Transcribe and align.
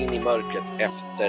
in 0.00 0.14
i 0.14 0.20
mörkret 0.20 0.64
efter 0.78 1.28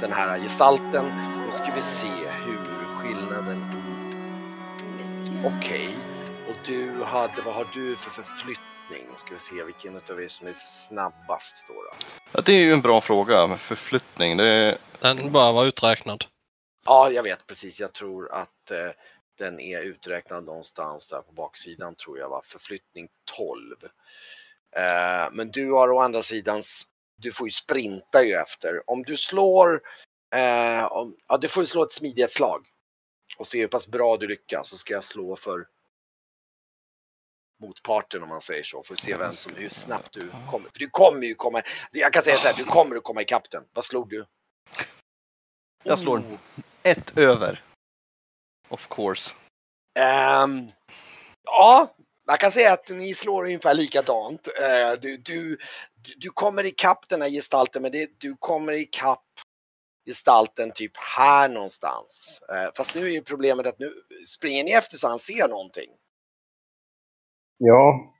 den 0.00 0.12
här 0.12 0.38
gestalten. 0.38 1.04
Nu 1.46 1.52
ska 1.52 1.74
vi 1.74 1.82
se 1.82 2.28
hur 2.46 2.58
skillnaden 2.98 3.58
i... 3.58 3.94
Okej. 5.46 5.88
Okay. 5.88 5.94
Och 6.48 6.56
du 6.66 7.04
hade, 7.04 7.42
vad 7.42 7.54
har 7.54 7.66
du 7.74 7.96
för 7.96 8.10
förflyttning? 8.10 9.06
Ska 9.16 9.32
vi 9.32 9.38
se 9.38 9.64
vilken 9.64 9.96
av 9.96 10.22
er 10.22 10.28
som 10.28 10.46
är 10.46 10.52
snabbast 10.88 11.66
då? 11.68 11.74
då? 11.74 12.06
Ja, 12.32 12.40
det 12.40 12.52
är 12.52 12.60
ju 12.60 12.72
en 12.72 12.80
bra 12.80 13.00
fråga 13.00 13.46
med 13.46 13.60
förflyttning. 13.60 14.36
Det... 14.36 14.78
Den 15.00 15.32
bara 15.32 15.52
var 15.52 15.64
uträknad. 15.64 16.24
Ja, 16.86 17.10
jag 17.10 17.22
vet 17.22 17.46
precis. 17.46 17.80
Jag 17.80 17.92
tror 17.92 18.32
att 18.32 18.70
eh, 18.70 18.90
den 19.38 19.60
är 19.60 19.80
uträknad 19.80 20.44
någonstans 20.44 21.08
där 21.08 21.20
på 21.20 21.32
baksidan 21.32 21.94
tror 21.94 22.18
jag 22.18 22.28
var 22.28 22.42
förflyttning 22.44 23.08
12. 23.36 23.76
Eh, 24.76 25.32
men 25.32 25.50
du 25.50 25.72
har 25.72 25.90
å 25.90 26.00
andra 26.00 26.22
sidan, 26.22 26.62
du 27.16 27.32
får 27.32 27.46
ju 27.46 27.52
sprinta 27.52 28.24
ju 28.24 28.34
efter. 28.34 28.90
Om 28.90 29.02
du 29.02 29.16
slår, 29.16 29.82
eh, 30.34 30.84
om, 30.84 31.16
ja 31.28 31.38
du 31.38 31.48
får 31.48 31.62
ju 31.62 31.66
slå 31.66 31.82
ett 31.82 31.92
smidighetsslag 31.92 32.66
och 33.38 33.46
se 33.46 33.60
hur 33.60 33.68
pass 33.68 33.88
bra 33.88 34.16
du 34.16 34.26
lyckas 34.26 34.68
så 34.68 34.76
ska 34.76 34.94
jag 34.94 35.04
slå 35.04 35.36
för 35.36 35.66
motparten 37.60 38.22
om 38.22 38.28
man 38.28 38.40
säger 38.40 38.64
så. 38.64 38.82
För 38.82 38.94
att 38.94 39.00
se 39.00 39.16
vem 39.16 39.32
som, 39.32 39.54
hur 39.54 39.68
snabbt 39.68 40.12
du 40.12 40.30
kommer. 40.50 40.70
För 40.70 40.78
du 40.78 40.90
kommer 40.90 41.26
ju 41.26 41.34
komma, 41.34 41.62
jag 41.92 42.12
kan 42.12 42.22
säga 42.22 42.36
så 42.36 42.48
här, 42.48 42.54
du 42.54 42.64
kommer 42.64 42.96
att 42.96 43.02
komma 43.02 43.22
ikapp 43.22 43.50
den. 43.50 43.64
Vad 43.72 43.84
slog 43.84 44.08
du? 44.08 44.26
Jag 45.82 45.98
slår 45.98 46.18
oh. 46.18 46.38
ett 46.82 47.18
över. 47.18 47.64
Of 48.68 48.88
course. 48.88 49.34
Um, 49.94 50.72
ja, 51.44 51.94
man 52.26 52.38
kan 52.38 52.52
säga 52.52 52.72
att 52.72 52.88
ni 52.88 53.14
slår 53.14 53.44
ungefär 53.44 53.74
likadant. 53.74 54.48
Uh, 54.48 55.00
du, 55.00 55.16
du, 55.16 55.58
du 56.16 56.30
kommer 56.30 56.66
ikapp 56.66 57.08
den 57.08 57.22
här 57.22 57.30
gestalten 57.30 57.82
men 57.82 57.92
det, 57.92 58.10
du 58.18 58.36
kommer 58.38 58.72
ikapp 58.72 59.24
gestalten 60.06 60.72
typ 60.74 60.96
här 61.16 61.48
någonstans. 61.48 62.42
Uh, 62.52 62.70
fast 62.76 62.94
nu 62.94 63.06
är 63.06 63.10
ju 63.10 63.22
problemet 63.22 63.66
att 63.66 63.78
nu 63.78 63.92
springer 64.26 64.64
ni 64.64 64.72
efter 64.72 64.96
så 64.96 65.08
han 65.08 65.18
ser 65.18 65.48
någonting. 65.48 65.90
Ja. 67.58 68.14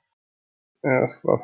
Jag 0.81 1.09
ska 1.09 1.27
bara... 1.27 1.41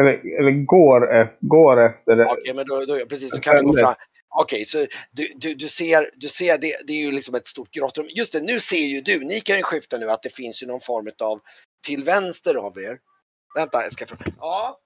Eller, 0.00 0.38
eller 0.40 0.64
går, 0.64 1.36
går 1.40 1.80
efter 1.80 2.24
Okej, 2.24 2.40
okay, 2.40 2.54
men 2.54 2.64
då, 2.66 2.84
då, 2.84 3.06
precis, 3.06 3.30
då 3.30 3.38
kan 3.38 3.56
du 3.56 3.62
gå 3.62 3.78
fram. 3.78 3.94
Okej, 4.40 4.64
så 4.64 4.86
du, 5.10 5.32
du, 5.36 5.54
du, 5.54 5.68
ser, 5.68 6.10
du 6.14 6.28
ser 6.28 6.58
det, 6.58 6.76
det 6.86 6.92
är 6.92 7.06
ju 7.06 7.12
liksom 7.12 7.34
ett 7.34 7.46
stort 7.46 7.70
grottrum. 7.70 8.06
Just 8.08 8.32
det, 8.32 8.40
nu 8.40 8.60
ser 8.60 8.76
ju 8.76 9.00
du, 9.00 9.24
ni 9.24 9.40
kan 9.40 9.56
ju 9.56 9.62
skifta 9.62 9.98
nu 9.98 10.10
att 10.10 10.22
det 10.22 10.34
finns 10.34 10.62
ju 10.62 10.66
någon 10.66 10.80
form 10.80 11.10
av 11.22 11.40
till 11.86 12.04
vänster 12.04 12.54
av 12.54 12.78
er. 12.78 12.98
Vänta, 13.54 13.82
jag 13.82 13.92
ska... 13.92 14.06
Ja. 14.38 14.80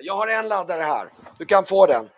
Jag 0.00 0.14
har 0.14 0.28
en 0.28 0.48
laddare 0.48 0.82
här. 0.82 1.12
Du 1.38 1.44
kan 1.44 1.66
få 1.66 1.86
den. 1.86 2.08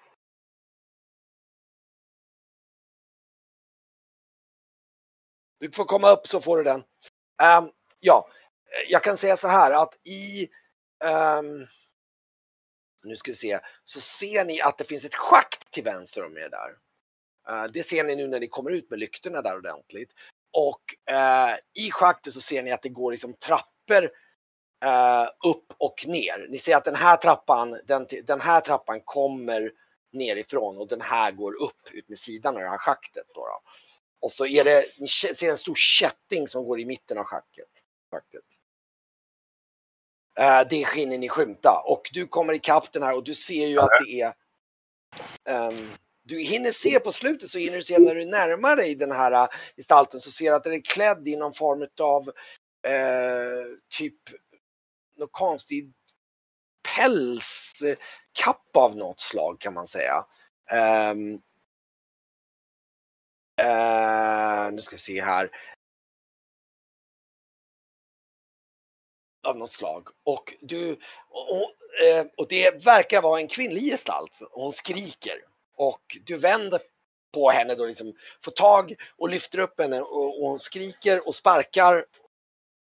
Du 5.61 5.71
får 5.73 5.85
komma 5.85 6.11
upp 6.11 6.27
så 6.27 6.41
får 6.41 6.57
du 6.57 6.65
den. 6.65 6.81
Um, 7.43 7.71
ja, 8.01 8.29
jag 8.89 9.03
kan 9.03 9.17
säga 9.17 9.37
så 9.37 9.49
här 9.49 9.73
att 9.73 10.07
i 10.07 10.49
um, 11.05 11.67
nu 13.05 13.17
ska 13.17 13.31
vi 13.31 13.35
se, 13.35 13.61
så 13.85 14.01
ser 14.01 14.45
ni 14.45 14.61
att 14.61 14.79
det 14.79 14.85
finns 14.85 15.05
ett 15.05 15.15
schakt 15.15 15.71
till 15.71 15.85
vänster 15.85 16.27
om 16.27 16.37
er 16.37 16.49
där. 16.49 16.71
Uh, 17.51 17.73
det 17.73 17.83
ser 17.83 18.05
ni 18.05 18.17
nu 18.17 18.27
när 18.27 18.41
ni 18.41 18.49
kommer 18.49 18.71
ut 18.71 18.91
med 18.91 18.99
lyktorna 18.99 19.43
där 19.43 19.57
ordentligt. 19.57 20.13
Och 20.53 20.83
uh, 21.11 21.85
i 21.87 21.91
schaktet 21.91 22.33
så 22.33 22.41
ser 22.41 22.63
ni 22.63 22.73
att 22.73 22.83
det 22.83 22.89
går 22.89 23.11
liksom 23.11 23.35
trappor 23.35 24.11
uh, 24.85 25.51
upp 25.51 25.67
och 25.79 26.05
ner. 26.07 26.47
Ni 26.49 26.59
ser 26.59 26.77
att 26.77 26.85
den 26.85 26.95
här 26.95 27.17
trappan, 27.17 27.81
den, 27.87 28.07
den 28.25 28.41
här 28.41 28.61
trappan 28.61 29.01
kommer 29.05 29.73
nerifrån 30.13 30.79
och 30.79 30.89
den 30.89 31.01
här 31.01 31.33
går 31.33 31.63
upp 31.63 31.93
ut 31.93 32.09
med 32.09 32.19
sidan 32.19 32.57
av 32.57 32.63
det 32.63 32.69
här 32.69 32.79
schaktet. 32.79 33.25
Då, 33.35 33.41
då. 33.41 33.61
Och 34.21 34.33
så 34.33 34.47
är 34.47 34.65
det, 34.65 34.85
ni 34.99 35.09
ser 35.09 35.51
en 35.51 35.59
stor 35.59 35.75
kätting 35.75 36.49
som 36.49 36.65
går 36.65 36.81
i 36.81 36.85
mitten 36.85 37.19
av 37.19 37.25
schaktet. 37.25 37.69
Eh, 40.39 40.61
det 40.71 40.89
hinner 40.95 41.19
ni 41.19 41.29
skymta 41.29 41.83
och 41.85 42.11
du 42.13 42.27
kommer 42.27 42.53
ikapp 42.53 42.93
den 42.93 43.03
här 43.03 43.15
och 43.15 43.25
du 43.25 43.35
ser 43.35 43.67
ju 43.67 43.81
att 43.81 43.91
det 44.05 44.21
är 44.21 44.33
um, 45.69 45.91
du 46.25 46.43
hinner 46.43 46.73
se 46.73 47.01
på 47.01 47.13
slutet 47.13 47.49
så 47.49 47.59
hinner 47.59 47.77
du 47.77 47.83
se 47.83 47.99
när 47.99 48.15
du 48.15 48.25
närmar 48.25 48.77
dig 48.77 48.95
den 48.95 49.13
här 49.13 49.33
uh, 49.33 49.49
gestalten 49.77 50.21
så 50.21 50.31
ser 50.31 50.51
du 50.51 50.57
att 50.57 50.65
den 50.65 50.73
är 50.73 50.83
klädd 50.83 51.29
i 51.29 51.37
någon 51.37 51.55
form 51.55 51.89
av 52.01 52.29
uh, 52.29 53.65
typ 53.99 54.15
någon 55.19 55.29
konstig 55.31 55.93
pälskappa 56.97 58.81
av 58.81 58.97
något 58.97 59.21
slag 59.21 59.61
kan 59.61 59.75
man 59.75 59.87
säga. 59.87 60.25
Um, 61.13 61.35
uh, 63.63 64.73
nu 64.73 64.83
ska 64.83 64.95
vi 64.95 64.99
se 64.99 65.23
här. 65.23 65.51
av 69.49 69.57
något 69.57 69.71
slag. 69.71 70.09
Och, 70.25 70.55
du, 70.61 70.97
och, 71.29 71.75
eh, 72.03 72.27
och 72.37 72.47
det 72.49 72.85
verkar 72.85 73.23
vara 73.23 73.41
en 73.41 73.49
kvinnlig 73.49 73.83
gestalt. 73.83 74.33
Hon 74.51 74.73
skriker. 74.73 75.35
Och 75.77 76.03
du 76.25 76.37
vänder 76.37 76.81
på 77.35 77.51
henne 77.51 77.75
då 77.75 77.87
liksom, 77.87 78.15
får 78.45 78.53
tag 78.53 78.95
och 79.17 79.29
lyfter 79.29 79.59
upp 79.59 79.81
henne 79.81 80.01
och, 80.01 80.43
och 80.43 80.49
hon 80.49 80.59
skriker 80.59 81.29
och 81.29 81.35
sparkar. 81.35 82.05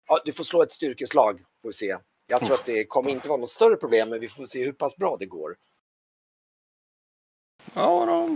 Ja, 0.08 0.22
du 0.26 0.34
får 0.34 0.44
slå 0.44 0.64
ett 0.64 0.72
styrkeslag, 0.72 1.40
får 1.62 1.70
vi 1.70 1.74
se. 1.74 1.98
Jag 2.28 2.46
tror 2.46 2.54
att 2.54 2.66
det 2.66 2.86
kommer 2.86 3.10
inte 3.10 3.30
vara 3.30 3.40
något 3.40 3.50
större 3.50 3.76
problem, 3.76 4.10
men 4.10 4.20
vi 4.20 4.30
får 4.30 4.46
se 4.46 4.66
hur 4.66 4.74
pass 4.74 4.96
bra 4.96 5.18
det 5.18 5.26
går. 5.26 5.56
Ja, 7.74 8.06
då, 8.06 8.30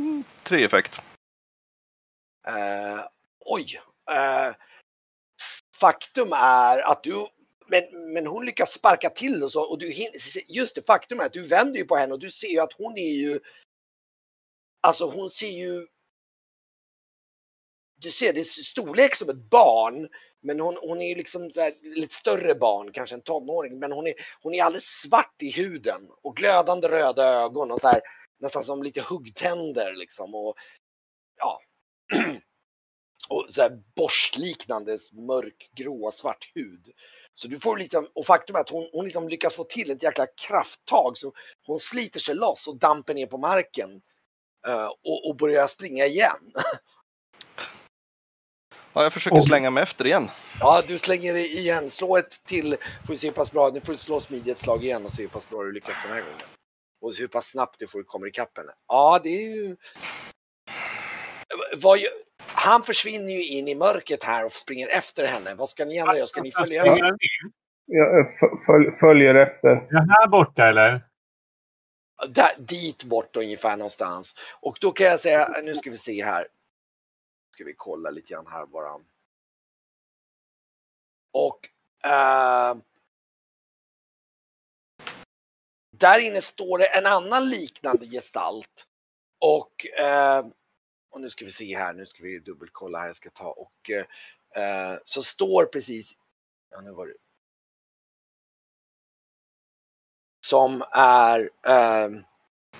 tre 0.44 0.64
effekt. 0.64 1.02
Uh, 2.48 3.08
oj. 3.40 3.82
Uh, 4.12 4.56
faktum 5.80 6.34
är 6.34 6.92
att 6.92 7.04
du 7.04 7.28
men, 7.68 8.14
men 8.14 8.28
hon 8.28 8.46
lyckas 8.46 8.72
sparka 8.72 9.10
till 9.10 9.44
och 9.44 9.52
så 9.52 9.70
och 9.70 9.80
du 9.80 9.94
just 10.48 10.76
det 10.76 10.82
faktum 10.82 11.20
är 11.20 11.26
att 11.26 11.34
du 11.34 11.48
vänder 11.48 11.80
ju 11.80 11.86
på 11.86 11.96
henne 11.96 12.14
och 12.14 12.20
du 12.20 12.32
ser 12.32 12.48
ju 12.48 12.60
att 12.60 12.74
hon 12.74 12.98
är 12.98 13.14
ju 13.14 13.40
Alltså 14.82 15.06
hon 15.06 15.30
ser 15.30 15.50
ju 15.50 15.88
Du 17.96 18.12
ser 18.12 18.34
det 18.34 18.40
är 18.40 18.44
storlek 18.44 19.16
som 19.16 19.30
ett 19.30 19.50
barn 19.50 20.10
men 20.42 20.60
hon, 20.60 20.78
hon 20.82 21.02
är 21.02 21.10
ju 21.10 21.16
liksom 21.16 21.52
så 21.52 21.62
här, 21.62 21.74
lite 21.82 22.16
större 22.16 22.56
barn, 22.56 22.92
kanske 22.92 23.16
en 23.16 23.22
tonåring, 23.22 23.80
men 23.80 23.92
hon 23.92 24.08
är, 24.08 24.14
hon 24.42 24.54
är 24.54 24.64
alldeles 24.64 25.02
svart 25.02 25.42
i 25.42 25.52
huden 25.52 26.02
och 26.24 26.36
glödande 26.36 26.88
röda 26.88 27.24
ögon 27.24 27.72
och 27.72 27.80
så 27.80 27.88
här, 27.88 28.02
nästan 28.40 28.64
som 28.64 28.84
lite 28.84 29.02
huggtänder 29.02 29.96
liksom 29.96 30.36
och 30.36 30.56
ja. 31.38 31.60
och 33.30 33.46
så 33.50 33.62
här 33.62 33.72
borstliknande 33.96 34.98
mörkgrå 35.28 36.12
svart 36.12 36.52
hud. 36.56 36.92
Så 37.34 37.48
du 37.48 37.60
får 37.60 37.78
liksom, 37.78 38.08
och 38.16 38.26
faktum 38.26 38.56
är 38.56 38.60
att 38.60 38.70
hon, 38.70 38.90
hon 38.94 39.06
liksom 39.06 39.30
lyckas 39.30 39.56
få 39.56 39.64
till 39.64 39.92
ett 39.92 40.04
jäkla 40.04 40.28
krafttag 40.48 41.18
så 41.18 41.34
hon 41.66 41.80
sliter 41.80 42.20
sig 42.20 42.36
loss 42.36 42.68
och 42.68 42.78
damper 42.78 43.14
ner 43.14 43.28
på 43.28 43.38
marken. 43.38 44.02
Uh, 44.68 44.86
och, 44.86 45.30
och 45.30 45.36
börjar 45.38 45.68
springa 45.68 46.06
igen. 46.06 46.54
Ja, 48.98 49.04
jag 49.04 49.14
försöker 49.14 49.42
slänga 49.42 49.70
mig 49.70 49.84
efter 49.84 50.06
igen. 50.06 50.30
Ja, 50.60 50.82
du 50.88 50.98
slänger 51.00 51.34
dig 51.34 51.58
igen. 51.58 51.90
Slå 51.90 52.18
ett 52.18 52.46
till. 52.46 52.76
Får 53.06 53.14
vi 53.14 53.18
se 53.18 53.28
hur 53.28 53.34
pass 53.34 53.52
bra. 53.52 53.70
Nu 53.74 53.82
får 53.82 53.92
du 53.92 53.98
slå 53.98 54.20
smidighetsslag 54.20 54.84
igen 54.84 55.06
och 55.06 55.12
se 55.12 55.22
hur 55.22 55.30
pass 55.30 55.50
bra 55.50 55.64
du 55.64 55.72
lyckas 55.72 56.04
den 56.04 56.12
här 56.12 56.22
gången. 56.22 56.48
Och 57.02 57.12
hur 57.20 57.28
pass 57.28 57.48
snabbt 57.48 57.76
du 57.80 57.88
får 57.88 58.04
komma 58.04 58.28
ikapp 58.28 58.58
henne. 58.58 58.72
Ja, 58.88 59.20
det 59.24 59.30
är 59.30 59.56
ju... 59.56 59.76
Vad, 61.76 62.00
han 62.38 62.84
försvinner 62.84 63.34
ju 63.34 63.48
in 63.48 63.68
i 63.68 63.76
mörkret 63.76 64.24
här 64.24 64.46
och 64.46 64.52
springer 64.52 64.88
efter 64.88 65.28
henne. 65.28 65.56
Vad 65.56 65.70
ska 65.70 65.86
ni 65.86 66.00
andra 66.00 66.16
göra? 66.16 66.28
Ska 66.28 66.42
ni 66.42 66.52
följa 66.52 66.84
henne? 66.84 67.18
Jag 67.86 68.32
följ, 68.66 68.92
följer 69.00 69.36
efter. 69.36 69.70
Är 69.70 69.88
jag 69.90 70.08
här 70.20 70.28
borta 70.28 70.68
eller? 70.68 71.02
Där, 72.28 72.52
dit 72.58 73.04
bort 73.04 73.38
ungefär 73.38 73.78
någonstans. 73.78 74.36
Och 74.62 74.78
då 74.82 74.92
kan 74.92 75.08
jag 75.08 75.20
säga, 75.20 75.48
nu 75.64 75.76
ska 75.76 75.90
vi 75.90 75.98
se 75.98 76.24
här. 76.24 76.48
Ska 77.58 77.64
vi 77.64 77.74
kolla 77.74 78.10
lite 78.10 78.34
grann 78.34 78.48
här 78.48 78.66
bara. 78.66 78.94
Och 81.34 81.70
uh, 82.06 82.82
där 85.92 86.20
inne 86.20 86.42
står 86.42 86.78
det 86.78 86.98
en 86.98 87.06
annan 87.06 87.50
liknande 87.50 88.06
gestalt. 88.06 88.88
Och 89.40 89.86
uh, 90.02 90.52
och 91.10 91.22
nu 91.22 91.30
ska 91.30 91.46
vi 91.46 91.52
se 91.52 91.78
här, 91.78 91.94
nu 91.94 92.06
ska 92.06 92.24
vi 92.24 92.40
dubbelkolla 92.40 93.00
här, 93.00 93.08
jag 93.08 93.16
ska 93.16 93.30
ta 93.30 93.52
och 93.52 93.90
eh, 93.90 94.06
eh, 94.64 95.00
så 95.04 95.22
står 95.24 95.66
precis, 95.66 96.20
ja 96.70 96.82
nu 96.82 96.92
var 96.92 97.08
det 97.08 97.14
som 100.46 100.84
är, 100.92 101.40
eh, 101.66 102.10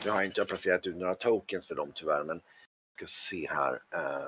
nu 0.06 0.12
har 0.12 0.18
jag 0.18 0.26
inte 0.26 0.46
placerat 0.46 0.88
ut 0.88 0.96
några 0.96 1.16
tokens 1.16 1.68
för 1.68 1.76
dem 1.76 1.92
tyvärr 1.96 2.24
men 2.24 2.42
ska 2.96 3.06
se 3.06 3.48
här. 3.50 3.74
Eh, 3.94 4.28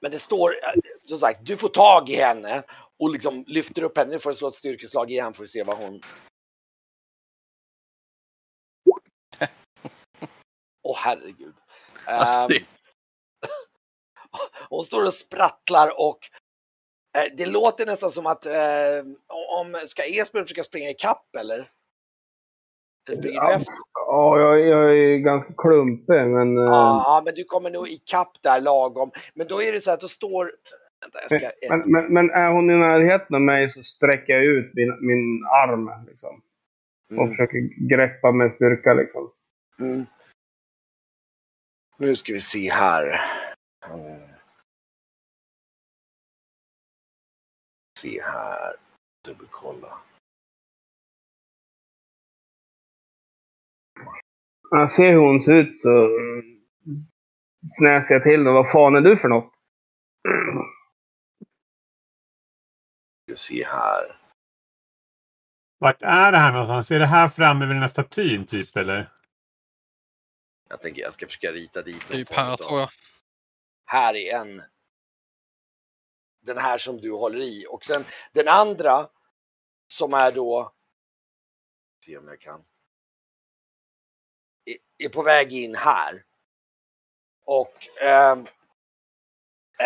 men 0.00 0.10
det 0.10 0.18
står, 0.18 0.50
eh, 0.50 0.80
som 1.04 1.18
sagt, 1.18 1.46
du 1.46 1.56
får 1.56 1.68
tag 1.68 2.10
i 2.10 2.16
henne 2.16 2.62
och 2.98 3.10
liksom 3.10 3.44
lyfter 3.46 3.82
upp 3.82 3.98
henne. 3.98 4.10
Nu 4.10 4.18
får 4.18 4.30
du 4.30 4.36
slå 4.36 4.48
ett 4.48 4.54
styrkeslag 4.54 5.10
igen 5.10 5.34
för 5.34 5.42
att 5.42 5.48
se 5.48 5.62
vad 5.62 5.76
hon... 5.76 6.00
Åh 10.82 10.96
herregud. 10.98 11.54
Alltså, 12.04 12.38
Ehm, 12.38 12.48
det, 12.48 12.64
hon 14.68 14.84
står 14.84 15.06
och 15.06 15.14
sprattlar 15.14 16.00
och 16.00 16.18
eh, 17.16 17.32
det 17.36 17.46
låter 17.46 17.86
nästan 17.86 18.10
som 18.10 18.26
att 18.26 18.46
eh, 18.46 19.02
om, 19.58 19.82
ska 19.86 20.02
Esbjörn 20.02 20.44
försöka 20.44 20.64
springa 20.64 20.90
ikapp 20.90 21.36
eller? 21.36 21.56
Eller 21.56 21.70
springer 23.14 23.40
du 23.40 23.46
Ja. 23.46 23.52
efter? 23.56 23.74
Ja, 23.94 24.40
jag, 24.40 24.60
jag 24.60 24.98
är 24.98 25.18
ganska 25.18 25.52
klumpig, 25.58 26.26
men... 26.28 26.58
eh, 26.58 26.64
Ja, 26.64 27.22
men 27.24 27.34
du 27.34 27.44
kommer 27.44 27.70
nog 27.70 27.88
ikapp 27.88 28.42
där 28.42 28.60
lagom. 28.60 29.10
Men 29.34 29.46
då 29.46 29.62
är 29.62 29.72
det 29.72 29.80
så 29.80 29.92
att 29.92 30.00
då 30.00 30.08
står... 30.08 30.52
Vänta, 31.00 31.18
ska... 31.18 31.50
Men, 31.76 31.82
men, 31.92 32.14
men 32.14 32.30
är 32.30 32.50
hon 32.50 32.70
i 32.70 32.76
närheten 32.76 33.34
av 33.34 33.40
mig 33.42 33.70
så 33.70 33.82
sträcker 33.82 34.32
jag 34.32 34.44
ut 34.44 34.74
min, 34.74 35.06
min 35.06 35.44
arm. 35.44 36.06
Liksom, 36.06 36.42
och 37.10 37.12
Mm, 37.22 37.30
försöker 37.30 37.88
greppa 37.88 38.32
med 38.32 38.52
styrka. 38.52 38.94
Liksom. 38.94 39.30
mm. 39.80 40.06
Nu 41.98 42.16
ska 42.16 42.32
vi 42.32 42.40
se 42.40 42.70
här. 42.70 43.02
Mm. 43.04 44.36
Se 47.98 48.22
här. 48.22 48.74
Dubbelkolla. 49.24 49.98
Jag 54.70 54.90
ser 54.92 55.12
hur 55.12 55.18
hon 55.18 55.40
ser 55.40 55.54
ut 55.54 55.76
så 55.76 56.08
snäser 57.78 58.14
jag 58.14 58.22
till 58.22 58.46
och 58.48 58.54
Vad 58.54 58.70
fan 58.70 58.96
är 58.96 59.00
du 59.00 59.16
för 59.16 59.28
något? 59.28 59.52
Ska 63.22 63.32
vi 63.32 63.36
se 63.36 63.64
här. 63.64 64.16
Vart 65.78 66.02
är 66.02 66.32
det 66.32 66.38
här 66.38 66.52
någonstans? 66.52 66.90
Är 66.90 66.98
det 66.98 67.06
här 67.06 67.28
framme 67.28 67.66
vid 67.66 67.74
den 67.74 67.82
här 67.82 67.88
statyn 67.88 68.46
typ 68.46 68.76
eller? 68.76 69.12
Jag 70.68 70.80
tänker 70.80 71.02
jag 71.02 71.12
ska 71.12 71.26
försöka 71.26 71.52
rita 71.52 71.82
dit 71.82 72.08
Typ 72.08 72.32
här 72.32 72.56
tror 72.56 72.80
jag. 72.80 72.90
Här 73.86 74.14
är 74.14 74.40
en. 74.40 74.62
Den 76.40 76.58
här 76.58 76.78
som 76.78 76.96
du 76.96 77.12
håller 77.12 77.40
i 77.40 77.66
och 77.70 77.84
sen 77.84 78.04
den 78.32 78.48
andra 78.48 79.08
som 79.88 80.14
är 80.14 80.32
då. 80.32 80.72
Se 82.04 82.18
om 82.18 82.28
jag 82.28 82.40
kan. 82.40 82.64
Är, 84.66 84.76
på 85.08 85.22
väg 85.24 85.52
in 85.52 85.74
här. 85.76 86.24
Och 87.46 87.74
um, 88.32 88.48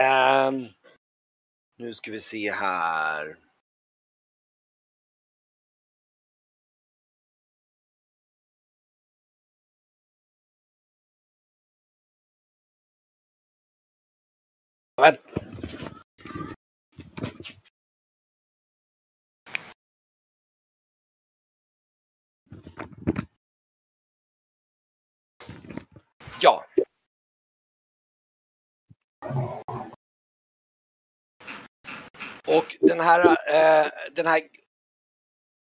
um, 0.03 0.69
nu 1.79 1.95
ska 1.95 2.11
vi 2.13 2.21
se 2.21 2.53
här. 2.53 3.37
Vänt- 15.01 15.23
Ja. 26.41 26.65
Och 32.47 32.77
den 32.81 33.01
här, 33.01 33.27
eh, 33.27 33.91
den 34.13 34.27
här, 34.27 34.43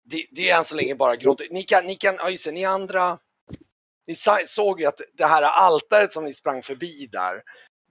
det, 0.06 0.25
det 0.31 0.50
är 0.50 0.57
än 0.57 0.66
så 0.66 0.75
länge 0.75 0.95
bara 0.95 1.16
grått. 1.16 1.42
Ni 1.50 1.63
kan, 1.63 1.86
ni 1.86 1.95
kan, 1.95 2.16
ja 2.16 2.30
just 2.30 2.45
det, 2.45 2.51
ni 2.51 2.66
andra, 2.66 3.19
ni 4.07 4.16
såg 4.48 4.81
ju 4.81 4.86
att 4.86 5.01
det 5.13 5.25
här 5.25 5.44
altaret 5.44 6.13
som 6.13 6.25
ni 6.25 6.33
sprang 6.33 6.63
förbi 6.63 7.07
där, 7.12 7.42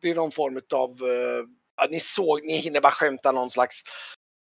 det 0.01 0.11
är 0.11 0.15
någon 0.15 0.33
form 0.33 0.61
av, 0.73 0.91
eh, 0.91 1.45
ja, 1.77 1.87
ni 1.91 2.01
såg, 2.01 2.45
ni 2.45 2.57
hinner 2.57 2.81
bara 2.81 2.93
skämta 2.93 3.33
någon 3.33 3.51
slags 3.51 3.83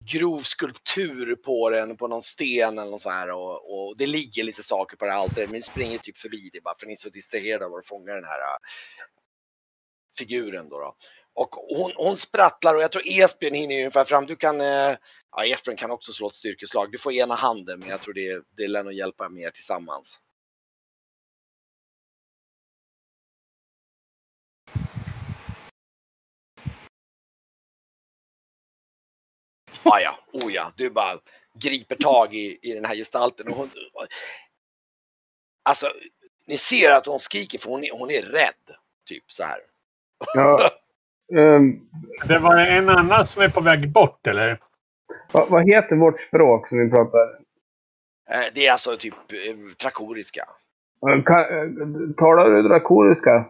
grov 0.08 0.40
skulptur 0.40 1.36
på 1.36 1.70
den, 1.70 1.98
på 1.98 2.08
någon 2.08 2.22
sten 2.22 2.80
eller 2.80 2.92
något 2.92 3.02
så 3.02 3.10
här 3.10 3.32
och, 3.32 3.74
och 3.74 3.98
det 3.98 4.08
ligger 4.08 4.44
lite 4.44 4.64
saker 4.64 4.98
på 4.98 5.06
det 5.06 5.12
här 5.12 5.20
altaret, 5.20 5.50
men 5.50 5.56
ni 5.56 5.62
springer 5.62 5.98
typ 5.98 6.18
förbi 6.18 6.50
det 6.54 6.62
bara 6.64 6.76
för 6.80 6.88
ni 6.88 6.94
är 6.94 6.98
så 6.98 7.10
distraherade 7.10 7.66
av 7.66 7.76
att 7.76 7.88
fånga 7.88 8.14
den 8.14 8.24
här 8.24 8.40
äh, 8.40 8.58
figuren 10.18 10.70
då. 10.70 10.80
då. 10.80 10.96
Och 11.34 11.50
hon, 11.52 11.92
hon 11.96 12.18
sprattlar 12.18 12.76
och 12.76 12.82
jag 12.82 12.92
tror 12.92 13.04
Esbjörn 13.06 13.54
hinner 13.54 13.76
ju 13.76 13.82
ungefär 13.82 14.06
fram. 14.06 14.26
Du 14.26 14.36
kan, 14.36 14.62
äh, 14.62 14.96
ja 15.32 15.46
Esbjörn 15.46 15.78
kan 15.78 15.92
också 15.92 16.12
slå 16.12 16.28
ett 16.28 16.34
styrkeslag. 16.34 16.92
Du 16.92 16.98
får 16.98 17.14
ena 17.14 17.36
handen 17.36 17.80
men 17.80 17.90
jag 17.90 18.02
tror 18.02 18.14
det, 18.14 18.44
det 18.58 18.68
lär 18.68 18.84
nog 18.84 18.94
hjälpa 18.94 19.30
mer 19.30 19.50
tillsammans. 19.50 20.20
Ah, 29.92 30.00
ja, 30.00 30.20
oh 30.34 30.52
ja, 30.54 30.72
du 30.76 30.90
bara 30.90 31.18
griper 31.60 31.96
tag 31.96 32.34
i, 32.34 32.60
i 32.62 32.74
den 32.74 32.86
här 32.86 32.96
gestalten. 32.96 33.48
Och 33.48 33.54
hon, 33.56 33.70
alltså, 35.70 35.88
ni 36.48 36.58
ser 36.58 36.92
att 36.92 37.06
hon 37.06 37.20
skriker 37.20 37.60
för 37.60 37.70
hon 37.70 37.84
är, 37.84 37.92
hon 38.00 38.10
är 38.12 38.22
rädd. 38.22 38.76
Typ 39.10 39.24
så 39.28 39.44
här. 39.44 39.60
Ja, 40.34 40.70
ehm, 41.40 41.80
Det 42.28 42.40
var 42.40 42.58
en 42.58 42.90
annan 42.90 43.26
som 43.26 43.44
är 43.44 43.50
på 43.50 43.62
väg 43.62 43.92
bort 43.92 44.28
eller? 44.28 44.60
vad, 45.32 45.50
vad 45.50 45.70
heter 45.70 45.96
vårt 45.96 46.20
språk 46.20 46.68
som 46.68 46.80
vi 46.80 46.90
pratar? 46.90 47.22
Eh, 48.32 48.54
Det 48.56 48.66
är 48.68 48.72
alltså 48.72 48.98
typ 48.98 49.14
eh, 49.14 49.76
trakoriska. 49.82 50.42
Eh, 51.10 51.24
Kan, 51.24 51.40
eh, 51.40 52.16
talar 52.18 52.50
du 52.50 52.62
drakoniska? 52.68 53.46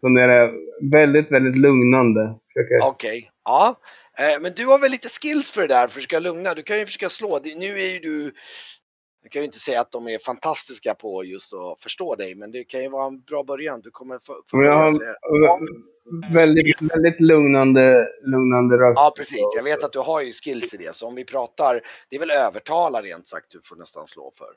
Som 0.00 0.16
är 0.16 0.52
väldigt, 0.90 1.32
väldigt 1.32 1.56
lugnande. 1.56 2.34
Försöker. 2.52 2.88
Okej, 2.88 3.30
ja. 3.44 3.74
Eh, 4.18 4.40
Men 4.40 4.52
du 4.52 4.66
har 4.66 4.78
väl 4.78 4.90
lite 4.90 5.08
skills 5.08 5.50
för 5.50 5.60
det 5.60 5.66
där, 5.66 5.78
för 5.80 5.84
att 5.84 5.92
försöka 5.92 6.18
lugna. 6.18 6.54
Du 6.54 6.62
kan 6.62 6.78
ju 6.78 6.86
försöka 6.86 7.08
slå. 7.08 7.40
Nu 7.56 7.80
är 7.80 7.90
ju 7.90 7.98
du, 7.98 8.32
jag 9.22 9.32
kan 9.32 9.42
ju 9.42 9.46
inte 9.46 9.58
säga 9.58 9.80
att 9.80 9.92
de 9.92 10.08
är 10.08 10.18
fantastiska 10.18 10.94
på 10.94 11.24
just 11.24 11.54
att 11.54 11.82
förstå 11.82 12.14
dig, 12.14 12.34
men 12.34 12.50
det 12.50 12.64
kan 12.64 12.82
ju 12.82 12.88
vara 12.88 13.06
en 13.06 13.20
bra 13.20 13.42
början. 13.42 13.80
Du 13.80 13.90
kommer 13.90 14.18
få, 14.18 14.42
få 14.50 14.62
jag 14.62 14.72
har 14.72 14.90
väldigt, 16.32 16.82
väldigt 16.82 17.20
lugnande, 17.20 18.08
lugnande 18.22 18.76
röst. 18.76 18.96
Ja, 18.96 19.12
precis. 19.16 19.44
Jag 19.56 19.64
vet 19.64 19.84
att 19.84 19.92
du 19.92 19.98
har 19.98 20.22
ju 20.22 20.32
skills 20.32 20.74
i 20.74 20.76
det, 20.76 20.94
så 20.94 21.06
om 21.06 21.14
vi 21.14 21.24
pratar, 21.24 21.80
det 22.08 22.16
är 22.16 22.20
väl 22.20 22.30
övertala 22.30 23.02
rent 23.02 23.28
sagt 23.28 23.46
du 23.50 23.60
får 23.64 23.76
nästan 23.76 24.06
slå 24.06 24.32
för. 24.38 24.50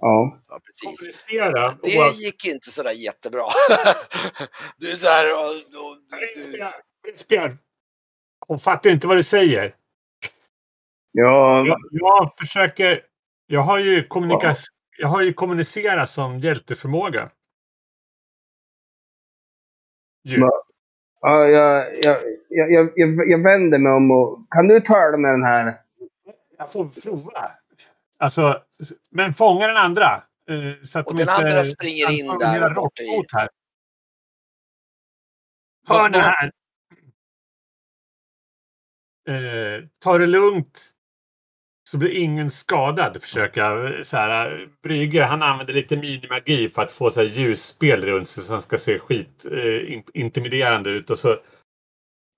Ja. 0.00 0.42
Ja, 0.48 0.60
precis. 0.66 0.98
Kommunicera. 0.98 1.78
Det 1.82 2.22
gick 2.24 2.46
inte 2.46 2.70
sådär 2.70 2.92
jättebra. 2.92 3.44
Du 4.76 4.90
är 4.90 4.96
så 4.96 5.08
här 5.08 5.34
och, 5.34 5.50
och, 5.50 5.96
du. 7.28 7.67
Hon 8.48 8.58
fattar 8.58 8.90
inte 8.90 9.06
vad 9.06 9.16
du 9.16 9.22
säger. 9.22 9.74
Ja, 11.12 11.66
Jag, 11.66 11.78
jag 11.90 12.32
försöker... 12.38 13.00
Jag 13.46 13.60
har 13.62 13.78
ju 13.78 14.06
kommunika- 14.08 14.54
Jag 14.98 15.08
har 15.08 15.22
ju 15.22 15.32
kommunicerat 15.32 16.08
som 16.08 16.38
hjälteförmåga. 16.38 17.30
Ju. 20.24 20.40
Ja 21.20 21.44
jag, 21.46 22.04
jag, 22.04 22.22
jag, 22.48 22.72
jag, 22.72 22.90
jag, 23.30 23.42
vänder 23.42 23.78
mig 23.78 23.92
om 23.92 24.10
och... 24.10 24.46
Kan 24.50 24.68
du 24.68 24.80
tala 24.80 25.16
med 25.16 25.30
den 25.30 25.42
här? 25.42 25.80
Jag 26.58 26.72
får 26.72 26.88
prova. 27.02 27.50
Alltså, 28.18 28.62
men 29.10 29.34
fånga 29.34 29.66
den 29.66 29.76
andra. 29.76 30.14
eh, 30.48 30.82
Så 30.82 30.98
att 30.98 31.06
Och 31.06 31.16
de 31.16 31.24
den 31.24 31.34
inte 31.34 31.48
andra 31.48 31.64
springer 31.64 32.20
in 32.20 32.38
där 32.38 32.70
rockfot 32.70 33.32
här. 33.32 33.48
Hör 35.88 36.08
det 36.08 36.20
här. 36.20 36.52
Eh, 39.28 39.84
ta 40.04 40.18
det 40.18 40.26
lugnt. 40.26 40.90
Så 41.90 41.98
blir 41.98 42.10
ingen 42.16 42.50
skadad. 42.50 43.22
Försöka 43.22 43.88
eh, 43.88 44.02
så 44.02 44.16
här, 44.16 44.60
eh, 44.60 44.68
Brygge, 44.82 45.22
han 45.24 45.42
använder 45.42 45.74
lite 45.74 45.96
minimagi 45.96 46.68
för 46.68 46.82
att 46.82 46.92
få 46.92 47.10
så 47.10 47.20
här 47.20 47.28
ljusspel 47.28 48.04
runt 48.04 48.28
sig 48.28 48.42
så 48.42 48.52
han 48.52 48.62
ska 48.62 48.78
se 48.78 48.98
skit 48.98 49.46
eh, 49.50 49.92
in- 49.92 50.04
intimiderande 50.14 50.90
ut. 50.90 51.10
Och 51.10 51.18
så, 51.18 51.36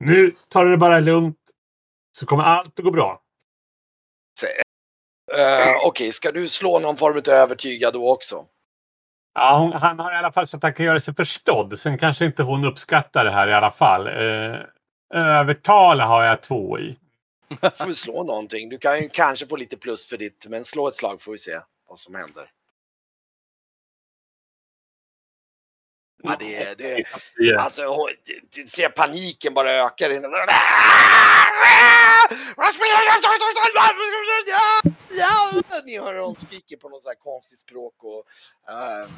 nu 0.05 0.31
tar 0.49 0.65
du 0.65 0.71
det 0.71 0.77
bara 0.77 1.01
lugnt. 1.01 1.37
Så 2.19 2.27
kommer 2.27 2.45
allt 2.45 2.79
att 2.79 2.85
gå 2.85 2.91
bra. 2.91 3.23
Eh, 5.33 5.87
Okej, 5.87 6.13
ska 6.13 6.33
du 6.33 6.49
slå 6.49 6.79
någon 6.79 6.97
form 6.97 7.17
av 7.17 7.29
övertyga 7.29 7.91
då 7.91 8.13
också? 8.13 8.45
Ja, 9.35 9.59
hon, 9.59 9.73
han 9.73 9.99
har 9.99 10.13
i 10.13 10.17
alla 10.17 10.33
fall 10.33 10.47
så 10.47 10.57
att 10.57 10.63
han 10.63 10.75
kan 10.75 10.87
göra 10.87 11.01
sig 11.01 11.15
förstådd. 11.15 11.79
Sen 11.79 11.99
kanske 11.99 12.25
inte 12.25 12.43
hon 12.43 12.65
uppskattar 12.65 13.25
det 13.25 13.31
här 13.31 13.49
i 13.49 13.55
alla 13.55 13.71
fall. 13.71 14.07
Eh, 14.07 14.61
övertala 15.11 16.07
har 16.07 16.25
jag 16.25 16.43
två 16.43 16.79
i. 16.79 16.97
får 17.79 17.87
vi 17.87 17.95
slå 17.95 18.25
någonting. 18.25 18.69
Du 18.69 18.79
kan 18.79 19.03
ju 19.03 19.09
kanske 19.09 19.47
få 19.47 19.57
lite 19.57 19.77
plus 19.77 20.07
för 20.07 20.17
ditt, 20.17 20.47
men 20.49 20.65
slå 20.65 20.89
ett 20.89 20.97
slag 20.97 21.23
får 21.23 21.33
vi 21.33 21.39
se 21.39 21.61
vad 21.89 21.99
som 21.99 22.15
händer. 22.15 22.51
Ja, 26.23 26.37
det, 26.39 26.79
det, 26.79 27.05
alltså, 27.59 27.83
du 28.51 28.67
ser 28.67 28.89
paniken 28.89 29.55
bara 29.55 29.73
ökar. 29.73 30.09
Ni 35.85 35.99
hör 35.99 36.19
hon 36.19 36.37
skriker 36.37 36.77
på 36.77 36.89
något 36.89 37.03
så 37.03 37.09
här 37.09 37.17
konstigt 37.17 37.61
språk 37.61 37.95
och 38.05 38.27
uh, 38.71 39.11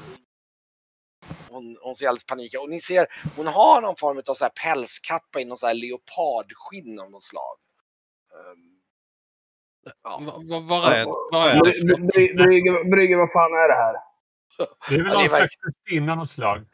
hon, 1.51 1.77
hon 1.83 1.95
ser 1.95 2.07
alldeles 2.09 2.27
panik 2.27 2.55
Och 2.61 2.71
ni 2.71 2.81
ser, 2.81 3.07
hon 3.37 3.47
har 3.47 3.81
någon 3.81 3.97
form 3.97 4.23
av 4.29 4.35
så 4.35 4.45
här 4.45 4.53
pälskappa 4.65 5.41
i 5.41 5.45
någon 5.45 5.59
så 5.59 5.67
här 5.67 5.75
leopardskinn 5.75 7.01
av 7.01 7.11
något 7.11 7.25
slag. 7.25 7.57
Ehm, 8.35 8.73
ja. 10.03 10.21
Va- 10.27 10.39
va- 10.49 10.61
Vad 10.61 10.93
är, 10.93 11.07
vad 11.33 11.51
är 11.51 11.55
det 11.55 12.91
Brygge, 12.91 13.17
vad 13.17 13.33
fan 13.33 13.53
är 13.53 13.69
det 13.69 13.75
här? 13.75 13.95
Det 14.89 14.95
är 14.95 15.03
väl 15.03 15.13
någon 15.13 15.29
slags 15.29 15.57
prästinna 15.57 16.13
av 16.13 16.19
något 16.19 16.31
slag. 16.31 16.67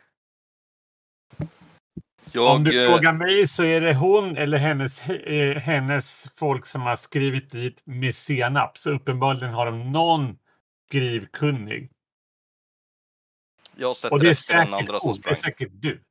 Jag, 2.33 2.55
Om 2.57 2.65
du 2.65 2.85
eh, 2.85 2.91
frågar 2.91 3.13
mig 3.13 3.47
så 3.47 3.65
är 3.65 3.81
det 3.81 3.95
hon 3.95 4.37
eller 4.37 4.59
hennes, 4.59 5.09
eh, 5.09 5.57
hennes 5.57 6.33
folk 6.39 6.67
som 6.67 6.83
har 6.83 6.97
skrivit 6.97 7.51
dit 7.51 7.83
med 7.87 8.15
senap. 8.15 8.77
Så 8.79 8.91
uppenbarligen 8.91 9.55
har 9.55 9.67
de 9.67 9.93
någon 9.93 10.39
skrivkunnig. 10.89 11.91
Jag 13.79 13.97
sätter 13.97 14.13
Och 14.15 14.21
det 14.21 14.27
är 14.27 14.31
efter 14.31 14.55
den 14.55 14.67
säkert 14.67 14.79
andra 14.81 15.01
som 15.01 15.09
hon. 15.09 15.21
Det 15.21 15.31
är 15.31 15.35
sprang. 15.35 15.53
säkert 15.53 15.69
du. 15.73 16.03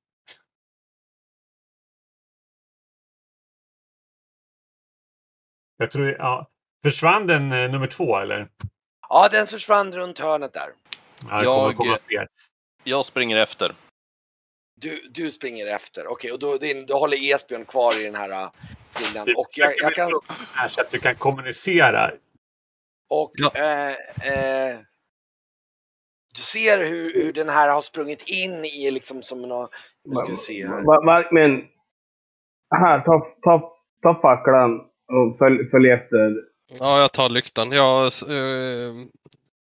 Jag 5.78 5.92
tror, 5.92 6.08
ja. 6.20 6.50
Försvann 6.84 7.28
den 7.28 7.52
eh, 7.52 7.72
nummer 7.72 7.88
två 7.88 8.18
eller? 8.18 8.50
ja, 9.10 9.30
den 9.32 9.48
försvann 9.48 9.92
runt 9.92 10.20
hörnet 10.20 10.54
där. 10.54 10.70
Ja, 11.30 11.44
Jag-. 11.44 12.28
Jag 12.84 13.06
springer 13.06 13.38
efter. 13.38 13.76
Du, 14.76 15.08
du 15.10 15.32
springer 15.32 15.68
efter. 15.68 16.08
Okej, 16.08 16.32
och 16.32 16.40
då, 16.40 16.58
det- 16.58 16.86
då 16.88 16.98
håller 17.00 17.34
Esbjörn 17.34 17.66
kvar 17.66 18.00
i 18.00 18.04
den 18.04 18.16
här 18.16 18.50
filen. 18.92 19.26
Vi 19.26 19.34
Och 19.36 19.48
jag, 19.56 19.74
jag 19.78 19.94
kan... 19.96 20.12
Här 20.54 20.68
så 20.68 20.82
att 20.82 20.94
vi 20.94 21.00
kan 21.00 21.16
kommunicera. 21.16 22.12
Och 23.10 23.32
Ja. 23.34 23.52
eh, 23.56 23.92
eh, 24.72 24.80
du 26.38 26.42
ser 26.44 26.84
hur, 26.86 27.14
hur 27.14 27.34
den 27.34 27.50
här 27.50 27.74
har 27.74 27.82
sprungit 27.82 28.24
in 28.28 28.66
i 28.66 28.92
liksom 28.92 29.24
som 29.24 29.42
någon... 29.42 29.68
Nu 30.04 30.16
ska 30.16 30.28
vi 30.28 30.38
se 30.38 30.68
här. 30.68 31.34
Men... 31.34 31.68
Här, 32.76 33.00
ta, 33.00 33.28
ta, 33.44 33.74
ta 34.02 34.22
facklan 34.22 34.80
och 35.08 35.38
följ, 35.38 35.70
följ 35.70 35.92
efter. 35.92 36.32
Ja, 36.80 37.00
jag 37.00 37.12
tar 37.14 37.30
lyktan. 37.30 37.72
Jag 37.72 38.04
eh, 38.06 38.94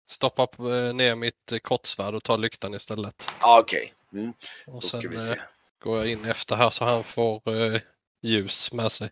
stoppar 0.09 0.47
eh, 0.59 0.93
ner 0.93 1.15
mitt 1.15 1.51
eh, 1.51 1.57
kortsvärd 1.59 2.15
och 2.15 2.23
tar 2.23 2.37
lyktan 2.37 2.73
istället. 2.73 3.29
Ja, 3.39 3.59
okej. 3.59 3.93
Mm, 4.13 4.33
Och 4.67 4.73
då 4.73 4.81
ska 4.81 5.01
sen 5.01 5.11
vi 5.11 5.17
se. 5.17 5.39
går 5.79 5.97
jag 5.97 6.07
in 6.07 6.25
efter 6.25 6.55
här 6.55 6.69
så 6.69 6.85
han 6.85 7.03
får 7.03 7.41
eh, 7.55 7.81
ljus 8.21 8.73
med 8.73 8.91
sig. 8.91 9.09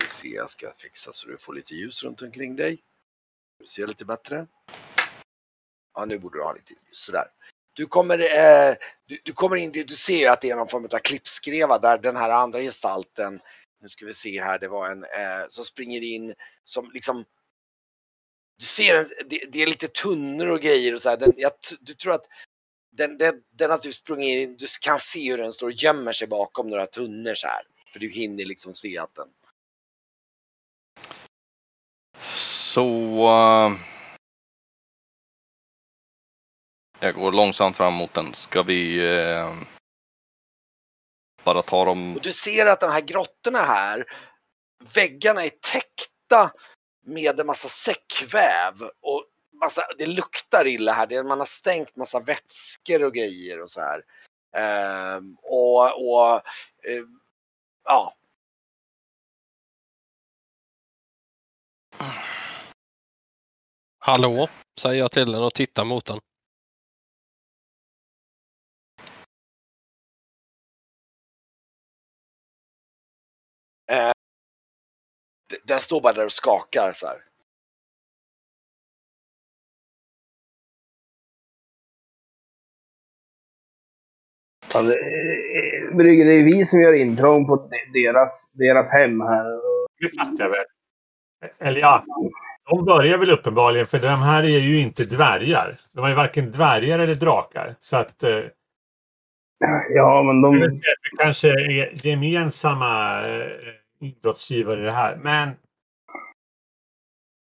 Vi 0.00 0.08
se. 0.08 0.28
Jag 0.28 0.50
ska 0.50 0.66
fixa 0.76 1.12
så 1.12 1.28
du 1.28 1.38
får 1.38 1.54
lite 1.54 1.74
ljus 1.74 2.04
runt 2.04 2.22
omkring 2.22 2.56
dig. 2.56 2.78
Se 3.66 3.86
lite 3.86 4.04
bättre. 4.04 4.46
Ja, 5.94 6.04
nu 6.04 6.18
borde 6.18 6.38
du 6.38 6.42
ha 6.42 6.52
lite 6.52 6.72
ljus. 6.72 6.98
Sådär. 6.98 7.24
Du 7.72 7.86
kommer, 7.86 8.18
eh, 8.18 8.74
du, 9.06 9.18
du 9.24 9.32
kommer 9.32 9.56
in, 9.56 9.72
du, 9.72 9.84
du 9.84 9.94
ser 9.94 10.18
ju 10.18 10.26
att 10.26 10.40
det 10.40 10.50
är 10.50 10.56
någon 10.56 10.68
form 10.68 10.84
av 10.84 10.98
klippskreva 10.98 11.78
där 11.78 11.98
den 11.98 12.16
här 12.16 12.30
andra 12.30 12.58
gestalten, 12.60 13.40
nu 13.82 13.88
ska 13.88 14.06
vi 14.06 14.14
se 14.14 14.42
här, 14.42 14.58
det 14.58 14.68
var 14.68 14.90
en 14.90 15.04
eh, 15.04 15.46
som 15.48 15.64
springer 15.64 16.00
in 16.00 16.34
som 16.64 16.90
liksom 16.94 17.24
du 18.60 18.66
ser, 18.66 18.94
det, 19.26 19.44
det 19.52 19.62
är 19.62 19.66
lite 19.66 19.88
tunnor 19.88 20.48
och 20.48 20.60
grejer 20.60 20.94
och 20.94 21.02
så 21.02 21.08
här. 21.08 21.16
Den, 21.16 21.32
jag, 21.36 21.52
du 21.80 21.94
tror 21.94 22.12
att 22.12 22.26
den, 22.92 23.18
den, 23.18 23.34
den 23.50 23.70
har 23.70 23.78
typ 23.78 23.94
sprungit 23.94 24.48
in, 24.48 24.56
du 24.56 24.66
kan 24.80 25.00
se 25.00 25.30
hur 25.30 25.38
den 25.38 25.52
står 25.52 25.66
och 25.66 25.72
gömmer 25.72 26.12
sig 26.12 26.28
bakom 26.28 26.70
några 26.70 26.86
tunnor 26.86 27.34
så 27.34 27.46
här. 27.46 27.62
För 27.86 28.00
du 28.00 28.08
hinner 28.08 28.44
liksom 28.44 28.74
se 28.74 28.98
att 28.98 29.14
den 29.14 29.28
Så... 32.74 32.86
Eh, 33.14 33.72
jag 37.00 37.14
går 37.14 37.32
långsamt 37.32 37.76
fram 37.76 37.92
mot 37.92 38.14
den. 38.14 38.34
Ska 38.34 38.62
vi 38.62 39.12
eh, 39.14 39.54
bara 41.44 41.62
ta 41.62 41.84
dem? 41.84 42.16
Och 42.16 42.22
du 42.22 42.32
ser 42.32 42.66
att 42.66 42.80
de 42.80 42.90
här 42.90 43.00
grottorna 43.00 43.58
här, 43.58 44.04
väggarna 44.94 45.44
är 45.44 45.50
täckta 45.50 46.52
med 47.06 47.40
en 47.40 47.46
massa 47.46 47.68
säckväv 47.68 48.82
och 49.00 49.24
massa, 49.60 49.82
det 49.98 50.06
luktar 50.06 50.66
illa 50.66 50.92
här. 50.92 51.06
Det, 51.06 51.22
man 51.22 51.38
har 51.38 51.46
stängt 51.46 51.96
massa 51.96 52.20
vätskor 52.20 53.04
och 53.04 53.14
grejer 53.14 53.62
och 53.62 53.70
så 53.70 53.80
här. 53.80 54.02
Ehm, 54.56 55.36
och, 55.42 56.10
och 56.10 56.34
eh, 56.84 57.04
ja, 57.84 58.16
Hallå, 64.00 64.48
säger 64.80 65.00
jag 65.00 65.12
till 65.12 65.32
den 65.32 65.42
och 65.42 65.54
tittar 65.54 65.84
mot 65.84 66.06
den. 66.06 66.20
d- 75.50 75.56
den 75.64 75.80
står 75.80 76.00
bara 76.00 76.12
där 76.12 76.24
och 76.24 76.32
skakar 76.32 76.92
så 76.92 77.06
här. 77.06 77.18
Ja, 84.74 84.82
det, 84.82 84.94
eh, 84.94 85.96
Brygge, 85.96 86.24
det 86.24 86.32
är 86.32 86.44
vi 86.44 86.66
som 86.66 86.80
gör 86.80 86.94
intrång 86.94 87.46
på 87.46 87.56
de- 87.56 88.02
deras, 88.02 88.52
deras 88.52 88.92
hem 88.92 89.20
här. 89.20 89.44
Det 90.00 90.16
fattar 90.18 90.44
jag 90.44 90.50
väl. 90.50 90.64
Eller 91.58 91.80
ja, 91.80 92.04
de 92.70 92.84
börjar 92.84 93.18
väl 93.18 93.30
uppenbarligen 93.30 93.86
för 93.86 93.98
de 93.98 94.22
här 94.22 94.42
är 94.42 94.58
ju 94.58 94.80
inte 94.80 95.04
dvärgar. 95.04 95.72
De 95.94 96.04
är 96.04 96.08
ju 96.08 96.14
varken 96.14 96.50
dvärgar 96.50 96.98
eller 96.98 97.14
drakar. 97.14 97.74
Så 97.80 97.96
att 97.96 98.22
eh, 98.22 98.38
Ja, 99.88 100.22
men 100.22 100.40
de... 100.42 100.60
vi 100.60 100.80
kanske 101.18 101.48
är 101.48 102.06
gemensamma 102.06 103.22
eh, 103.28 103.50
inbrottsgivare 104.00 104.80
i 104.80 104.84
det 104.84 104.92
här. 104.92 105.16
Men 105.16 105.54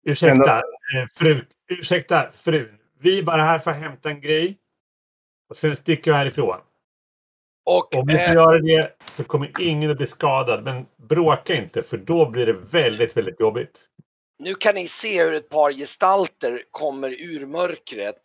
ursäkta, 0.06 0.56
eh, 0.56 1.06
fru, 1.14 1.44
ursäkta 1.68 2.30
frun. 2.30 2.78
Vi 3.00 3.18
är 3.18 3.22
bara 3.22 3.42
här 3.42 3.58
för 3.58 3.70
att 3.70 3.76
hämta 3.76 4.10
en 4.10 4.20
grej. 4.20 4.58
Och 5.48 5.56
sen 5.56 5.76
sticker 5.76 6.10
vi 6.10 6.16
härifrån. 6.16 6.60
Och 7.66 7.94
Om 7.96 8.06
vi 8.06 8.12
får 8.12 8.28
eh, 8.28 8.34
göra 8.34 8.58
det 8.58 8.92
så 9.04 9.24
kommer 9.24 9.60
ingen 9.60 9.90
att 9.90 9.96
bli 9.96 10.06
skadad. 10.06 10.64
Men 10.64 10.86
bråka 10.96 11.54
inte 11.54 11.82
för 11.82 11.96
då 11.96 12.30
blir 12.30 12.46
det 12.46 12.52
väldigt, 12.52 13.16
väldigt 13.16 13.40
jobbigt. 13.40 13.86
Nu 14.38 14.54
kan 14.54 14.74
ni 14.74 14.88
se 14.88 15.24
hur 15.24 15.34
ett 15.34 15.48
par 15.48 15.72
gestalter 15.72 16.64
kommer 16.70 17.20
ur 17.20 17.46
mörkret. 17.46 18.20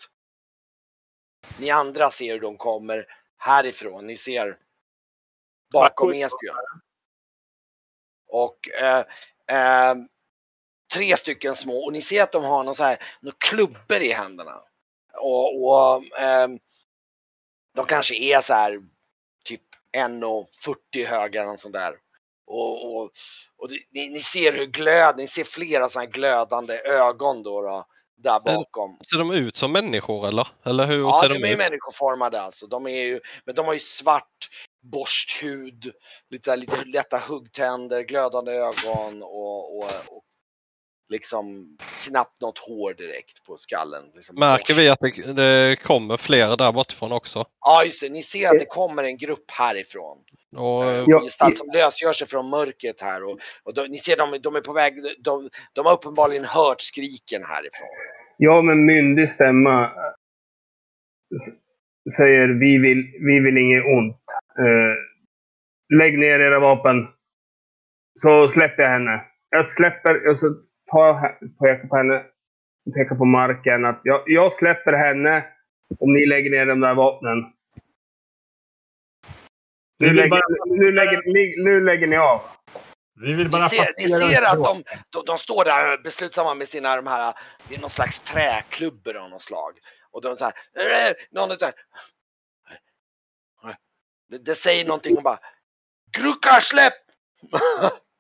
Ni 1.60 1.70
andra 1.70 2.10
ser 2.10 2.34
hur 2.34 2.40
de 2.40 2.58
kommer 2.58 3.06
härifrån. 3.38 4.08
Ni 4.08 4.18
ser 4.18 4.58
bakom 5.74 6.10
Esbjörn. 6.10 6.82
Och 8.28 8.70
eh, 8.70 9.06
eh, 9.48 9.96
tre 10.94 11.18
stycken 11.18 11.56
små 11.56 11.86
och 11.86 11.94
ni 11.94 12.02
ser 12.02 12.24
att 12.24 12.32
de 12.32 12.44
har 12.44 12.64
någon 12.64 12.76
så 12.76 12.84
här, 12.84 13.04
några 13.22 13.38
klubbor 13.40 13.98
i 14.02 14.12
händerna. 14.12 14.62
Och, 15.14 15.64
och 15.64 16.20
eh, 16.20 16.48
de 17.76 17.86
kanske 17.86 18.16
är 18.16 18.42
så 18.42 18.54
här 18.54 18.82
typ 19.44 19.62
1,40 19.98 21.06
höga 21.06 21.42
eller 21.42 21.56
sånt 21.56 21.74
där. 21.74 22.00
Och, 22.48 22.96
och, 22.96 23.04
och 23.58 23.70
ni, 23.92 24.10
ni 24.10 24.20
ser 24.20 24.54
hur 24.54 24.66
glöd, 24.66 25.18
ni 25.18 25.28
ser 25.28 25.44
flera 25.44 25.90
sådana 25.90 26.10
glödande 26.12 26.80
ögon 26.86 27.44
då, 27.44 27.62
då 27.62 27.86
där 28.18 28.40
Ser- 28.40 28.56
bakom. 28.56 28.98
Ser 29.12 29.18
de 29.18 29.32
ut 29.32 29.56
som 29.56 29.72
människor 29.72 30.28
eller? 30.28 30.48
Eller 30.66 30.86
hur 30.86 31.00
Ja, 31.00 31.20
ser 31.24 31.30
de 31.30 31.40
de 31.42 31.48
är 31.48 31.52
ut? 31.52 31.58
människoformade 31.58 32.42
alltså. 32.42 32.68
De 32.68 32.88
är 32.88 33.04
ju, 33.04 33.20
men 33.46 33.56
de 33.56 33.66
har 33.66 33.74
ju 33.74 33.80
svart 33.80 34.50
borsthud, 34.92 35.92
lite, 36.30 36.56
lite 36.56 36.86
lätta 36.86 37.18
huggtänder, 37.18 38.02
glödande 38.02 38.52
ögon 38.52 39.24
och, 39.24 39.78
och, 39.78 39.84
och 39.84 40.24
liksom 41.10 41.78
knappt 42.06 42.42
något 42.42 42.60
hår 42.60 42.94
direkt 42.94 43.46
på 43.46 43.58
skallen. 43.58 44.04
Liksom 44.16 44.40
Märker 44.40 44.74
vi 44.74 44.90
att 44.90 45.00
det, 45.00 45.34
det 45.34 45.76
kommer 45.84 46.18
fler 46.18 46.58
där 46.58 46.72
bortifrån 46.72 47.12
också? 47.12 47.46
Ja, 47.60 47.84
just 47.84 48.02
det. 48.02 48.10
Ni 48.10 48.24
ser 48.24 48.50
att 48.50 48.60
det 48.60 48.66
kommer 48.66 49.04
en 49.04 49.18
grupp 49.18 49.52
härifrån. 49.52 50.18
Och, 50.56 50.86
Eh, 50.86 51.04
Ja. 51.08 51.20
Gestalt 51.20 51.58
som 51.58 51.68
lösgör 51.74 52.14
sig 52.14 52.28
från 52.28 52.50
mörkret 52.50 53.02
här. 53.02 53.24
Och, 53.24 53.40
och 53.64 53.74
de, 53.74 53.88
ni 53.88 53.98
ser 53.98 54.18
de, 54.18 54.40
de 54.42 54.56
är 54.56 54.62
på 54.62 54.74
väg, 54.74 54.94
de, 55.20 55.50
de 55.74 55.86
har 55.86 55.94
uppenbarligen 55.94 56.46
hört 56.46 56.82
skriken 56.82 57.44
härifrån. 57.44 57.88
Ja, 58.38 58.62
men 58.62 58.86
myndig 58.86 59.30
stämma 59.30 59.92
säger 62.18 62.48
vi 62.48 62.78
vill, 62.78 63.04
vi 63.28 63.40
vill 63.40 63.58
inget 63.58 63.86
ont. 63.86 64.24
Eh, 64.60 64.96
lägg 66.00 66.20
ner 66.20 66.40
era 66.40 66.60
vapen. 66.60 67.08
Så 68.20 68.50
släpper 68.50 68.84
jag 68.84 68.90
henne. 68.90 69.22
Jag 69.50 69.68
släpper, 69.68 70.30
och 70.30 70.40
så 70.40 70.56
tar 70.92 71.40
pekar 71.60 71.88
på 71.88 71.96
henne, 71.98 72.24
pekar 72.96 73.16
på 73.16 73.26
marken. 73.26 73.86
Att 73.86 74.02
jag, 74.04 74.24
jag 74.26 74.54
släpper 74.54 74.94
henne. 74.94 75.46
om 76.00 76.14
ni 76.14 76.26
lägger 76.26 76.52
ner 76.52 76.66
de 76.66 76.80
där 76.80 76.94
vapnen. 76.94 77.38
Nu 80.00 80.14
lägger, 80.14 80.30
bara- 80.30 80.66
nu 80.66 80.92
lägger, 80.92 81.34
ni- 81.34 81.64
nu 81.64 81.86
lägger 81.86 82.08
ni 82.08 82.18
av. 82.18 82.42
Vi 83.16 83.34
vill 83.34 83.50
bara 83.50 83.64
Ni 83.64 83.70
ser, 83.70 83.86
ni 83.98 84.08
ser 84.08 84.42
att 84.42 84.64
de, 84.64 84.84
de, 85.10 85.24
de 85.26 85.38
står 85.38 85.66
där 85.66 86.04
beslutsamma 86.04 86.54
med 86.56 86.68
sina 86.68 86.96
de 86.96 87.08
här, 87.08 87.34
det 87.68 87.76
är 87.76 87.80
någon 87.80 87.90
slags 87.90 88.20
träklubbor 88.20 89.18
av 89.18 89.30
något 89.30 89.42
slag. 89.42 89.78
Och 90.12 90.22
de 90.22 90.38
så 90.38 90.46
här, 90.46 90.54
någon 91.32 91.52
är 91.52 91.56
så 91.56 91.66
här, 91.66 91.74
det, 94.30 94.38
det 94.38 94.56
säger 94.56 94.86
någonting 94.86 95.18
och 95.18 95.24
bara 95.24 95.40
Gruckar 96.18 96.60
släpp! 96.60 96.94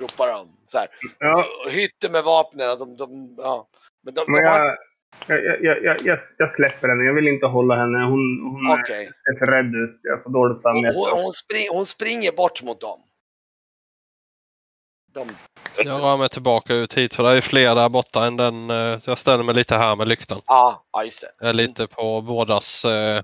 Ropar 0.00 0.26
de 0.28 0.56
så 0.66 0.78
här. 0.78 0.88
Ja, 1.18 1.44
hytter 1.70 2.10
med 2.10 2.24
vapnen. 2.24 2.78
De, 2.78 2.96
de, 2.96 3.34
ja. 3.38 3.68
Men 4.02 4.14
de, 4.14 4.20
de 4.20 4.32
men 4.32 4.44
har, 4.46 4.78
jag, 5.26 5.44
jag, 5.44 5.62
jag, 5.64 5.84
jag, 5.84 6.06
jag, 6.06 6.18
jag 6.38 6.50
släpper 6.50 6.88
henne. 6.88 7.04
Jag 7.04 7.14
vill 7.14 7.28
inte 7.28 7.46
hålla 7.46 7.76
henne. 7.76 7.98
Hon, 7.98 8.40
hon 8.40 8.80
okej. 8.80 9.10
är 9.34 9.38
för 9.38 9.46
rädd 9.46 9.74
ut. 9.74 10.00
Jag 10.02 10.22
får 10.22 10.30
dåligt 10.30 10.52
Hon, 10.52 10.58
samvete. 10.58 10.94
hon, 10.98 11.22
hon, 11.22 11.32
spring, 11.32 11.68
hon 11.72 11.86
springer 11.86 12.32
bort 12.32 12.62
mot 12.62 12.80
dem. 12.80 13.00
De, 15.12 15.28
Jag 15.84 16.00
rör 16.02 16.16
mig 16.16 16.28
tillbaka 16.28 16.74
ut 16.74 16.94
hit 16.94 17.14
för 17.14 17.22
det 17.22 17.36
är 17.36 17.40
fler 17.40 17.74
där 17.74 17.88
borta 17.88 18.24
än 18.26 18.36
den. 18.36 18.70
eh, 18.70 18.98
Så 18.98 19.10
jag 19.10 19.18
ställer 19.18 19.44
mig 19.44 19.54
lite 19.54 19.74
här 19.76 19.96
med 19.96 20.08
lyktan. 20.08 20.40
ja, 20.46 20.86
ja, 20.92 21.04
just 21.04 21.20
det. 21.20 21.28
Jag 21.38 21.48
är 21.48 21.52
lite 21.52 21.86
på 21.86 22.20
bådas... 22.22 22.84
eh, 22.84 23.22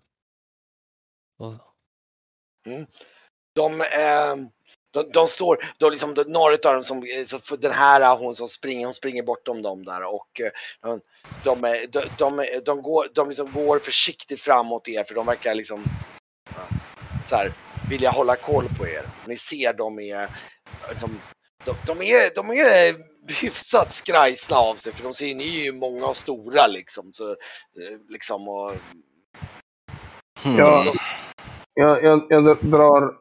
de, 3.55 3.81
eh, 3.81 4.35
de, 4.95 5.11
de 5.13 5.29
står, 5.29 5.59
de 5.79 5.91
liksom, 5.91 6.15
de, 6.15 6.23
några 6.23 6.53
av 6.53 6.75
dem 6.75 6.85
som, 6.85 6.99
eh, 6.99 7.25
så 7.27 7.39
för 7.39 7.57
den 7.57 7.73
här 7.73 8.17
hon 8.17 8.35
som 8.35 8.49
springer, 8.49 8.85
hon 8.85 8.95
springer 8.95 9.23
bortom 9.23 9.63
dem 9.63 9.85
där 9.85 10.15
och 10.15 10.41
eh, 10.41 10.51
de, 10.83 11.01
de, 11.45 11.87
de, 11.93 12.01
de, 12.19 12.61
de, 12.65 12.83
går, 12.83 13.09
de 13.15 13.29
liksom 13.29 13.53
går 13.53 13.79
försiktigt 13.79 14.41
framåt 14.41 14.89
er 14.89 15.05
för 15.05 15.15
de 15.15 15.27
verkar 15.27 15.55
liksom 15.55 15.85
så 17.25 17.37
här, 17.37 17.53
vilja 17.91 18.11
hålla 18.11 18.37
koll 18.37 18.69
på 18.79 18.87
er. 18.87 19.09
Ni 19.27 19.37
ser 19.37 19.73
de 19.73 19.99
är, 19.99 20.29
liksom, 20.89 21.21
de, 21.65 21.77
de 21.87 22.03
är, 22.03 22.35
de 22.35 22.51
är 22.51 22.95
hyfsat 23.43 23.93
skrajsna 23.93 24.57
av 24.57 24.75
sig 24.75 24.93
för 24.93 25.03
de 25.03 25.15
ser 25.15 25.35
ni 25.35 25.61
är 25.61 25.65
ju 25.65 25.73
många 25.73 26.07
och 26.07 26.17
stora 26.17 26.67
liksom. 26.67 27.13
Så, 27.13 27.31
eh, 27.31 27.99
liksom 28.09 28.49
och, 28.49 28.73
Hmm. 30.45 30.57
Ja. 30.59 30.93
Jag, 31.75 32.05
jag, 32.05 32.27
jag 32.29 32.45
drar 32.65 33.15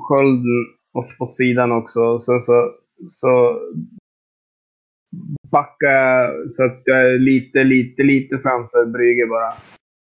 skölden 0.00 0.77
åt, 0.98 1.20
åt 1.20 1.34
sidan 1.36 1.72
också. 1.72 2.18
Så, 2.18 2.40
så, 2.40 2.74
så 3.08 3.60
backar 5.50 5.88
jag 5.88 6.50
så 6.50 6.64
att 6.64 6.82
jag 6.84 7.00
är 7.00 7.18
lite, 7.18 7.64
lite, 7.64 8.02
lite 8.02 8.38
framför 8.38 8.86
Brygge 8.86 9.26
bara. 9.26 9.52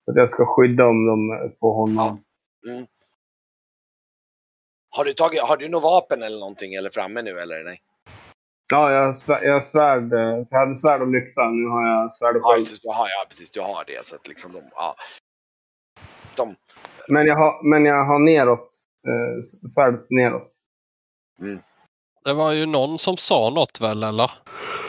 Så 0.05 0.11
att 0.11 0.17
jag 0.17 0.31
ska 0.31 0.47
skydda 0.57 0.87
om 0.87 1.07
dem 1.07 1.51
på 1.61 1.73
honom. 1.73 2.21
Mm. 2.69 2.87
Har 4.97 5.05
du, 5.05 5.13
tagit, 5.15 5.41
har 5.43 5.57
du 5.57 5.69
något 5.69 5.83
vapen 5.83 6.23
eller 6.23 6.39
någonting 6.39 6.75
eller 6.75 6.91
framme 6.91 7.23
nu 7.23 7.31
eller 7.31 7.65
nej? 7.65 7.79
Ja, 8.73 8.93
jag, 8.93 9.07
har 9.07 9.13
svär- 9.13 9.43
jag 9.45 9.65
svärd. 9.65 10.13
eh, 10.13 10.47
Jag 10.51 10.59
hade 10.59 10.75
svärd 10.75 11.03
och 11.03 11.09
lykta. 11.09 11.51
Nu 11.51 11.69
har 11.69 11.87
jag 11.89 12.15
svärd 12.15 12.37
och 12.37 12.43
Ja, 12.45 12.49
sköld. 12.49 12.61
just 12.61 12.83
det, 12.83 12.89
du 12.89 12.93
har, 12.95 13.07
ja 13.09 13.25
precis, 13.29 13.51
du 13.51 13.61
har 13.61 13.85
det. 13.87 14.05
Så 14.05 14.15
att 14.17 14.29
liksom 14.29 14.53
de, 14.53 14.63
ja. 14.75 14.97
de, 16.37 16.55
Men 17.09 17.27
jag 17.27 17.37
har, 17.37 17.71
men 17.71 17.85
jag 17.85 18.05
har 18.05 18.19
neråt. 18.19 18.71
Eh, 19.09 19.41
svärdet 19.75 20.07
neråt. 20.11 20.49
Det 22.25 22.33
var 22.33 22.53
ju 22.53 22.67
någon 22.67 22.99
som 22.99 23.17
sa 23.17 23.51
något 23.51 23.81
väl 23.81 24.03
eller? 24.03 24.31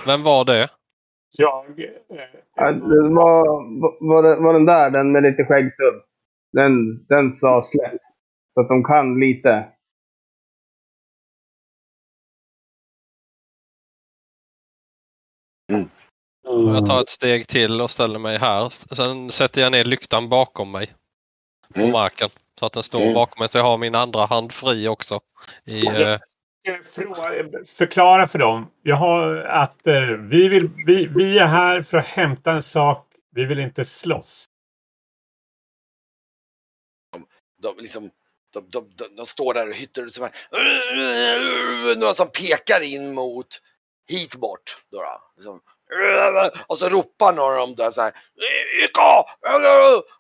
Vem 0.05 0.23
var 0.23 0.45
det? 0.45 0.69
Jag... 1.37 1.65
eh, 1.79 1.85
Ja, 2.55 2.71
det 2.71 3.09
var, 3.09 3.43
var, 4.07 4.23
det, 4.23 4.35
var 4.35 4.53
den 4.53 4.65
där, 4.65 4.89
den 4.89 5.11
med 5.11 5.23
lite 5.23 5.45
skäggstubb. 5.45 6.03
Den, 6.51 7.05
den 7.05 7.31
sa 7.31 7.61
släpp. 7.61 8.01
Så 8.53 8.61
att 8.61 8.67
de 8.67 8.83
kan 8.83 9.19
lite. 9.19 9.71
Och 16.47 16.75
Jag 16.75 16.85
tar 16.85 17.01
ett 17.01 17.09
steg 17.09 17.47
till 17.47 17.81
och 17.81 17.91
ställer 17.91 18.19
mig 18.19 18.37
här. 18.37 18.69
Sen 18.69 19.29
sätter 19.31 19.61
jag 19.61 19.71
ner 19.71 19.83
lyktan 19.83 20.29
bakom 20.29 20.71
mig. 20.71 20.93
På 21.73 21.79
Mm. 21.79 21.91
marken. 21.91 22.29
Så 22.59 22.65
att 22.65 22.73
den 22.73 22.83
står 22.83 23.01
Mm. 23.01 23.13
bakom 23.13 23.39
mig 23.39 23.49
så 23.49 23.57
jag 23.57 23.63
har 23.65 23.77
min 23.77 23.95
andra 23.95 24.25
hand 24.25 24.51
fri 24.51 24.87
också. 24.87 25.19
I, 25.65 25.87
eh, 25.87 26.19
Förklara 27.77 28.27
för 28.27 28.39
dem. 28.39 28.71
Jag 28.83 28.95
har 28.95 29.35
att 29.35 29.87
eh, 29.87 30.01
vi, 30.01 30.47
vill, 30.47 30.69
vi, 30.85 31.05
vi 31.15 31.39
är 31.39 31.45
här 31.45 31.81
för 31.81 31.97
att 31.97 32.05
hämta 32.05 32.51
en 32.51 32.61
sak. 32.61 33.07
Vi 33.31 33.45
vill 33.45 33.59
inte 33.59 33.85
slåss. 33.85 34.45
de, 37.65 37.77
liksom, 37.77 38.09
de, 38.53 38.69
de, 38.69 38.91
de, 38.95 39.15
de 39.15 39.25
står 39.25 39.53
där 39.53 39.69
och 39.69 39.75
hytter 39.75 40.05
och 40.05 40.11
så 40.11 40.23
här, 40.23 41.95
några 41.95 42.13
som 42.13 42.27
pekar 42.27 42.83
in 42.83 43.13
mot 43.13 43.47
hit 44.07 44.35
bort. 44.35 44.77
Då, 44.91 44.97
då, 44.97 45.21
liksom, 45.35 45.59
och 46.67 46.79
så 46.79 46.89
ropar 46.89 47.33
några 47.33 47.61
av 47.61 47.67
dem 47.67 47.75
där 47.75 47.91
så 47.91 48.01
här. 48.01 48.13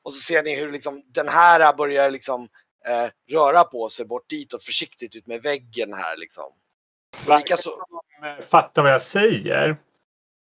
Och 0.03 0.13
så 0.13 0.19
ser 0.19 0.43
ni 0.43 0.55
hur 0.55 0.71
liksom, 0.71 1.01
den 1.05 1.27
här 1.27 1.73
börjar 1.73 2.11
liksom 2.11 2.47
eh, 2.87 3.07
röra 3.31 3.63
på 3.63 3.89
sig 3.89 4.05
bort 4.05 4.29
ditåt 4.29 4.63
försiktigt 4.63 5.15
ut 5.15 5.27
med 5.27 5.41
väggen 5.41 5.93
här 5.93 6.17
liksom. 6.17 6.45
Likaså, 7.27 7.69
Fatta 8.49 8.81
vad 8.81 8.91
jag 8.91 9.01
säger. 9.01 9.77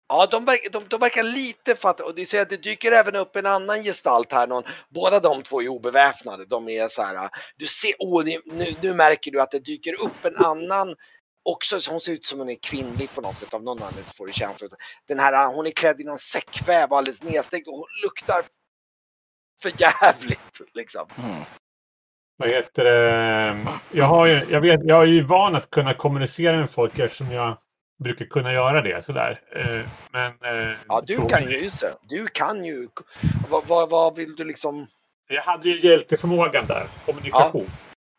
Ja, 0.07 0.27
de, 0.31 0.45
verkar- 0.45 0.69
de, 0.69 0.83
de 0.87 0.99
verkar 0.99 1.23
lite 1.23 1.75
fatta 1.75 2.05
och 2.05 2.15
det 2.15 2.25
säger 2.25 2.41
att 2.43 2.49
det 2.49 2.57
dyker 2.57 2.91
även 2.91 3.15
upp 3.15 3.35
en 3.35 3.45
annan 3.45 3.83
gestalt 3.83 4.31
här. 4.33 4.47
Någon, 4.47 4.63
båda 4.89 5.19
de 5.19 5.43
två 5.43 5.61
är 5.61 5.67
obeväpnade. 5.67 6.45
De 6.45 6.69
är 6.69 6.87
så 6.87 7.01
här, 7.01 7.29
du 7.57 7.67
ser, 7.67 8.23
ni- 8.23 8.41
nu, 8.45 8.75
nu 8.81 8.93
märker 8.93 9.31
du 9.31 9.41
att 9.41 9.51
det 9.51 9.59
dyker 9.59 10.01
upp 10.01 10.25
en 10.25 10.35
annan 10.35 10.95
också, 11.43 11.79
så 11.81 11.91
hon 11.91 12.01
ser 12.01 12.11
ut 12.11 12.25
som 12.25 12.39
hon 12.39 12.49
är 12.49 12.55
kvinnlig 12.55 13.13
på 13.13 13.21
något 13.21 13.35
sätt 13.35 13.53
av 13.53 13.63
någon 13.63 13.81
anledning 13.83 14.03
så 14.05 14.13
får 14.13 14.27
du 14.27 14.33
känslan 14.33 14.69
den 15.07 15.19
här, 15.19 15.53
hon 15.55 15.67
är 15.67 15.71
klädd 15.71 16.01
i 16.01 16.03
någon 16.03 16.19
säckväv 16.19 16.91
och 16.91 16.97
alldeles 16.97 17.23
nedstänkt 17.23 17.67
och 17.67 17.73
hon 17.77 17.87
luktar 18.03 18.45
för 19.61 19.73
jävligt 19.77 20.61
liksom. 20.73 21.07
Hmm. 21.15 21.43
Vad 22.37 22.49
heter 22.49 22.83
det? 22.83 23.65
Jag, 23.91 24.05
har 24.05 24.25
ju, 24.25 24.41
jag, 24.49 24.61
vet, 24.61 24.79
jag 24.83 25.01
är 25.01 25.07
ju 25.07 25.21
van 25.23 25.55
att 25.55 25.69
kunna 25.69 25.93
kommunicera 25.93 26.57
med 26.57 26.69
folk 26.69 26.99
eftersom 26.99 27.31
jag 27.31 27.57
brukar 28.03 28.25
kunna 28.25 28.53
göra 28.53 28.81
det 28.81 29.05
sådär. 29.05 29.39
Eh, 29.51 29.81
Men... 30.11 30.31
eh, 30.31 30.75
Ja, 30.87 31.01
du 31.05 31.27
kan 31.27 31.49
ju, 31.49 31.63
just 31.63 31.81
det, 31.81 31.95
du 32.09 32.27
kan 32.27 32.65
ju, 32.65 32.87
vad, 33.49 33.67
vad, 33.67 33.89
vad 33.89 34.15
vill 34.15 34.35
du 34.35 34.43
liksom, 34.43 34.87
Jag 35.27 35.41
hade 35.41 35.69
ju 35.69 35.89
hjälteförmågan 35.89 36.67
där. 36.67 36.87
Kommunikation. 37.05 37.69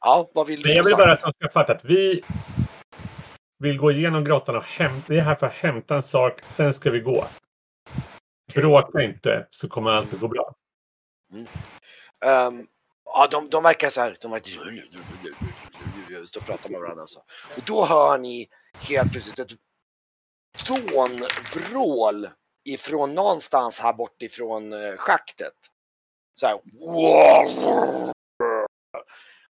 ja, 0.00 0.30
vad 0.34 0.46
vill 0.46 0.62
du 0.62 0.68
Men 0.68 0.76
jag 0.76 0.84
vill 0.84 0.96
bara 0.96 1.12
att 1.12 1.22
de 1.22 1.32
ska 1.32 1.48
fatta 1.48 1.72
att 1.72 1.84
vi 1.84 2.24
vill 3.58 3.78
gå 3.78 3.90
igenom 3.90 4.24
grottan 4.24 4.56
och 4.56 4.64
hämta... 4.64 5.04
Vi 5.08 5.18
är 5.18 5.22
här 5.22 5.34
för 5.34 5.46
att 5.46 5.52
hämta 5.52 5.96
en 5.96 6.02
sak, 6.02 6.40
sen 6.44 6.72
ska 6.72 6.90
vi 6.90 7.00
gå. 7.00 7.26
Bråka 8.54 9.02
inte 9.02 9.46
så 9.50 9.68
kommer 9.68 9.90
allt 9.90 10.14
att 10.14 10.20
gå 10.20 10.28
bra. 10.28 10.54
Ehm, 12.24 12.66
ja, 13.06 13.28
de, 13.30 13.50
de 13.50 13.62
verkar 13.62 13.90
så 13.90 14.00
här, 14.00 14.16
de 14.20 14.30
verkar 14.30 14.50
stå 16.26 16.40
och 16.40 16.46
prata 16.46 16.68
med 16.68 16.80
varandra. 16.80 17.02
Alltså. 17.02 17.18
Och 17.56 17.62
då 17.66 17.84
hör 17.84 18.18
ni 18.18 18.48
helt 18.72 19.12
plötsligt 19.12 19.38
ett 19.38 19.52
dånvrål 20.68 22.28
ifrån 22.64 23.14
någonstans 23.14 23.80
här 23.80 23.92
bortifrån 23.92 24.72
eh, 24.72 24.96
schaktet. 24.96 25.54
Så 26.40 26.46
här. 26.46 26.60
Och, 26.80 27.46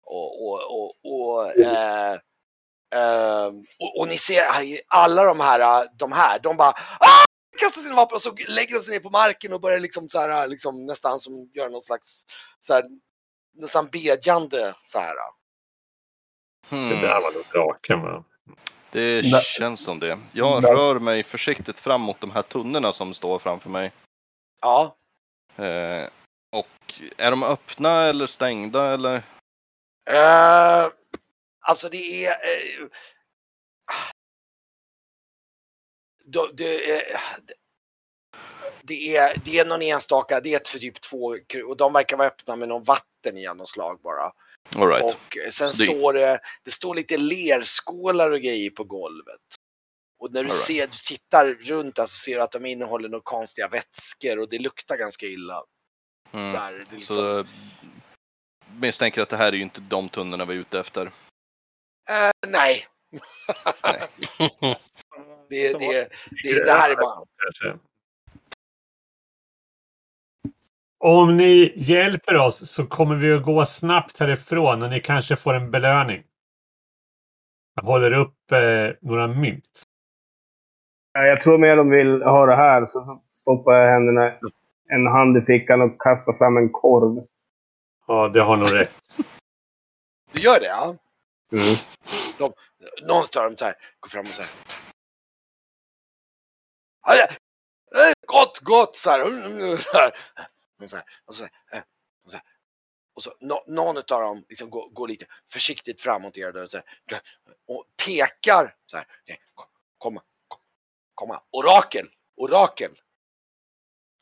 och, 0.04 0.72
och, 0.72 0.96
och, 1.04 1.58
eh, 1.60 2.20
ehm, 2.96 3.66
och, 3.80 4.00
och 4.00 4.08
ni 4.08 4.18
ser 4.18 4.42
alla 4.88 5.24
de 5.24 5.40
här, 5.40 5.60
eh, 5.60 5.90
de 5.98 6.12
här, 6.12 6.40
de 6.40 6.58
bara 6.58 6.72
ah! 7.00 7.26
kastar 7.60 7.82
sina 7.82 7.96
vapen 7.96 8.16
och 8.16 8.22
så 8.22 8.36
lägger 8.48 8.74
de 8.74 8.82
sig 8.82 8.94
ner 8.94 9.00
på 9.00 9.10
marken 9.10 9.54
och 9.54 9.62
börjar 9.62 9.80
liksom 9.80 10.10
så 10.10 10.20
här, 10.20 10.42
eh, 10.42 10.48
liksom 10.48 10.86
nästan 10.86 11.20
som 11.20 11.52
gör 11.54 11.70
någon 11.70 11.82
slags 11.82 12.26
så 12.60 12.74
här, 12.74 12.84
nästan 13.60 13.88
bedjande 13.88 14.76
så 14.84 15.00
här. 15.00 15.16
Det 16.70 16.76
Hmm. 16.76 16.90
där 17.02 17.22
var 17.22 17.32
nog 17.32 17.44
draken 17.54 18.02
va? 18.02 18.24
Det 18.92 19.24
känns 19.46 19.84
som 19.84 20.00
det. 20.00 20.20
Jag 20.34 20.62
Där- 20.62 20.76
rör 20.76 21.00
mig 21.00 21.24
försiktigt 21.24 21.80
fram 21.80 22.02
mot 22.02 22.22
de 22.22 22.32
här 22.32 22.42
tunnorna 22.42 22.92
som 22.92 23.14
står 23.14 23.40
framför 23.40 23.70
mig. 23.70 23.92
Ja, 24.62 24.96
Eh, 25.56 26.08
och 26.52 27.02
är 27.18 27.32
de 27.32 27.44
öppna 27.44 28.04
eller 28.04 28.28
stängda 28.28 28.94
eller? 28.94 29.16
eh, 30.10 30.88
alltså 31.60 31.90
det 31.90 32.26
är 32.26 32.32
eh, 32.32 32.88
då, 36.26 36.48
det, 36.54 36.92
är- 36.92 37.18
det 38.90 39.16
är 39.16 39.36
det 39.46 39.60
är 39.60 39.66
någon 39.66 39.82
enstaka, 39.82 40.40
det 40.40 40.54
är 40.54 40.60
typ 40.60 41.02
två 41.02 41.36
och 41.68 41.78
de 41.78 41.94
verkar 41.94 42.18
vara 42.18 42.28
öppna 42.28 42.56
med 42.56 42.68
någon 42.70 42.84
vatten 42.84 43.38
i 43.38 43.46
något 43.46 43.70
slag 43.70 44.00
bara. 44.04 44.32
All 44.76 44.88
right. 44.88 45.04
Och 45.04 45.38
sen 45.54 45.68
Det- 45.68 45.74
står 45.74 46.14
det, 46.14 46.40
det 46.64 46.72
står 46.72 46.96
lite 46.96 47.18
lerskålar 47.18 48.32
och 48.32 48.40
grejer 48.40 48.70
på 48.70 48.84
golvet. 48.84 49.42
Och 50.20 50.34
när 50.34 50.44
du 50.44 50.50
right. 50.50 50.62
ser, 50.62 50.88
du 50.88 50.98
tittar 51.08 51.48
runt 51.54 51.98
så 51.98 52.08
ser 52.08 52.36
du 52.36 52.42
att 52.42 52.52
de 52.52 52.66
innehåller 52.66 53.10
några 53.10 53.24
konstiga 53.24 53.68
vätskor 53.68 53.90
och 53.90 53.90
du 53.90 53.90
ser 53.90 53.96
du 53.96 54.02
att 54.02 54.12
de 54.12 54.26
innehåller 54.26 54.30
några 54.30 54.34
konstiga 54.34 54.38
vätskor 54.38 54.40
och 54.40 54.50
det 54.50 54.60
luktar 54.60 54.98
ganska 54.98 55.26
illa. 55.26 55.64
Mm. 56.34 56.54
Där. 56.54 56.86
Det 56.90 56.96
liksom, 56.96 57.16
Så 57.16 57.46
misstänker 58.80 59.22
att 59.22 59.30
det 59.30 59.38
här 59.38 59.48
är 59.48 59.58
ju 59.58 59.62
inte 59.62 59.82
de 59.82 60.10
tunnorna 60.10 60.46
vi 60.46 60.56
är 60.56 60.60
ute 60.60 60.80
efter. 60.80 61.06
eh, 62.10 62.32
nej, 62.48 62.86
Nej. 63.84 64.08
det, 65.50 65.74
det, 65.80 66.10
det, 66.44 66.66
det 66.66 66.72
här 66.72 66.90
är 66.90 66.96
bara... 66.96 67.16
Om 71.00 71.38
ni 71.38 71.74
hjälper 71.76 72.38
oss 72.38 72.72
så 72.72 72.88
kommer 72.88 73.16
vi 73.16 73.34
att 73.34 73.44
gå 73.44 73.66
snabbt 73.66 74.20
härifrån 74.20 74.84
och 74.84 74.90
ni 74.90 75.00
kanske 75.00 75.36
får 75.36 75.54
en 75.54 75.72
belöning. 75.72 76.24
Jag 77.76 77.84
håller 77.84 78.12
upp 78.12 78.52
eh, 78.52 78.96
några 79.02 79.28
mynt. 79.28 79.84
Ja, 81.14 81.26
Jag 81.26 81.42
tror 81.42 81.58
mer 81.58 81.76
de 81.76 81.90
vill 81.90 82.22
ha 82.22 82.46
det 82.46 82.56
här. 82.56 82.86
Så 82.86 83.02
så 83.02 83.22
stoppar 83.32 83.74
jag 83.74 83.92
händerna, 83.92 84.34
en 84.90 85.08
hand 85.08 85.38
i 85.38 85.42
fickan 85.42 85.82
och 85.82 86.02
kastar 86.02 86.34
fram 86.34 86.58
en 86.58 86.70
korv. 86.72 87.26
Ja, 88.08 88.30
det 88.34 88.42
har 88.42 88.58
nog 88.58 88.74
rätt. 88.74 89.18
Du 90.32 90.42
gör 90.42 90.60
det 90.60 90.66
ja? 90.66 90.96
Mm. 91.52 91.76
Någon 93.08 93.22
av 93.38 93.44
dem 93.44 93.58
så 93.58 93.66
här, 93.66 93.74
går 94.00 94.10
fram 94.10 94.22
och 94.22 94.28
så 94.28 94.42
här. 94.42 94.50
Eh, 97.96 98.14
Gott, 98.28 98.60
gott 98.60 98.96
så 98.96 99.10
här. 99.10 99.20
Så 100.88 100.96
här. 100.96 101.06
Och 101.26 101.36
så 101.36 101.44
här, 101.44 101.52
och 101.66 101.72
så 101.72 101.76
här, 101.76 101.84
och 102.26 102.32
så 102.32 102.38
här. 102.38 102.46
Och 103.16 103.24
så 103.24 103.34
nå- 103.40 103.64
någon 103.68 103.98
av 103.98 104.04
dem 104.04 104.46
liksom 104.50 104.70
går, 104.70 104.90
går 104.90 105.08
lite 105.08 105.26
försiktigt 105.52 106.02
framåt 106.02 106.38
er 106.38 106.58
och, 106.58 106.72
så 106.72 106.78
här, 106.78 107.22
och 107.68 107.86
pekar 108.06 108.76
så 108.86 108.98
här. 108.98 109.08
"Nej, 109.28 109.42
kom- 109.54 109.66
Komma, 109.98 110.22
kom- 110.48 110.62
komma. 111.14 111.44
Orakel, 111.52 112.10
orakel. 112.38 113.00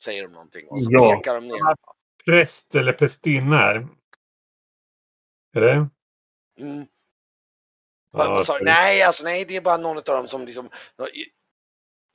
Säger 0.04 0.24
de 0.24 0.32
någonting 0.32 0.68
och 0.68 0.84
så 0.84 0.90
Ja. 0.92 1.16
pekar 1.16 1.36
de 1.36 1.48
ner. 1.48 1.60
Präst 2.26 2.76
eller 2.76 2.94
prästinna 2.94 3.58
här. 3.58 3.88
Är 5.56 5.62
det? 5.62 5.90
Mm. 6.60 6.88
Ja, 8.12 8.44
för- 8.46 8.64
nej, 8.64 9.02
alltså 9.04 9.24
nej, 9.24 9.46
det 9.46 9.56
är 9.56 9.62
bara 9.62 9.78
någon 9.78 9.98
av 9.98 10.04
dem 10.04 10.28
som 10.28 10.46
liksom... 10.46 10.70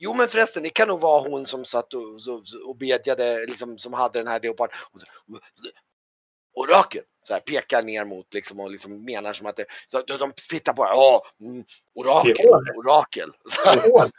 Jo 0.05 0.15
men 0.15 0.29
förresten, 0.29 0.63
det 0.63 0.71
kan 0.71 0.89
nog 0.89 1.01
vara 1.01 1.29
hon 1.29 1.47
som 1.47 1.65
satt 1.65 1.95
och, 1.95 2.21
så- 2.21 2.45
så- 2.45 2.69
och 2.71 2.77
bedjade, 2.77 3.47
liksom, 3.47 3.79
som 3.79 3.93
hade 3.93 4.19
den 4.19 4.29
här 4.29 4.41
leopard... 4.41 4.71
och 4.93 5.01
så- 5.01 5.07
Orakel! 6.55 7.03
Så 7.23 7.33
här, 7.35 7.41
pekar 7.41 7.83
ner 7.83 8.05
mot 8.05 8.35
liksom 8.35 8.61
och 8.61 8.71
liksom 8.71 9.05
menar 9.05 9.33
som 9.33 9.47
att 9.47 9.57
det... 9.57 9.65
Så, 9.89 10.03
de, 10.07 10.17
de 10.19 10.33
tittar 10.51 10.73
på 10.73 10.85
det. 10.85 10.91
Ja, 10.91 11.23
mm, 11.41 11.65
orakel, 11.95 12.47
orakel. 12.77 13.31
Här, 13.67 14.11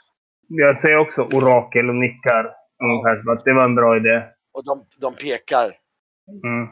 Jag 0.47 0.77
säger 0.77 0.97
också 0.97 1.21
orakel 1.21 1.89
och 1.89 1.95
nickar. 1.95 2.55
Ungefär 2.83 3.15
som 3.21 3.29
att 3.33 3.45
det 3.45 3.53
var 3.53 3.63
en 3.63 3.75
bra 3.75 3.97
idé. 3.97 4.23
och 4.53 4.63
de, 4.65 4.85
de 4.97 5.15
pekar. 5.15 5.65
Mm. 6.43 6.67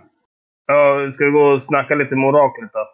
Ja, 0.65 1.11
ska 1.11 1.25
vi 1.25 1.31
gå 1.31 1.43
och 1.53 1.63
snacka 1.63 1.95
lite 1.95 2.15
med 2.15 2.29
oraklet 2.29 2.73
då? 2.73 2.87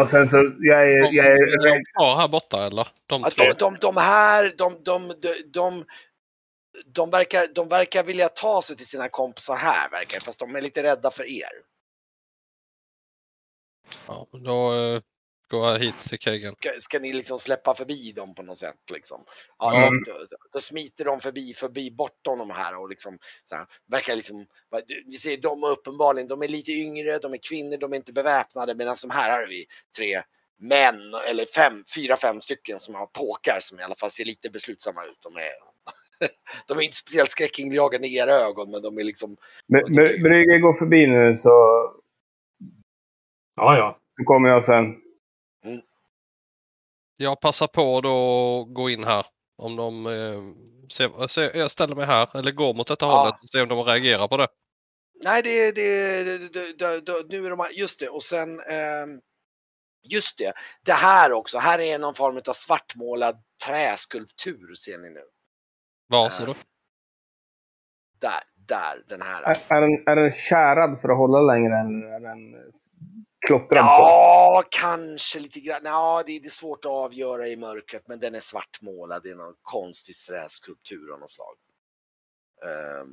Och 0.00 0.08
sen 0.08 0.30
så, 0.30 0.36
jag 0.58 0.82
är... 0.82 1.12
Jag 1.12 1.26
är, 1.26 1.30
Är 1.30 1.70
de 1.70 1.84
kvar 1.96 2.16
här 2.16 2.28
borta 2.28 2.66
eller? 2.66 2.88
De 3.06 3.24
Att 3.24 3.34
tre? 3.34 3.52
de, 3.52 3.54
de, 3.58 3.76
de 3.80 3.96
här, 3.96 4.52
de, 4.58 4.82
de, 4.84 5.08
de, 5.20 5.42
de, 5.52 5.84
de, 6.86 7.10
verkar, 7.10 7.46
de 7.54 7.68
verkar 7.68 8.04
vilja 8.04 8.28
ta 8.28 8.62
sig 8.62 8.76
till 8.76 8.86
sina 8.86 9.08
kompisar 9.08 9.56
här, 9.56 9.90
verkar 9.90 10.20
fast 10.20 10.40
de 10.40 10.56
är 10.56 10.60
lite 10.60 10.82
rädda 10.82 11.10
för 11.10 11.24
er. 11.30 11.50
Ja, 14.06 14.26
då 14.32 14.72
jag 15.50 15.78
hit 15.78 15.94
till 16.08 16.18
Kegan. 16.18 16.54
ska, 16.58 16.68
ska 16.78 16.98
ni 16.98 17.12
liksom 17.12 17.38
släppa 17.38 17.74
förbi 17.74 18.12
dem 18.12 18.34
på 18.34 18.42
något 18.42 18.58
sätt 18.58 18.76
liksom? 18.92 19.24
Ja, 19.58 19.76
Mm. 19.88 20.02
då, 20.06 20.12
då, 20.12 20.36
då 20.52 20.60
smiter 20.60 21.04
de 21.04 21.20
förbi, 21.20 21.54
förbi 21.54 21.90
bortom 21.90 22.38
de 22.38 22.50
här 22.50 22.76
och 22.80 22.88
liksom 22.88 23.18
så 23.44 23.56
här, 23.56 23.66
verkar 23.90 24.16
liksom, 24.16 24.46
vi 25.06 25.16
ser 25.16 25.36
de 25.36 25.62
är 25.62 25.70
uppenbarligen, 25.70 26.28
de 26.28 26.42
är 26.42 26.48
lite 26.48 26.72
yngre, 26.72 27.18
de 27.18 27.32
är 27.32 27.38
kvinnor, 27.48 27.76
de 27.76 27.92
är 27.92 27.96
inte 27.96 28.12
beväpnade 28.12 28.74
medan 28.74 28.96
som 28.96 29.10
här 29.10 29.40
har 29.40 29.46
vi 29.46 29.64
tre 29.98 30.22
män 30.60 31.14
eller 31.30 31.44
fem, 31.44 31.84
fyra, 31.94 32.16
fem 32.16 32.40
stycken 32.40 32.80
som 32.80 32.94
har 32.94 33.06
påkar 33.06 33.58
som 33.60 33.80
i 33.80 33.82
alla 33.82 33.94
fall 33.94 34.10
ser 34.10 34.24
lite 34.24 34.50
beslutsamma 34.50 35.04
ut. 35.04 35.18
De 35.22 35.36
är, 35.36 35.52
de 36.66 36.78
är 36.78 36.82
inte 36.82 36.96
speciellt 36.96 37.30
skräckinjagande 37.30 38.08
i 38.08 38.16
era 38.16 38.32
ögon 38.32 38.70
men 38.70 38.82
de 38.82 38.98
är 38.98 39.04
liksom, 39.04 39.36
Bry- 39.72 39.84
Bry- 39.88 40.22
Brygge 40.22 40.58
går 40.58 40.74
förbi 40.78 41.06
nu 41.06 41.36
så, 41.36 41.50
Ja, 43.56 43.76
ja. 43.76 43.98
så 44.18 44.24
kommer 44.24 44.48
jag 44.48 44.64
sen. 44.64 44.84
Jag 47.16 47.40
passar 47.40 47.66
på 47.66 48.00
då 48.00 48.60
att 48.60 48.74
gå 48.74 48.90
in 48.90 49.04
här. 49.04 49.26
Om 49.56 49.76
de 49.76 50.06
eh, 50.06 50.42
ser, 50.90 51.26
ser, 51.26 51.56
jag 51.56 51.70
ställer 51.70 51.94
mig 51.94 52.06
här 52.06 52.36
eller 52.36 52.52
går 52.52 52.74
mot 52.74 52.86
detta 52.86 53.06
Ja. 53.06 53.18
hållet 53.20 53.42
och 53.42 53.48
ser 53.48 53.62
om 53.62 53.68
de 53.68 53.84
reagerar 53.84 54.28
på 54.28 54.36
det. 54.36 54.48
Nej, 55.22 55.42
det, 55.42 55.72
det, 55.72 56.22
det, 56.52 57.00
det, 57.00 57.28
nu 57.28 57.46
är 57.46 57.50
de, 57.50 57.68
just 57.72 58.00
det, 58.00 58.08
och 58.08 58.22
sen, 58.22 58.60
ehm, 58.60 59.20
just 60.02 60.38
det, 60.38 60.52
det 60.84 60.92
här 60.92 61.32
också, 61.32 61.58
här 61.58 61.78
är 61.78 61.98
någon 61.98 62.14
form 62.14 62.42
av 62.46 62.52
svartmålad 62.52 63.42
träskulptur 63.66 64.74
ser 64.74 64.98
ni 64.98 65.10
nu. 65.10 65.24
Var 66.06 66.30
ser 66.30 66.46
du? 66.46 66.54
Där, 68.20 68.42
där, 68.68 69.02
den 69.08 69.22
här. 69.22 69.42
Är, 69.42 69.56
är, 69.68 69.80
den, 69.80 70.08
är 70.08 70.16
den 70.16 70.32
kärad 70.32 71.00
för 71.00 71.08
att 71.08 71.16
hålla 71.16 71.40
längre 71.40 71.74
eller 71.80 72.06
är 72.16 72.20
den 72.20 72.54
klottrad 73.46 73.68
på? 73.84 73.84
Ja, 73.84 74.62
kanske 74.70 75.40
lite 75.40 75.60
grann. 75.60 75.80
Ja, 75.84 76.22
det, 76.26 76.38
det 76.38 76.46
är 76.46 76.50
svårt 76.50 76.84
att 76.84 76.90
avgöra 76.90 77.46
i 77.48 77.56
mörkret, 77.56 78.02
men 78.08 78.20
den 78.20 78.34
är 78.34 78.40
svartmålad. 78.40 79.22
Det 79.22 79.30
är 79.30 79.34
någon 79.36 79.54
konstig 79.62 80.14
träskulptur 80.28 81.12
av 81.12 81.20
något 81.20 81.30
slag. 81.30 81.54
Ehm, 82.66 83.08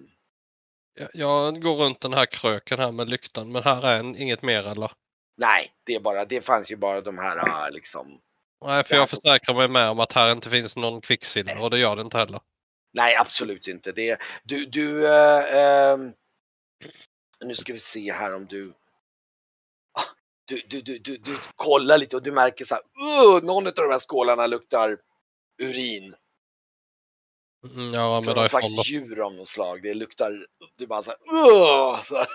Jag, 0.99 1.09
jag 1.13 1.61
går 1.61 1.75
runt 1.75 2.01
den 2.01 2.13
här 2.13 2.25
kröken 2.25 2.79
här 2.79 2.91
med 2.91 3.09
lyktan 3.09 3.51
men 3.51 3.63
här 3.63 3.87
är 3.87 3.99
en, 3.99 4.15
inget 4.17 4.41
mer 4.41 4.63
eller? 4.63 4.91
nej, 5.37 5.67
det 5.85 5.95
är 5.95 5.99
bara, 5.99 6.25
det 6.25 6.45
fanns 6.45 6.71
ju 6.71 6.75
bara 6.75 7.01
de 7.01 7.17
här 7.17 7.37
ah, 7.37 7.69
liksom. 7.69 8.07
Nej, 8.65 8.83
för 8.83 8.93
Ja, 8.93 8.97
jag 8.97 9.01
alltså- 9.01 9.17
försäkrar 9.21 9.55
mig 9.55 9.67
med 9.69 9.89
om 9.89 9.99
att 9.99 10.11
här 10.13 10.31
inte 10.31 10.49
finns 10.49 10.75
någon 10.77 11.01
kvicksilver 11.01 11.61
och 11.63 11.69
det 11.69 11.79
gör 11.79 11.95
det 11.95 12.01
inte 12.01 12.17
heller. 12.17 12.39
Nej, 12.95 13.15
absolut 13.15 13.67
inte. 13.67 13.91
Det, 13.91 14.19
du, 14.43 14.65
du, 14.65 15.07
eh, 15.07 15.55
ehm, 15.55 16.13
nu 17.45 17.53
ska 17.55 17.73
vi 17.73 17.79
se 17.79 18.11
här 18.11 18.35
om 18.35 18.45
du, 18.45 18.73
Ah, 19.93 20.03
du, 20.47 20.61
du, 20.67 20.81
du, 20.81 20.97
du, 20.99 21.17
du 21.17 21.37
kollar 21.55 21.97
lite 21.97 22.15
och 22.15 22.23
du 22.23 22.31
märker 22.31 22.65
så 22.65 22.75
här, 22.75 22.83
"Åh, 23.01 23.43
någon 23.43 23.67
av 23.67 23.73
de 23.73 23.91
här 23.91 23.99
skålarna 23.99 24.47
luktar 24.47 24.97
urin. 25.61 26.15
Mm, 27.65 27.93
rör 27.93 28.21
mig 28.21 28.23
Från 28.23 28.35
någon 28.35 28.49
slags 28.49 28.89
djur 28.89 29.25
av 29.25 29.33
något 29.33 29.47
slag. 29.47 29.83
Det 29.83 29.93
luktar, 29.93 30.47
du 30.77 30.87
bara 30.87 31.03
så 31.03 31.09
här, 31.09 31.19
"Åh", 31.27 32.01
så 32.01 32.15
här. 32.17 32.27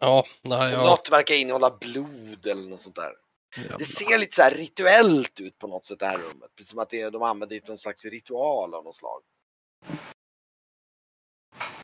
Ja, 0.00 0.24
nej, 0.42 0.72
jag, 0.72 0.86
Något 0.86 1.10
verkar 1.10 1.34
innehålla 1.34 1.70
blod 1.70 2.46
eller 2.46 2.70
något 2.70 2.80
sånt 2.80 2.96
där. 2.96 3.12
Det 3.78 3.84
ser 3.84 4.18
lite 4.18 4.34
så 4.34 4.42
här 4.42 4.50
rituellt 4.50 5.40
ut 5.40 5.58
på 5.58 5.66
något 5.66 5.86
sätt 5.86 5.98
det 5.98 6.06
här 6.06 6.18
rummet. 6.18 6.50
Precis 6.56 6.70
som 6.70 6.78
att 6.78 6.90
det, 6.90 7.10
de 7.10 7.22
använder 7.22 7.56
det 7.60 7.68
någon 7.68 7.78
slags 7.78 8.04
ritual 8.04 8.74
av 8.74 8.84
något 8.84 8.96
slag. 8.96 9.22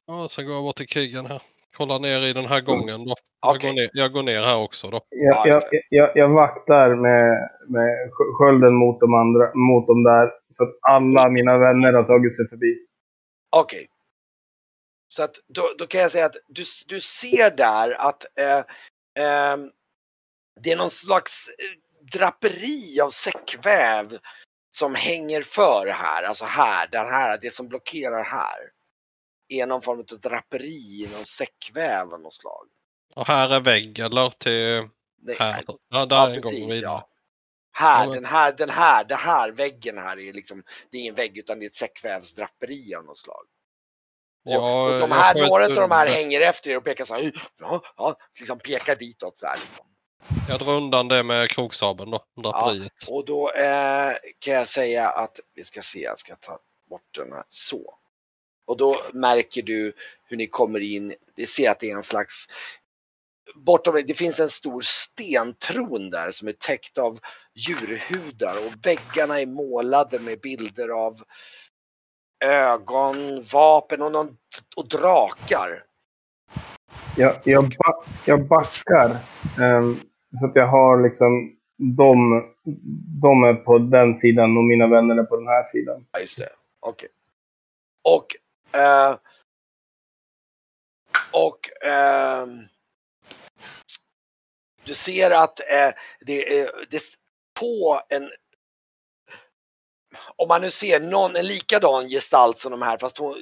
ja, 0.07 0.29
sen 0.29 0.47
går 0.47 0.55
jag 0.55 0.63
bort 0.65 0.77
till 0.77 0.89
krigen 0.89 1.27
här. 1.27 1.43
Kollar 1.77 1.99
ner 1.99 2.23
i 2.27 2.33
den 2.33 2.47
här 2.47 2.61
gången 2.61 3.05
då. 3.05 3.15
Jag, 3.47 3.61
går 3.61 3.73
ner, 3.73 3.91
jag 3.93 4.13
går 4.13 4.23
ner 4.23 4.41
här 4.43 4.57
också 4.57 4.91
då. 4.91 5.01
Jag, 5.09 5.47
Ja, 5.47 5.47
jag, 5.47 5.63
jag, 5.91 6.13
jag 6.17 6.29
vaktar 6.29 6.89
med, 6.95 7.51
med 7.69 7.89
sk- 8.11 8.33
skölden 8.39 8.75
mot 8.75 9.01
de 9.01 9.15
andra, 9.15 9.55
mot 9.55 9.87
de 9.87 10.03
där. 10.05 10.31
Så 10.49 10.65
att 10.65 10.71
alla 10.81 11.29
mina 11.31 11.59
vänner 11.59 11.93
har 11.93 12.05
tagit 12.05 12.37
sig 12.37 12.49
förbi. 12.49 12.87
Okej. 13.57 13.87
Så 15.09 15.23
att 15.23 15.35
då, 15.49 15.63
då 15.79 15.87
kan 15.87 16.01
jag 16.01 16.13
säga 16.13 16.27
att 16.27 16.37
du, 16.49 16.65
du 16.87 17.01
ser 17.01 17.57
där 17.57 17.91
att 18.09 18.39
eh, 18.39 18.65
ehm, 19.25 19.71
det 20.61 20.73
är 20.73 20.77
någon 20.77 20.91
slags 20.91 21.49
eh, 21.49 22.19
draperi 22.19 23.01
av 23.01 23.11
säckväv 23.11 24.19
som 24.77 24.95
hänger 24.95 25.43
för 25.43 25.87
här, 25.87 26.23
alltså 26.23 26.45
här, 26.45 26.89
den 26.93 27.07
här, 27.09 27.39
det 27.43 27.51
som 27.51 27.69
blockerar 27.69 28.25
här. 28.25 28.59
Är 29.49 29.67
någon 29.67 29.83
form 29.83 29.99
av 29.99 30.21
draperi 30.21 31.09
någon 31.13 31.25
säckväv 31.25 32.13
av 32.15 32.21
något 32.21 32.35
slag. 32.35 32.67
Och 33.15 33.27
här 33.27 33.49
är 33.49 33.61
vägg 33.61 33.99
eller 33.99 34.31
till 34.31 34.89
Det, 35.23 35.39
här. 35.39 35.65
Ja, 35.89 36.07
där 36.07 36.17
ja, 36.17 36.35
precis, 36.35 36.53
vidare. 36.65 36.81
ja. 36.81 37.09
Här, 37.77 38.01
Ja, 38.05 38.07
men- 38.07 38.15
den 38.15 38.25
här, 38.25 38.53
den 38.53 38.71
här, 38.71 39.05
det 39.05 39.15
här 39.15 39.51
väggen 39.53 39.99
här 39.99 40.19
är 40.19 40.33
liksom, 40.33 40.63
det 40.91 40.97
är 40.97 41.01
ingen 41.01 41.15
vägg 41.15 41.39
utan 41.39 41.59
det 41.59 41.65
är 41.65 41.69
ett 41.69 41.75
säckvävsdraperi 41.75 42.95
av 42.95 43.05
något 43.05 43.19
slag. 43.19 43.45
Och, 44.47 44.53
Ja, 44.53 44.85
och 44.85 45.01
de 45.01 45.11
här, 45.11 45.35
några 45.49 45.65
av 45.65 45.75
de 45.75 45.91
här 45.91 46.07
hänger 46.07 46.41
efter 46.41 46.71
er 46.71 46.77
och 46.77 46.85
pekar 46.85 47.05
så 47.05 47.15
här, 47.15 47.33
ja, 47.61 47.83
ja, 47.97 48.17
liksom 48.39 48.59
pekar 48.59 48.97
ditåt 48.97 49.39
så 49.39 49.47
här 49.47 49.59
liksom. 49.61 49.87
Jag 50.49 50.59
drar 50.59 50.75
undan 50.77 51.09
det 51.09 51.23
med 51.23 51.51
kroksabeln 51.51 52.11
då, 52.11 52.25
draperiet. 52.43 52.93
Och 53.09 53.25
då 53.25 53.51
eh, 53.51 54.13
kan 54.39 54.55
jag 54.55 54.69
säga 54.69 55.09
att, 55.09 55.41
vi 55.55 55.65
ska 55.65 55.83
se, 55.83 56.01
jag 56.01 56.19
ska 56.19 56.35
ta 56.35 56.59
bort 56.91 57.15
den 57.17 57.33
här, 57.33 57.45
så. 57.49 57.95
Och 58.67 58.77
då 58.77 58.97
märker 59.13 59.63
du 59.63 59.93
hur 60.27 60.37
ni 60.37 60.47
kommer 60.47 60.81
in, 60.81 61.15
det 61.37 61.47
ser 61.47 61.71
att 61.71 61.81
det 61.81 61.91
är 61.91 61.97
en 61.97 62.03
slags 62.03 62.49
bortom 63.55 63.95
det, 63.95 64.03
det 64.03 64.15
finns 64.15 64.41
en 64.41 64.49
stor 64.49 64.81
stentron 64.81 66.11
där 66.11 66.31
som 66.31 66.49
är 66.49 66.53
täckt 66.53 66.99
av 66.99 67.19
djurhudar 67.55 68.67
och 68.67 68.73
väggarna 68.87 69.41
är 69.41 69.47
målade 69.47 70.19
med 70.19 70.41
bilder 70.41 70.89
av 70.89 71.23
ögon, 72.45 73.43
vapen 73.53 74.03
och, 74.03 74.13
någon, 74.13 74.37
och 74.77 74.89
drakar. 74.89 75.83
Jag, 77.17 77.41
jag, 77.45 77.69
ba, 77.69 78.05
jag 78.25 78.47
backar. 78.49 79.19
ehm, 79.61 80.01
så 80.41 80.47
att 80.47 80.57
jag 80.57 80.69
har 80.69 81.03
liksom 81.03 81.57
de, 81.77 82.43
de 83.23 83.45
är 83.45 83.55
på 83.55 83.79
den 83.79 84.17
sidan 84.17 84.57
och 84.57 84.65
mina 84.65 84.87
vänner 84.87 85.17
är 85.17 85.25
på 85.25 85.37
den 85.37 85.47
här 85.47 85.67
sidan. 85.67 86.07
Ja, 86.13 86.21
just 86.21 86.39
det. 86.39 86.49
Okej. 86.81 87.09
Och... 88.03 88.37
Eh, 88.81 89.17
och... 91.33 91.87
eh, 91.87 92.47
du 94.85 94.95
ser 94.95 95.31
att 95.31 95.61
eh, 95.61 95.95
det 96.21 96.61
är 96.61 96.71
det, 96.91 97.01
på 97.61 98.01
en... 98.09 98.31
Om 100.37 100.49
man 100.49 100.61
nu 100.61 100.71
ser 100.71 101.01
någon, 101.01 101.37
en 101.37 101.47
likadan 101.47 102.09
gestalt 102.09 102.59
som 102.59 102.71
de 102.71 102.83
här 102.83 102.99
fast 102.99 103.19
hon 103.19 103.35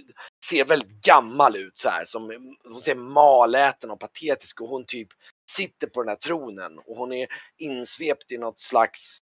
ser 0.44 0.64
väldigt 0.64 1.04
gammal 1.06 1.56
ut 1.56 1.78
så 1.78 1.88
här. 1.88 2.04
Som, 2.04 2.56
hon 2.64 2.80
ser 2.80 2.94
maläten 2.94 3.90
och 3.90 4.00
patetisk 4.00 4.60
och 4.60 4.68
hon 4.68 4.84
typ 4.84 5.08
sitter 5.56 5.86
på 5.86 6.02
den 6.02 6.08
här 6.08 6.16
tronen 6.16 6.78
och 6.78 6.96
hon 6.96 7.12
är 7.12 7.28
insvept 7.58 8.32
i 8.32 8.38
något 8.38 8.58
slags 8.58 9.18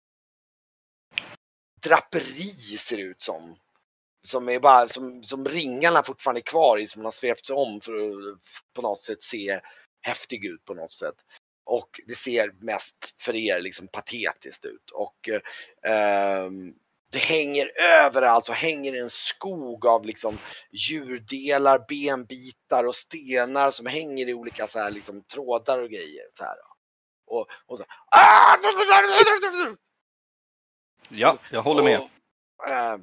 draperi 1.83 2.77
ser 2.77 2.97
det 2.97 3.03
ut 3.03 3.21
som. 3.21 3.55
Som 4.27 4.49
är 4.49 4.59
bara 4.59 4.87
som, 4.87 5.23
som 5.23 5.45
ringarna 5.45 6.03
fortfarande 6.03 6.39
är 6.39 6.43
kvar 6.43 6.77
i 6.77 6.87
som 6.87 6.99
hon 6.99 7.05
har 7.05 7.11
svept 7.11 7.45
sig 7.45 7.55
om 7.55 7.81
för 7.81 7.93
att 7.93 8.39
på 8.73 8.81
något 8.81 8.99
sätt 8.99 9.23
se 9.23 9.59
häftig 10.01 10.45
ut 10.45 10.65
på 10.65 10.73
något 10.73 10.93
sätt. 10.93 11.15
Och 11.65 12.01
det 12.07 12.15
ser 12.15 12.51
mest 12.59 13.21
för 13.21 13.35
er 13.35 13.61
liksom 13.61 13.87
patetiskt 13.87 14.65
ut 14.65 14.91
och 14.91 15.29
eh, 15.29 15.41
ehm, 15.93 16.73
det 17.11 17.19
hänger 17.19 17.71
överallt 17.79 18.45
så 18.45 18.53
hänger 18.53 19.01
en 19.01 19.09
skog 19.09 19.85
av 19.85 20.05
liksom 20.05 20.37
djurdelar, 20.71 21.85
benbitar 21.87 22.83
och 22.83 22.95
stenar 22.95 23.71
som 23.71 23.85
hänger 23.85 24.29
i 24.29 24.33
olika 24.33 24.67
så 24.67 24.79
här 24.79 24.91
liksom 24.91 25.23
trådar 25.23 25.79
och 25.81 25.89
grejer. 25.89 26.23
Så 26.33 26.43
här. 26.43 26.55
Och, 27.27 27.47
och 27.65 27.77
så! 27.77 27.83
Ja, 31.09 31.37
jag 31.51 31.61
håller 31.61 31.83
med. 31.83 31.99
Och, 31.99 32.67
ehm, 32.67 33.01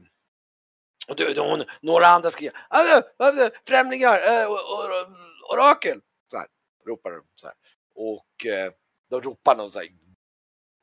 och 1.09 1.17
du, 1.17 1.41
hon, 1.41 1.65
några 1.81 2.07
andra 2.07 2.31
skriker 2.31 2.67
"Ah, 2.71 3.03
ah, 3.19 3.51
Främlingar! 3.69 4.47
och- 4.49 5.53
Orakel! 5.53 6.01
Så 6.31 6.37
här, 6.37 6.47
ropar 6.87 7.11
de 7.11 7.23
så 7.35 7.47
här. 7.47 7.57
Och 7.95 8.47
eh, 8.47 8.73
de 9.11 9.21
ropar 9.23 9.57
någon 9.57 9.71
så 9.71 9.79
här 9.79 9.89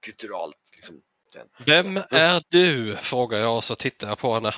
gutturalt. 0.06 0.58
Liksom, 0.76 1.02
den. 1.34 1.50
Vem 1.65 1.98
är 1.98 2.43
du? 2.50 2.98
Frågar 2.98 3.39
jag 3.39 3.58
och 3.58 3.63
så 3.63 3.76
tittar 3.76 4.08
jag 4.08 4.17
på 4.17 4.34
henne. 4.34 4.54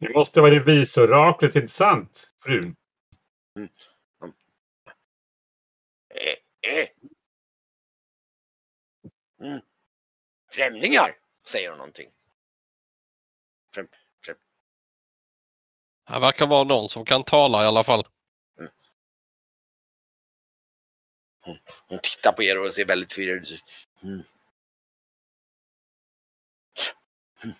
Det 0.00 0.14
måste 0.14 0.40
vara 0.40 0.50
revisoraklet, 0.50 1.56
inte 1.56 1.68
sant? 1.68 2.34
Frun. 2.38 2.76
Eh, 6.14 6.72
eh. 6.72 6.88
Mm. 9.40 9.60
Främlingar! 10.50 11.16
Säger 11.46 11.68
hon 11.68 11.78
någonting. 11.78 12.10
Främ, 13.74 13.88
främ, 14.24 14.36
Här 16.04 16.20
verkar 16.20 16.46
vara 16.46 16.64
någon 16.64 16.88
som 16.88 17.04
kan 17.04 17.24
tala 17.24 17.64
i 17.64 17.66
alla 17.66 17.84
fall. 17.84 18.04
Hon 21.86 21.98
tittar 22.02 22.32
på 22.32 22.42
er 22.42 22.58
och 22.58 22.72
ser 22.72 22.84
väldigt 22.84 23.12
förvirrad 23.12 23.42
ut. 23.42 23.64
Mm. 24.02 24.22
Mm. 27.44 27.56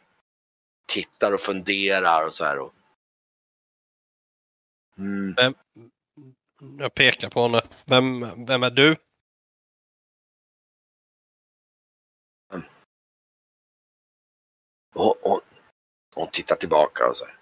Tittar 0.86 1.32
och 1.32 1.40
funderar 1.40 2.26
och 2.26 2.34
så 2.34 2.44
här. 2.44 2.58
Och... 2.58 2.74
Mm. 4.98 5.34
Jag 6.78 6.94
pekar 6.94 7.30
på 7.30 7.42
henne. 7.42 7.62
Vem, 7.86 8.44
vem 8.46 8.62
är 8.62 8.70
du? 8.70 8.96
Och, 14.94 15.26
och, 15.26 15.40
hon 16.14 16.28
tittar 16.32 16.56
tillbaka 16.56 17.08
och 17.08 17.16
så 17.16 17.24
här. 17.26 17.38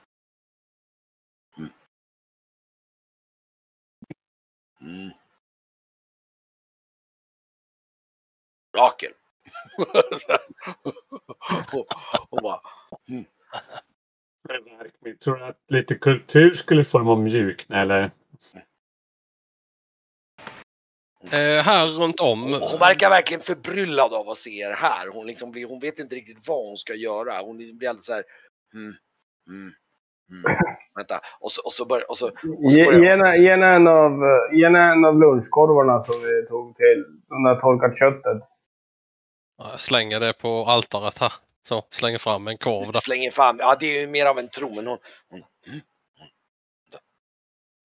Mm. 4.81 5.11
Mm. 8.75 8.85
Rakel. 8.85 9.13
Så 10.19 10.33
här. 10.33 10.41
och, 11.73 11.87
och 12.31 12.43
bara, 12.43 12.61
Men 14.49 15.19
Tror 15.25 15.37
du 15.37 15.45
att 15.45 15.59
lite 15.69 15.95
kultur 15.95 16.51
skulle 16.51 16.85
få 16.85 16.99
dem 16.99 17.09
att 17.09 17.19
mjukna 17.19 17.81
eller? 17.81 18.11
Eh, 21.25 21.63
här 21.63 21.87
runt 21.87 22.21
om. 22.21 22.43
hon 22.43 22.79
verkar 22.79 23.11
verkligen 23.11 23.43
förbryllad 23.43 24.15
av 24.15 24.29
att 24.29 24.39
se 24.39 24.51
er 24.51 24.73
här. 24.73 25.09
Hon, 25.13 25.27
liksom 25.27 25.51
blir, 25.51 25.69
hon 25.69 25.81
vet 25.81 25.99
inte 25.99 26.17
riktigt 26.17 26.49
vad 26.49 26.67
hon 26.67 26.77
ska 26.77 26.95
göra. 26.95 27.43
Hon 27.43 27.59
liksom 27.59 27.79
blir 27.79 27.89
alldeles 27.89 28.07
så 28.07 28.13
här. 28.13 28.25
Mm, 28.75 28.93
mm, 29.49 29.73
mm. 30.31 30.59
Vänta. 30.97 31.21
Och 31.41 31.53
så, 31.53 31.61
och 31.67 31.73
så 31.73 31.87
börjar... 31.87 32.11
Och 32.11 32.17
så, 32.17 32.27
och 32.27 32.73
så 32.73 32.85
börjar 32.85 33.05
gärna, 33.05 33.37
gärna, 33.37 33.75
en 33.75 33.87
av, 33.87 34.13
eh, 34.25 34.95
en 34.95 35.05
av 35.05 35.21
lunchkorvarna 35.21 36.01
som 36.01 36.23
vi 36.23 36.47
tog 36.49 36.77
till. 36.77 37.05
De 37.29 37.45
där 37.45 37.61
torkat 37.61 37.99
köttet. 37.99 38.43
Jag 39.61 39.81
slänger 39.81 40.21
det 40.21 40.33
på 40.33 40.65
altaret 40.65 41.19
här. 41.19 41.33
Så, 41.69 41.85
slänger 41.91 42.19
fram 42.19 42.49
en 42.49 42.59
korv 42.59 42.93
där. 42.93 43.01
slänger 43.01 43.31
fram. 43.31 43.57
Ja, 43.59 43.77
det 43.81 43.87
är 43.87 44.01
ju 44.01 44.07
mer 44.07 44.27
av 44.27 44.39
en 44.39 44.49
tro, 44.49 44.75
men 44.75 44.87
hon... 44.87 44.99
hon 45.31 45.39
mm, 45.39 45.49
mm, 45.69 45.81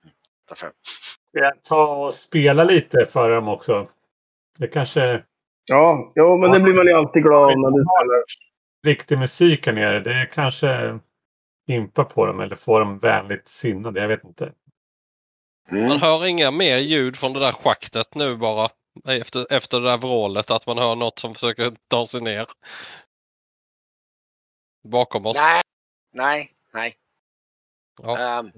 mm, 0.04 0.58
fram. 0.58 0.72
Ska 1.30 1.40
jag 1.40 1.64
ta 1.64 1.88
och 2.06 2.14
spela 2.14 2.64
lite 2.64 3.06
för 3.06 3.30
dem 3.30 3.48
också? 3.48 3.88
Det 4.58 4.68
kanske 4.68 5.24
Ja, 5.66 6.12
jo, 6.16 6.38
men 6.38 6.52
det 6.52 6.60
blir 6.60 6.74
man 6.74 6.86
ju 6.86 6.94
alltid 6.94 7.24
glad 7.24 7.44
om 7.54 7.62
när 7.62 7.70
du 7.70 7.84
spelar. 7.86 8.24
riktig 8.86 9.18
musik 9.18 9.66
här 9.66 9.74
nere. 9.74 10.00
Det 10.00 10.30
kanske 10.34 11.00
impar 11.68 12.04
på 12.04 12.26
dem 12.26 12.40
eller 12.40 12.56
får 12.56 12.80
dem 12.80 13.00
vänligt 13.00 13.48
sinnade. 13.48 14.02
Jag 14.02 14.08
vet 14.08 14.24
inte. 14.24 14.52
Man 15.72 15.80
Mm. 15.82 16.00
hör 16.02 16.26
inga 16.26 16.52
mer 16.52 16.78
ljud 16.78 17.16
från 17.18 17.34
det 17.34 17.40
där 17.40 17.52
schaktet 17.52 18.16
nu 18.16 18.36
bara. 18.36 18.70
Efter, 19.04 19.54
efter 19.54 19.80
det 19.80 19.90
där 19.90 19.98
vrålet 19.98 20.52
att 20.52 20.68
man 20.68 20.78
hör 20.78 20.96
något 20.96 21.20
som 21.20 21.34
försöker 21.34 21.74
ta 21.88 22.06
sig 22.06 22.22
ner. 22.22 22.46
Bakom 24.84 25.26
oss. 25.26 25.38
Nej, 25.38 25.62
nej, 26.14 26.52
nej. 26.74 26.96
Ja. 28.02 28.18
Ehm, 28.18 28.52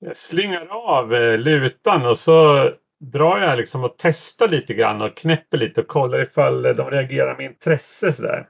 Jag 0.00 0.16
slingar 0.16 0.66
av 0.66 1.14
eh, 1.14 1.38
lutan 1.38 2.06
och 2.06 2.18
så 2.18 2.70
drar 3.00 3.38
jag 3.38 3.56
liksom 3.58 3.84
och 3.84 3.94
testar 3.98 4.48
lite 4.48 4.74
grann 4.74 5.02
och 5.02 5.16
knäpper 5.16 5.58
lite 5.58 5.80
och 5.80 5.86
kollar 5.88 6.22
ifall 6.22 6.62
de 6.62 6.90
reagerar 6.90 7.36
med 7.36 7.46
intresse 7.46 8.12
sådär. 8.12 8.48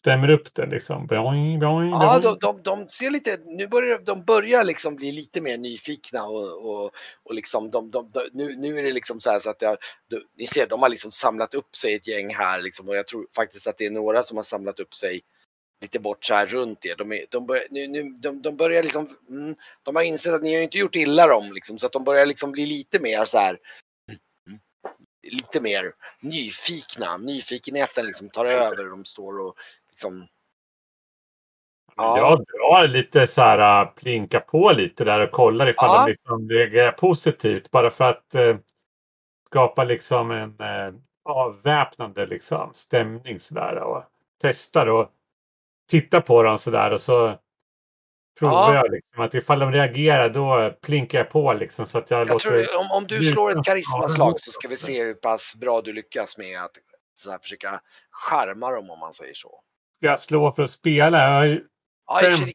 Stämmer 0.00 0.30
upp 0.30 0.54
det 0.54 0.66
liksom. 0.66 1.06
Boing, 1.06 1.60
boing, 1.60 1.90
ja, 1.90 2.20
boing. 2.20 2.22
de, 2.22 2.38
de, 2.40 2.62
de 2.62 2.88
ser 2.88 3.10
lite, 3.10 3.38
nu 3.44 3.66
börjar 3.66 3.98
de 3.98 4.24
börjar 4.24 4.64
liksom 4.64 4.96
bli 4.96 5.12
lite 5.12 5.40
mer 5.40 5.58
nyfikna 5.58 6.24
och, 6.24 6.70
och, 6.70 6.90
och 7.22 7.34
liksom 7.34 7.70
de, 7.70 7.90
de, 7.90 8.10
de, 8.10 8.28
nu, 8.32 8.56
nu 8.56 8.78
är 8.78 8.82
det 8.82 8.92
liksom 8.92 9.20
så 9.20 9.30
här 9.30 9.40
så 9.40 9.50
att 9.50 9.62
jag, 9.62 9.76
du, 10.08 10.26
ni 10.36 10.46
ser, 10.46 10.66
de 10.66 10.82
har 10.82 10.88
liksom 10.88 11.12
samlat 11.12 11.54
upp 11.54 11.76
sig 11.76 11.94
ett 11.94 12.08
gäng 12.08 12.34
här 12.34 12.62
liksom 12.62 12.88
och 12.88 12.96
jag 12.96 13.06
tror 13.06 13.26
faktiskt 13.36 13.66
att 13.66 13.78
det 13.78 13.86
är 13.86 13.90
några 13.90 14.22
som 14.22 14.36
har 14.36 14.44
samlat 14.44 14.80
upp 14.80 14.94
sig 14.94 15.20
lite 15.80 16.00
bort 16.00 16.24
så 16.24 16.34
här 16.34 16.46
runt 16.46 16.86
er. 16.86 16.96
De, 16.96 17.12
är, 17.12 17.24
de, 17.30 17.46
börjar, 17.46 17.64
nu, 17.70 17.88
nu, 17.88 18.02
de, 18.02 18.42
de 18.42 18.56
börjar 18.56 18.82
liksom, 18.82 19.08
mm, 19.28 19.54
de 19.82 19.96
har 19.96 20.02
insett 20.02 20.32
att 20.32 20.42
ni 20.42 20.54
har 20.54 20.62
inte 20.62 20.78
gjort 20.78 20.96
illa 20.96 21.26
dem 21.26 21.52
liksom 21.52 21.78
så 21.78 21.86
att 21.86 21.92
de 21.92 22.04
börjar 22.04 22.26
liksom 22.26 22.52
bli 22.52 22.66
lite 22.66 23.00
mer 23.00 23.24
så 23.24 23.38
här 23.38 23.58
lite 25.22 25.60
mer 25.60 25.92
nyfikna. 26.20 27.16
Nyfikenheten 27.16 28.06
liksom 28.06 28.28
tar 28.28 28.46
över. 28.46 28.90
De 28.90 29.04
står 29.04 29.40
och 29.40 29.54
liksom 30.00 30.26
Ja. 31.96 32.18
Jag 32.18 32.38
drar 32.38 32.88
lite 32.88 33.26
så 33.26 33.40
här, 33.42 33.82
äh, 33.82 33.90
plinka 33.90 34.40
på 34.40 34.72
lite 34.72 35.04
där 35.04 35.20
och 35.20 35.30
kollar 35.30 35.68
ifall 35.68 35.88
Ja. 35.88 36.04
de 36.04 36.10
liksom 36.10 36.50
reagerar 36.50 36.92
positivt. 36.92 37.70
Bara 37.70 37.90
för 37.90 38.04
att 38.04 38.34
eh, 38.34 38.56
skapa 39.46 39.84
liksom 39.84 40.30
en 40.30 40.60
eh, 40.60 40.94
avväpnande 41.24 42.26
liksom, 42.26 42.70
stämning 42.74 43.40
sådär. 43.40 43.76
Och 43.76 44.02
testar 44.42 44.86
och 44.86 45.10
tittar 45.90 46.20
på 46.20 46.42
dem 46.42 46.58
sådär 46.58 46.90
och 46.92 47.00
så 47.00 47.38
provar 48.38 48.74
Ja. 48.74 48.74
jag 48.74 48.90
liksom 48.90 49.22
att 49.22 49.34
ifall 49.34 49.58
de 49.58 49.72
reagerar 49.72 50.28
då 50.28 50.70
plinkar 50.82 51.18
jag 51.18 51.30
på 51.30 51.52
liksom 51.52 51.86
så 51.86 51.98
att 51.98 52.10
jag, 52.10 52.20
Jag 52.20 52.28
låter... 52.28 52.48
tror, 52.48 52.80
om, 52.80 52.90
om 52.90 53.06
du 53.06 53.24
slår 53.24 53.50
ett 53.50 53.64
karismaslag 53.64 54.40
så 54.40 54.50
ska 54.50 54.68
vi 54.68 54.76
se 54.76 55.04
hur 55.04 55.14
pass 55.14 55.54
bra 55.60 55.80
du 55.80 55.92
lyckas 55.92 56.38
med 56.38 56.62
att 56.62 56.72
så 57.16 57.30
här, 57.30 57.38
försöka 57.38 57.80
charma 58.10 58.70
dem 58.70 58.90
om 58.90 58.98
man 58.98 59.12
säger 59.12 59.34
så. 59.34 59.62
Ska 60.00 60.06
jag 60.06 60.20
slå 60.20 60.52
för 60.52 60.62
att 60.62 60.70
spela? 60.70 61.46
Jag 61.46 61.60
Ja, 62.06 62.22
i 62.22 62.54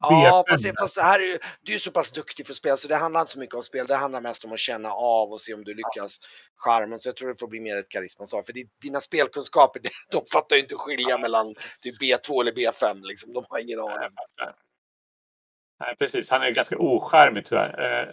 Ja, 0.00 0.44
B5. 0.48 0.50
fast, 0.52 0.80
fast 0.80 0.98
här 0.98 1.20
är 1.20 1.24
ju, 1.24 1.38
du 1.60 1.74
är 1.74 1.78
så 1.78 1.90
pass 1.90 2.12
duktig 2.12 2.46
för 2.46 2.54
spel 2.54 2.78
så 2.78 2.88
det 2.88 2.96
handlar 2.96 3.20
inte 3.20 3.32
så 3.32 3.38
mycket 3.38 3.54
om 3.54 3.62
spel. 3.62 3.86
Det 3.86 3.94
handlar 3.96 4.20
mest 4.20 4.44
om 4.44 4.52
att 4.52 4.58
känna 4.58 4.92
av 4.92 5.32
och 5.32 5.40
se 5.40 5.54
om 5.54 5.64
du 5.64 5.74
lyckas 5.74 6.18
charmen. 6.56 6.98
Så 6.98 7.08
jag 7.08 7.16
tror 7.16 7.28
det 7.28 7.40
får 7.40 7.48
bli 7.48 7.60
mer 7.60 7.76
ett 7.76 7.88
karismasvar. 7.88 8.42
För 8.42 8.52
di- 8.52 8.68
dina 8.82 9.00
spelkunskaper, 9.00 9.82
de 10.12 10.22
fattar 10.32 10.56
ju 10.56 10.62
inte 10.62 10.74
skilja 10.74 11.18
mellan 11.18 11.54
typ 11.82 12.00
B2 12.02 12.40
eller 12.40 12.52
B5 12.52 13.00
liksom. 13.02 13.32
De 13.32 13.44
har 13.48 13.58
ingen 13.58 13.80
aning. 13.80 14.10
Nej, 15.80 15.96
precis. 15.98 16.30
Han 16.30 16.42
är 16.42 16.50
ganska 16.50 16.76
ocharmig 16.78 17.44
tyvärr. 17.44 18.02
Eh, 18.04 18.10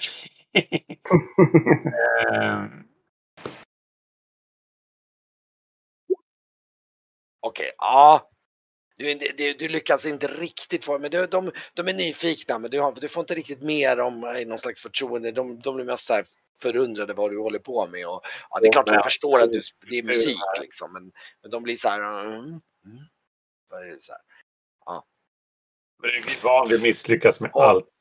Ehm, 2.34 2.84
Okej, 7.40 7.72
ja. 7.78 8.30
Du, 9.04 9.12
är 9.12 9.34
du, 9.38 9.54
du 9.54 9.68
lyckas 9.68 10.06
inte 10.06 10.28
riktigt 10.28 10.86
få, 10.86 11.00
men 11.00 11.12
du, 11.12 11.28
de, 11.28 11.52
de 11.74 11.88
är 11.88 11.94
nyfikna 11.94 12.60
men 12.60 12.72
du, 12.72 12.80
har, 12.80 12.92
du 13.02 13.08
får 13.08 13.22
inte 13.22 13.36
riktigt 13.36 13.62
mer 13.62 14.00
om 14.00 14.24
eh, 14.24 14.48
någon 14.48 14.60
slags 14.60 14.82
förtroende. 14.82 15.32
De, 15.32 15.60
de 15.60 15.76
blir 15.76 15.86
mest 15.86 16.06
så 16.06 16.14
här 16.14 16.26
förundrade 16.62 17.14
vad 17.14 17.32
du 17.32 17.40
håller 17.40 17.60
på 17.60 17.88
med. 17.88 18.08
Och, 18.08 18.22
ja, 18.50 18.60
det 18.60 18.68
är 18.68 18.72
klart 18.72 18.88
de 18.88 19.04
förstår 19.04 19.40
att 19.40 19.52
du, 19.52 19.60
det 19.90 19.98
är 19.98 20.04
musik 20.04 20.40
liksom, 20.62 20.94
men, 20.94 21.12
men 21.42 21.52
de 21.52 21.64
blir 21.64 21.78
så 21.78 21.90
här. 21.90 22.26
Mm, 22.26 22.44
mm. 22.46 22.62
Är 23.72 23.96
det 23.96 24.04
så 24.04 24.12
här? 24.12 24.22
Brygge 26.02 26.40
van 26.44 26.70
vid 26.70 26.82
misslyckas 26.82 27.42
med 27.42 27.52
Ja. 27.54 27.64
allt. 27.64 27.93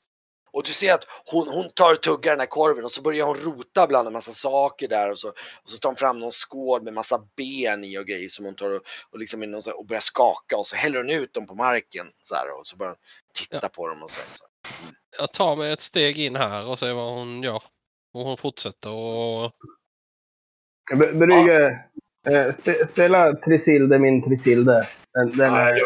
Och 0.53 0.63
du 0.65 0.73
ser 0.73 0.95
att 0.95 1.05
hon, 1.27 1.49
hon 1.49 1.71
tar 1.75 1.93
och 1.93 2.03
tuggar 2.03 2.33
den 2.33 2.41
här 2.41 2.47
korven 2.47 2.85
och 2.85 2.93
så 2.93 3.03
börjar 3.03 3.27
hon 3.27 3.37
rota 3.37 3.87
bland 3.87 4.07
en 4.07 4.13
massa 4.13 4.33
saker 4.33 4.89
där 4.89 5.11
och 5.11 5.19
så, 5.19 5.29
och 5.29 5.71
så 5.71 5.79
tar 5.79 5.89
hon 5.89 5.97
fram 5.97 6.19
någon 6.19 6.33
skål 6.33 6.83
med 6.83 6.93
massa 6.93 7.23
ben 7.37 7.85
i 7.85 7.99
och 7.99 8.07
grejer 8.07 8.29
som 8.29 8.45
hon 8.45 8.55
tar 8.55 8.71
och, 8.71 8.83
och, 9.11 9.19
liksom 9.19 9.41
någon, 9.41 9.63
och 9.75 9.87
börjar 9.87 10.01
skaka 10.01 10.57
och 10.57 10.67
så 10.67 10.77
häller 10.77 10.99
hon 10.99 11.11
ut 11.11 11.35
dem 11.35 11.47
på 11.47 11.55
marken 11.55 12.07
så 12.25 12.35
här, 12.35 12.59
och 12.59 12.67
så 12.67 12.77
börjar 12.77 12.91
hon 12.91 12.99
titta 13.35 13.59
Ja. 13.63 13.69
på 13.69 13.89
dem 13.89 14.03
och 14.03 14.11
så. 14.11 14.21
så. 14.39 14.45
Jag 15.19 15.33
tar 15.33 15.57
mig 15.57 15.73
ett 15.73 15.81
steg 15.81 16.19
in 16.19 16.37
här 16.37 16.67
och 16.67 16.79
ser 16.79 16.93
vad 16.93 17.15
hon 17.15 17.43
gör. 17.43 17.63
Och 18.15 18.21
hon 18.21 18.37
fortsätter 18.37 18.91
och... 18.91 19.53
B- 20.99 21.13
Brygge, 21.13 21.85
eh, 22.31 22.53
spe, 22.55 22.87
spela 22.87 23.33
Trisilde, 23.37 23.99
min 23.99 24.23
Trisilde. 24.23 24.89
Den, 25.13 25.37
den, 25.37 25.55
Ja, 25.55 25.69
är, 25.69 25.79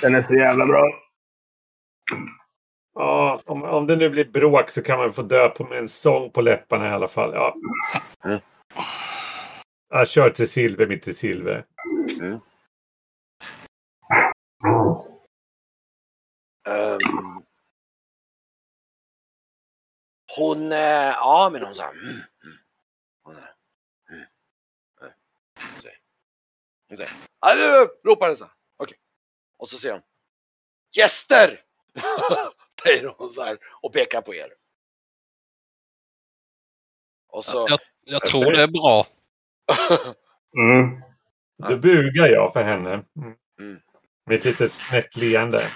den 0.00 0.14
är 0.14 0.22
så 0.22 0.34
jävla 0.34 0.66
bra. 0.66 0.82
Ja, 2.94 3.40
om, 3.44 3.62
om 3.62 3.86
det 3.86 3.96
nu 3.96 4.10
blir 4.10 4.24
bråk 4.24 4.70
så 4.70 4.82
kan 4.82 4.98
man 4.98 5.12
få 5.12 5.22
dö 5.22 5.48
på 5.48 5.64
med 5.64 5.78
en 5.78 5.88
sång 5.88 6.30
på 6.30 6.40
läpparna 6.40 6.88
i 6.88 6.92
alla 6.92 7.08
fall. 7.08 7.34
Ja. 7.34 7.54
Mm. 8.24 8.40
Jag 9.88 10.08
kör 10.08 10.30
till 10.30 10.48
silver 10.48 10.86
mitt 10.86 11.08
i 11.08 11.14
silver. 11.14 11.64
Ehm, 16.68 16.98
hon, 20.36 20.72
eh, 20.72 20.78
ja 21.08 21.50
men 21.52 21.62
hon 21.62 21.74
sa 21.74 21.90
mm, 21.90 22.04
mm. 22.04 22.58
Hon, 23.24 23.36
är, 23.36 23.54
mm, 24.10 24.24
mm. 25.00 25.12
Hon 25.72 25.80
säger, 25.80 25.98
hon 26.88 26.98
säger, 26.98 27.12
"Hallå!" 27.40 27.88
ropar 28.04 28.26
den 28.28 28.36
så 28.36 28.44
här. 28.44 28.52
Okej. 28.76 28.96
Och 29.58 29.68
så 29.68 29.76
säger 29.78 29.94
hon, 29.94 30.02
gäster! 30.96 31.60
säger 32.86 33.14
hon 33.18 33.30
så 33.30 33.42
här 33.42 33.58
och 33.82 33.92
pekar 33.92 34.22
på 34.22 34.34
er. 34.34 34.52
Och 37.28 37.44
så, 37.44 37.66
Jag, 37.68 37.80
jag 38.04 38.26
tror 38.26 38.52
det 38.52 38.62
är 38.62 38.68
bra. 38.68 39.06
Mm. 40.56 41.02
Då 41.68 41.76
bugar 41.76 42.28
jag 42.28 42.52
för 42.52 42.62
henne. 42.64 42.90
Mm. 42.90 43.34
Mm. 43.60 43.80
Med 44.26 44.38
ett 44.38 44.44
litet 44.44 44.72
snett 44.72 45.16
leende. 45.16 45.70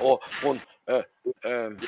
Och 0.00 0.20
hon... 0.42 0.60
eh, 0.90 1.52
ehm, 1.52 1.78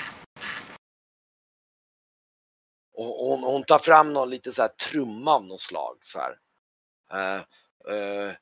och 2.93 3.29
hon, 3.29 3.43
hon 3.43 3.65
tar 3.65 3.79
fram 3.79 4.13
någon 4.13 4.31
lite 4.31 4.53
så 4.53 4.63
här 4.63 4.69
trumma 4.69 5.35
av 5.35 5.45
något 5.45 5.61
slag. 5.61 5.99
Så 6.03 6.19
här. 6.19 6.39
Eh, 7.89 8.33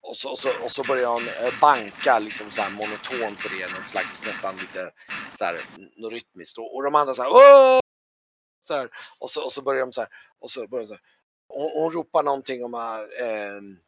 och, 0.00 0.16
så, 0.16 0.30
och, 0.30 0.38
så, 0.38 0.64
och 0.64 0.72
så 0.72 0.82
börjar 0.82 1.08
hon 1.08 1.28
eh, 1.28 1.60
banka 1.60 2.18
liksom 2.18 2.50
så 2.50 2.60
här 2.60 2.70
monotont 2.70 3.42
på 3.42 3.48
det. 3.48 3.78
Något 3.78 3.88
slags 3.88 4.26
nästan 4.26 4.56
lite 4.56 4.92
så 5.38 5.44
här, 5.44 5.60
något 5.96 6.12
rytmiskt. 6.12 6.58
Och, 6.58 6.76
och 6.76 6.82
de 6.82 6.94
andra 6.94 7.14
så 7.14 7.22
här, 7.22 7.30
Åh! 7.30 7.80
så 8.62 8.74
här. 8.74 8.90
Och, 9.18 9.30
så, 9.30 9.44
och 9.44 9.52
så 9.52 9.62
börjar 9.62 9.80
de 9.80 9.92
så 9.92 10.00
här. 10.00 10.10
Och 10.38 10.50
så 10.50 10.68
börjar 10.68 10.82
de 10.82 10.88
så 10.88 10.94
här. 10.94 11.02
Hon, 11.48 11.70
hon 11.74 11.92
ropar 11.92 12.22
någonting 12.22 12.64
om 12.64 12.74
eh, 12.74 13.28
ehm, 13.28 13.78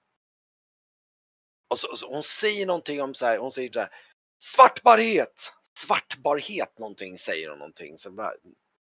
och 1.68 1.78
så, 1.78 1.90
och 1.90 1.98
så, 1.98 2.12
hon 2.12 2.22
säger 2.22 2.66
någonting 2.66 3.02
om 3.02 3.14
så 3.14 3.26
här, 3.26 3.38
hon 3.38 3.52
säger 3.52 3.72
så 3.72 3.80
här, 3.80 3.90
svartbarhet! 4.38 5.52
Svartbarhet 5.78 6.78
någonting 6.78 7.18
säger 7.18 7.48
hon 7.48 7.58
någonting. 7.58 7.98
Så 7.98 8.10
bara, 8.10 8.32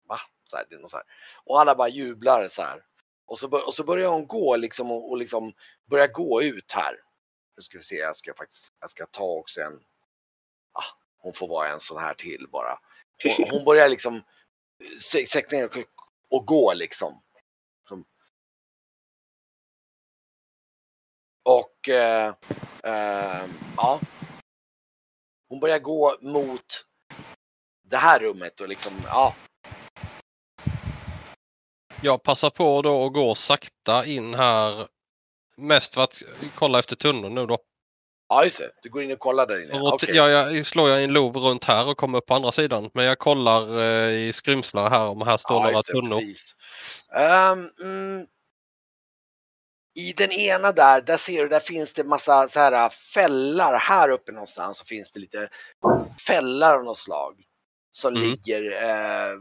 va? 0.09 0.19
Så 0.51 0.57
här, 0.57 0.67
det 0.69 0.75
är 0.75 0.79
något 0.79 0.91
så 0.91 0.97
här. 0.97 1.07
Och 1.45 1.61
alla 1.61 1.75
bara 1.75 1.89
jublar 1.89 2.49
så 2.49 2.63
här. 2.63 2.83
Och 3.27 3.39
så, 3.39 3.67
och 3.67 3.75
så 3.75 3.85
börjar 3.85 4.09
hon 4.09 4.27
gå 4.27 4.57
liksom 4.57 4.91
och, 4.91 5.11
och 5.11 5.19
liksom 5.19 5.53
börjar 5.91 6.09
gå 6.09 6.43
ut 6.43 6.73
här. 6.73 6.97
Nu 7.57 7.63
ska 7.63 7.79
vi 7.79 7.85
se, 7.85 7.97
jag 7.97 8.17
ska 8.17 8.35
faktiskt, 8.35 8.75
jag 8.81 8.91
ska 8.91 9.07
ta 9.07 9.25
också 9.25 9.61
en, 9.61 9.85
ah, 10.73 10.85
hon 11.19 11.33
får 11.33 11.49
vara 11.49 11.69
en 11.69 11.81
sån 11.81 11.99
här 12.03 12.15
till 12.15 12.47
bara. 12.53 12.79
Hon, 13.39 13.51
hon 13.51 13.65
börjar 13.65 13.89
liksom 13.89 14.23
sä- 15.13 15.53
ner 15.53 15.65
och, 15.65 15.85
och 16.31 16.47
gå 16.47 16.75
liksom. 16.75 17.23
Som- 17.89 18.05
Och 21.45 21.89
eh, 21.89 22.35
eh, 22.83 23.49
ja. 23.77 24.01
Hon 25.49 25.61
börjar 25.61 25.79
gå 25.79 26.19
mot 26.21 26.85
det 27.83 27.97
här 27.97 28.19
rummet 28.19 28.61
och 28.61 28.69
liksom, 28.69 29.03
ja. 29.05 29.35
Jag 32.03 32.23
passar 32.23 32.51
på 32.51 32.83
då 32.83 33.03
och 33.03 33.13
går 33.13 33.35
sakta 33.35 34.07
in 34.07 34.35
här. 34.35 34.89
Mest 35.57 35.95
för 35.95 36.03
att 36.03 36.23
kolla 36.55 36.79
efter 36.79 36.97
tunneln 36.97 37.35
nu 37.35 37.47
då. 37.47 37.59
Ja 38.29 38.45
just 38.45 38.59
det, 38.59 38.71
du 38.83 38.89
går 38.89 39.03
in 39.03 39.13
och 39.13 39.19
kollar 39.19 39.47
där 39.47 39.63
inne. 39.63 39.81
Och 39.81 39.95
Okej. 39.95 40.17
ja, 40.17 40.29
jag 40.29 40.67
slår 40.67 40.89
jag 40.89 41.05
en 41.05 41.13
lov 41.13 41.37
runt 41.37 41.65
här 41.65 41.87
och 41.89 41.97
kommer 41.97 42.19
upp 42.19 42.27
på 42.27 42.35
andra 42.35 42.53
sidan. 42.53 42.91
Men 42.95 43.05
jag 43.05 43.19
kollar 43.19 43.83
eh, 43.83 44.11
i 44.11 44.33
skrymslar 44.33 44.91
här 44.91 45.05
om 45.05 45.23
här 45.23 45.37
står 45.37 45.57
Ja, 45.57 45.63
några 45.63 45.77
det, 45.77 45.83
tunnor. 45.93 46.23
Ehm, 47.15 47.71
mm, 47.81 48.27
I 49.95 50.13
den 50.13 50.33
ena 50.33 50.73
där, 50.73 51.01
där 51.01 51.17
ser 51.17 51.43
du, 51.43 51.49
där 51.49 51.61
finns 51.61 51.93
det 51.93 52.05
massa 52.05 52.49
så 52.49 52.61
här 52.61 52.89
fällar. 52.89 53.79
Här 53.79 54.09
uppe 54.09 54.33
någonstans 54.33 54.79
så 54.79 54.85
finns 54.85 55.13
det 55.13 55.21
lite 55.21 55.49
fällar 56.27 56.75
av 56.77 56.85
något 56.85 56.99
slag. 56.99 57.43
Som 57.93 58.15
Mm. 58.17 58.29
ligger, 58.29 58.63
eh, 58.65 59.37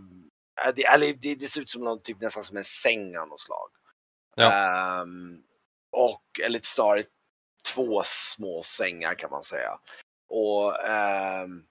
det, 0.75 0.83
eller 0.83 1.13
det, 1.13 1.35
det 1.35 1.47
ser 1.47 1.61
ut 1.61 1.69
som 1.69 1.83
någon, 1.83 2.01
typ 2.01 2.21
nästan 2.21 2.43
som 2.43 2.57
en 2.57 2.63
säng 2.65 3.17
av 3.17 3.27
något 3.27 3.39
slag. 3.39 3.69
Ja. 4.35 4.51
Ehm, 4.51 5.41
och, 5.95 6.39
eller 6.43 6.59
snarare 6.63 7.03
två 7.73 8.01
små 8.05 8.63
sängar 8.63 9.13
kan 9.13 9.31
man 9.31 9.43
säga. 9.43 9.79
Och, 10.29 10.85
ehm, 10.87 11.65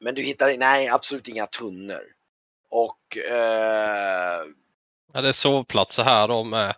men 0.00 0.14
du 0.14 0.22
hittar, 0.22 0.56
nej 0.56 0.88
absolut 0.88 1.28
inga 1.28 1.46
tunnor. 1.46 2.02
Och 2.68 3.16
eh, 3.16 4.44
Ja, 5.12 5.20
det 5.20 5.28
är 5.28 5.32
sovplatser 5.32 6.04
här 6.04 6.28
då 6.28 6.44
med. 6.44 6.76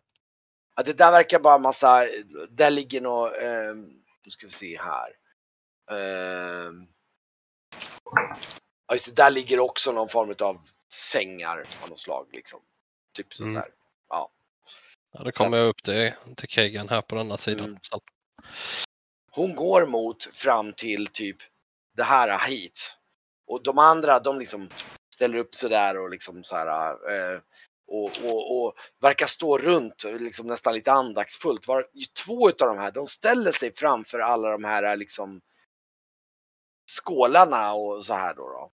ja, 0.76 0.82
det 0.82 0.92
där 0.92 1.12
verkar 1.12 1.38
bara 1.40 1.58
massa, 1.58 2.06
där 2.50 2.70
ligger 2.70 3.00
något, 3.00 3.32
eh, 3.36 3.74
nu 4.24 4.30
ska 4.30 4.46
vi 4.46 4.52
se 4.52 4.78
här. 4.78 5.16
Eh, 5.90 6.72
ja, 8.86 8.92
just 8.94 9.06
det, 9.16 9.22
där 9.22 9.30
ligger 9.30 9.60
också 9.60 9.92
någon 9.92 10.08
form 10.08 10.34
av 10.40 10.60
sängar 10.92 11.64
av 11.82 11.88
något 11.90 12.00
slag 12.00 12.28
liksom. 12.32 12.60
Typ 13.16 13.34
så 13.34 13.42
Mm. 13.42 13.56
här. 13.56 13.68
Ja. 14.08 14.30
Ja, 15.12 15.24
då 15.24 15.30
kommer 15.30 15.56
jag 15.56 15.68
upp 15.68 15.82
till, 15.82 16.12
till 16.36 16.48
keggen 16.48 16.88
här 16.88 17.02
på 17.02 17.14
denna 17.14 17.36
sidan. 17.36 17.66
Mm. 17.66 17.78
Hon 19.30 19.54
går 19.54 19.86
mot 19.86 20.24
fram 20.24 20.72
till 20.72 21.06
typ 21.06 21.36
det 21.96 22.02
här 22.02 22.48
hit. 22.48 22.96
Och 23.46 23.62
de 23.62 23.78
andra 23.78 24.20
de 24.20 24.38
liksom 24.38 24.68
ställer 25.14 25.38
upp 25.38 25.54
sig 25.54 25.70
där 25.70 25.98
och 25.98 26.10
liksom 26.10 26.42
så 26.42 26.56
här. 26.56 26.90
Eh, 26.90 27.40
och, 27.86 28.10
och, 28.24 28.64
och 28.64 28.74
verkar 29.00 29.26
stå 29.26 29.58
runt 29.58 30.04
liksom 30.04 30.46
nästan 30.46 30.74
lite 30.74 30.92
andaktsfullt. 30.92 31.68
Var, 31.68 31.86
två 32.24 32.48
utav 32.48 32.68
de 32.68 32.78
här 32.78 32.92
de 32.92 33.06
ställer 33.06 33.52
sig 33.52 33.72
framför 33.74 34.18
alla 34.18 34.50
de 34.50 34.64
här 34.64 34.96
liksom 34.96 35.40
skålarna 37.00 37.74
och 37.74 38.04
så 38.04 38.14
här 38.14 38.34
då. 38.34 38.48
då. 38.48 38.70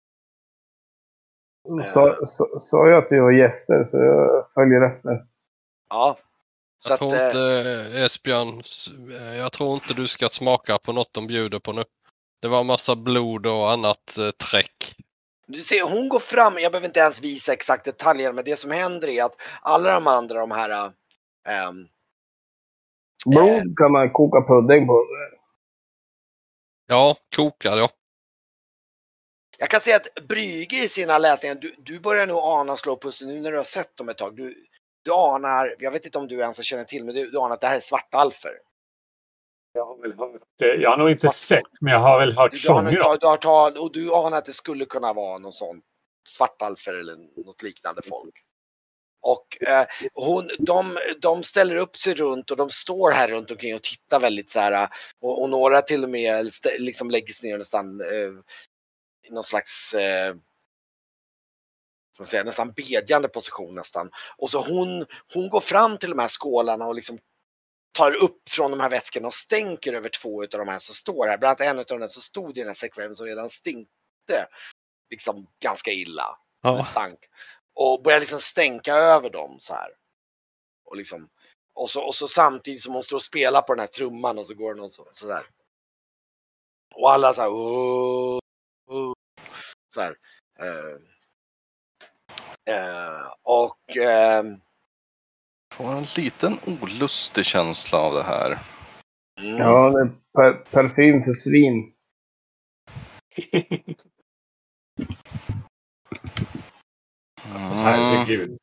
Sa 2.59 2.87
jag 2.87 3.03
att 3.03 3.11
vi 3.11 3.19
var 3.19 3.31
gäster 3.31 3.85
så 3.85 3.97
jag 3.97 4.47
följer 4.53 4.81
efter. 4.81 5.25
Ja. 5.89 6.17
Så 6.79 6.91
jag 6.91 6.93
att, 6.93 6.99
tror 6.99 7.19
eh, 7.19 7.25
inte 7.25 7.99
eh, 7.99 8.05
Esbjörn, 8.05 8.63
eh, 9.11 9.37
jag 9.37 9.51
tror 9.51 9.73
inte 9.73 9.93
du 9.93 10.07
ska 10.07 10.29
smaka 10.29 10.77
på 10.77 10.93
något 10.93 11.13
de 11.13 11.27
bjuder 11.27 11.59
på 11.59 11.73
nu. 11.73 11.83
Det 12.41 12.47
var 12.47 12.63
massa 12.63 12.95
blod 12.95 13.45
och 13.45 13.71
annat 13.71 14.17
eh, 14.17 14.29
träck. 14.29 14.95
Du 15.47 15.61
ser, 15.61 15.81
hon 15.81 16.09
går 16.09 16.19
fram, 16.19 16.57
jag 16.57 16.71
behöver 16.71 16.87
inte 16.87 16.99
ens 16.99 17.21
visa 17.23 17.53
exakt 17.53 17.85
detaljer, 17.85 18.33
men 18.33 18.45
det 18.45 18.55
som 18.55 18.71
händer 18.71 19.07
är 19.07 19.23
att 19.23 19.41
alla 19.61 19.93
de 19.93 20.07
andra, 20.07 20.39
de 20.39 20.51
här 20.51 20.91
ehm, 21.47 21.87
Blod 23.25 23.77
kan 23.77 23.91
man 23.91 24.13
koka 24.13 24.41
pudding 24.41 24.87
på. 24.87 25.05
Ja, 26.87 27.15
kokad 27.35 27.79
ja. 27.79 27.89
Jag 29.57 29.69
kan 29.69 29.81
säga 29.81 29.95
att 29.95 30.27
Brygge 30.27 30.83
i 30.83 30.89
sina 30.89 31.17
läsningar, 31.17 31.55
du, 31.55 31.75
du 31.77 31.99
börjar 31.99 32.27
nog 32.27 32.37
ana 32.37 32.75
slå 32.75 32.97
pussel 32.97 33.27
nu 33.27 33.41
när 33.41 33.51
du 33.51 33.57
har 33.57 33.63
sett 33.63 33.97
dem 33.97 34.09
ett 34.09 34.17
tag. 34.17 34.35
Du, 34.35 34.67
du 35.07 35.13
anar, 35.13 35.75
jag 35.79 35.91
vet 35.91 36.05
inte 36.05 36.17
om 36.17 36.27
du 36.27 36.39
ens 36.39 36.63
känner 36.63 36.83
till, 36.83 37.03
men 37.03 37.15
du, 37.15 37.29
du 37.29 37.37
anar 37.37 37.53
att 37.53 37.61
det 37.61 37.67
här 37.67 37.75
är 37.75 37.79
svartalfer. 37.79 38.51
Jag 39.73 39.85
har 39.85 40.01
väl 40.01 40.13
hört 40.17 40.41
det. 40.59 40.75
Jag 40.75 40.89
har 40.89 40.97
nog 40.97 41.09
inte 41.09 41.29
sett, 41.29 41.81
men 41.81 41.93
jag 41.93 41.99
har 41.99 42.19
väl 42.19 42.37
hört 42.37 42.57
sånger. 42.57 42.91
du 42.91 43.01
har 43.01 43.37
tal, 43.37 43.77
och 43.77 43.91
du 43.91 44.13
anar 44.13 44.37
att 44.37 44.45
det 44.45 44.53
skulle 44.53 44.85
kunna 44.85 45.13
vara 45.13 45.37
någon 45.37 45.51
sån 45.51 45.81
svartalfer 46.27 46.93
eller 46.93 47.15
något 47.45 47.63
liknande 47.63 48.01
folk. 48.09 48.33
Och 49.21 49.67
eh, 49.67 49.85
hon, 50.13 50.49
de, 50.59 50.97
de 51.21 51.43
ställer 51.43 51.75
upp 51.75 51.95
sig 51.95 52.13
runt 52.13 52.51
och 52.51 52.57
de 52.57 52.69
står 52.69 53.11
här 53.11 53.27
runt 53.27 53.51
omkring 53.51 53.75
och 53.75 53.83
tittar 53.83 54.19
väldigt 54.19 54.51
så 54.51 54.59
här 54.59 54.89
och, 55.21 55.41
och 55.41 55.49
några 55.49 55.81
till 55.81 56.03
och 56.03 56.09
med 56.09 56.51
liksom 56.79 57.09
lägger 57.09 57.33
sig 57.33 57.49
ner 57.49 57.57
nästan 57.57 58.01
eh, 58.01 58.31
i 59.27 59.33
någon 59.33 59.43
slags 59.43 59.93
eh, 59.93 60.35
man 62.19 62.25
säga, 62.25 62.43
nästan 62.43 62.71
bedjande 62.71 63.27
position 63.27 63.75
nästan. 63.75 64.09
Och 64.37 64.49
så 64.49 64.61
hon, 64.61 65.05
hon 65.33 65.49
går 65.49 65.61
fram 65.61 65.97
till 65.97 66.09
de 66.09 66.19
här 66.19 66.27
skålarna 66.27 66.85
och 66.85 66.95
liksom 66.95 67.19
tar 67.91 68.11
upp 68.11 68.49
från 68.49 68.71
de 68.71 68.79
här 68.79 68.89
vätskorna 68.89 69.27
och 69.27 69.33
stänker 69.33 69.93
över 69.93 70.09
två 70.09 70.41
av 70.41 70.47
de 70.49 70.67
här 70.67 70.79
som 70.79 70.95
står 70.95 71.27
här. 71.27 71.37
Bland 71.37 71.61
annat 71.61 71.89
en 71.89 71.95
av 71.95 71.99
de 71.99 72.09
som 72.09 72.21
stod 72.21 72.57
i 72.57 72.61
den 72.61 72.67
här 72.67 72.75
sekvennen 72.75 73.15
som 73.15 73.25
redan 73.25 73.49
stinkte 73.49 74.47
liksom 75.09 75.47
ganska 75.63 75.91
illa. 75.91 76.37
ja. 76.61 76.83
Stank. 76.85 77.19
Och 77.73 78.01
börjar 78.03 78.19
liksom 78.19 78.39
stänka 78.39 78.95
över 78.95 79.29
dem 79.29 79.57
så 79.59 79.73
här. 79.73 79.89
Och 80.85 80.97
liksom 80.97 81.29
och 81.77 81.89
så, 81.89 82.01
och 82.01 82.15
så 82.15 82.27
samtidigt 82.27 82.83
som 82.83 82.93
hon 82.93 83.03
står 83.03 83.15
och 83.17 83.23
spelar 83.23 83.61
på 83.61 83.73
den 83.73 83.79
här 83.79 83.87
trumman 83.87 84.37
och 84.37 84.47
så 84.47 84.53
går 84.53 84.73
den 84.73 84.83
och 84.83 84.91
så, 84.91 85.07
så 85.11 85.27
där. 85.27 85.45
Och 86.95 87.11
alla 87.11 87.33
så 87.33 87.41
här. 87.41 87.49
"Åh, 87.49 88.39
åh", 88.87 89.13
så 89.93 90.01
här. 90.01 90.17
Eh, 90.59 90.97
eh, 92.67 93.31
och 93.43 93.97
ehm, 93.97 94.59
Får 95.73 95.91
en 95.97 96.05
liten 96.17 96.53
olustig 96.65 97.45
känsla 97.45 97.97
av 97.99 98.13
det 98.13 98.23
här. 98.23 98.57
mm, 99.39 99.57
Ja, 99.57 99.89
det 99.89 100.01
är 100.01 100.11
per 100.33 100.53
parfym 100.71 101.23
för 101.23 101.33
svin. 101.33 101.93
Alltså, 107.53 107.73
Mm. 107.73 107.83
herregud. 107.85 108.57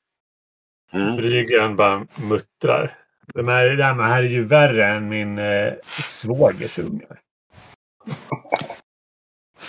mm. 0.92 1.16
Bryggen 1.16 1.76
bara 1.76 2.06
muttrar. 2.16 2.92
De 3.34 3.48
här, 3.48 3.76
de 3.76 3.98
här 4.00 4.22
är 4.22 4.28
ju 4.28 4.44
värre 4.44 4.86
än 4.86 5.08
min 5.08 5.38
eh, 5.38 5.72
svågers 6.00 6.78
ungar. 6.78 7.20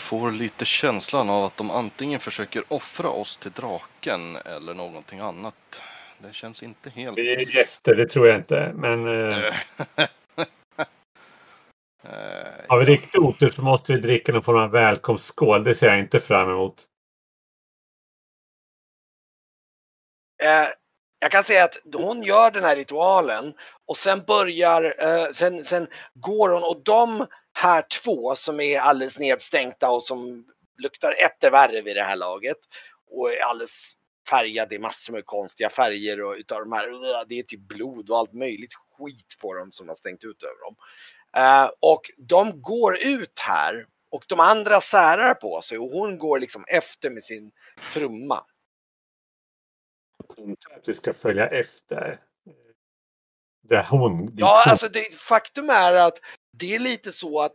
Får 0.05 0.31
lite 0.31 0.65
känslan 0.65 1.29
av 1.29 1.43
att 1.43 1.57
de 1.57 1.71
antingen 1.71 2.19
försöker 2.19 2.63
offra 2.67 3.09
oss 3.09 3.37
till 3.37 3.51
draken 3.51 4.35
eller 4.35 4.73
någonting 4.73 5.19
annat. 5.19 5.55
Det 6.19 6.33
känns 6.33 6.63
inte 6.63 6.89
helt... 6.89 7.17
Vi 7.17 7.33
är 7.33 7.55
gäster, 7.55 7.95
det 7.95 8.05
tror 8.05 8.27
jag 8.27 8.37
inte. 8.37 8.71
Men 8.75 9.07
eh, 9.07 10.07
Eh, 12.05 12.67
har 12.67 12.79
vi 12.79 12.85
riktigt 12.85 13.21
otur 13.21 13.49
så 13.49 13.61
måste 13.61 13.93
vi 13.93 13.99
dricka 13.99 14.31
någon 14.31 14.43
form 14.43 14.57
av 14.57 14.71
välkomstskål. 14.71 15.63
Det 15.63 15.75
ser 15.75 15.87
jag 15.87 15.99
inte 15.99 16.19
fram 16.19 16.49
emot. 16.49 16.85
Eh, 20.43 20.67
jag 21.19 21.31
kan 21.31 21.43
säga 21.43 21.63
att 21.63 21.77
hon 21.93 22.23
gör 22.23 22.51
den 22.51 22.63
här 22.63 22.75
ritualen 22.75 23.53
och 23.85 23.97
sen 23.97 24.23
börjar, 24.27 24.93
eh, 24.99 25.31
sen, 25.31 25.63
sen 25.63 25.87
går 26.13 26.49
hon 26.49 26.63
och 26.63 26.81
de 26.85 27.25
här 27.57 27.81
två 28.03 28.35
som 28.35 28.59
är 28.59 28.79
alldeles 28.79 29.19
nedstänkta 29.19 29.91
och 29.91 30.03
som 30.03 30.45
luktar 30.77 31.13
etter 31.25 31.51
värre 31.51 31.81
vid 31.81 31.95
det 31.95 32.03
här 32.03 32.15
laget 32.15 32.57
och 33.11 33.31
är 33.31 33.43
alldeles 33.43 33.91
färgade 34.29 34.75
i 34.75 34.79
massor 34.79 35.13
med 35.13 35.25
konstiga 35.25 35.69
färger 35.69 36.23
och 36.23 36.33
utav 36.33 36.59
de 36.59 36.71
här, 36.71 37.25
det 37.27 37.39
är 37.39 37.43
typ 37.43 37.67
blod 37.67 38.09
och 38.09 38.17
allt 38.17 38.33
möjligt 38.33 38.73
skit 38.97 39.37
på 39.41 39.53
dem 39.53 39.71
som 39.71 39.87
har 39.87 39.95
stängt 39.95 40.23
ut 40.23 40.43
över 40.43 40.59
dem. 40.65 40.75
Eh, 41.37 41.71
och 41.79 42.01
de 42.17 42.61
går 42.61 42.97
ut 42.97 43.39
här 43.39 43.85
och 44.11 44.23
de 44.27 44.39
andra 44.39 44.81
särar 44.81 45.33
på 45.33 45.61
sig 45.61 45.77
och 45.77 45.89
hon 45.89 46.17
går 46.17 46.39
liksom 46.39 46.65
efter 46.67 47.09
med 47.09 47.23
sin 47.23 47.51
trumma. 47.93 48.45
Inte 50.37 50.75
att 50.75 50.89
vi 50.89 50.93
ska 50.93 51.13
följa 51.13 51.47
efter. 51.47 52.21
Det 53.63 53.75
är 53.75 53.83
hon. 53.83 54.33
Ja, 54.37 54.61
hon- 54.65 54.71
alltså 54.71 54.87
det, 54.87 55.13
faktum 55.13 55.69
är 55.69 56.07
att 56.07 56.19
det 56.59 56.75
är 56.75 56.79
lite 56.79 57.11
så 57.11 57.41
att 57.41 57.53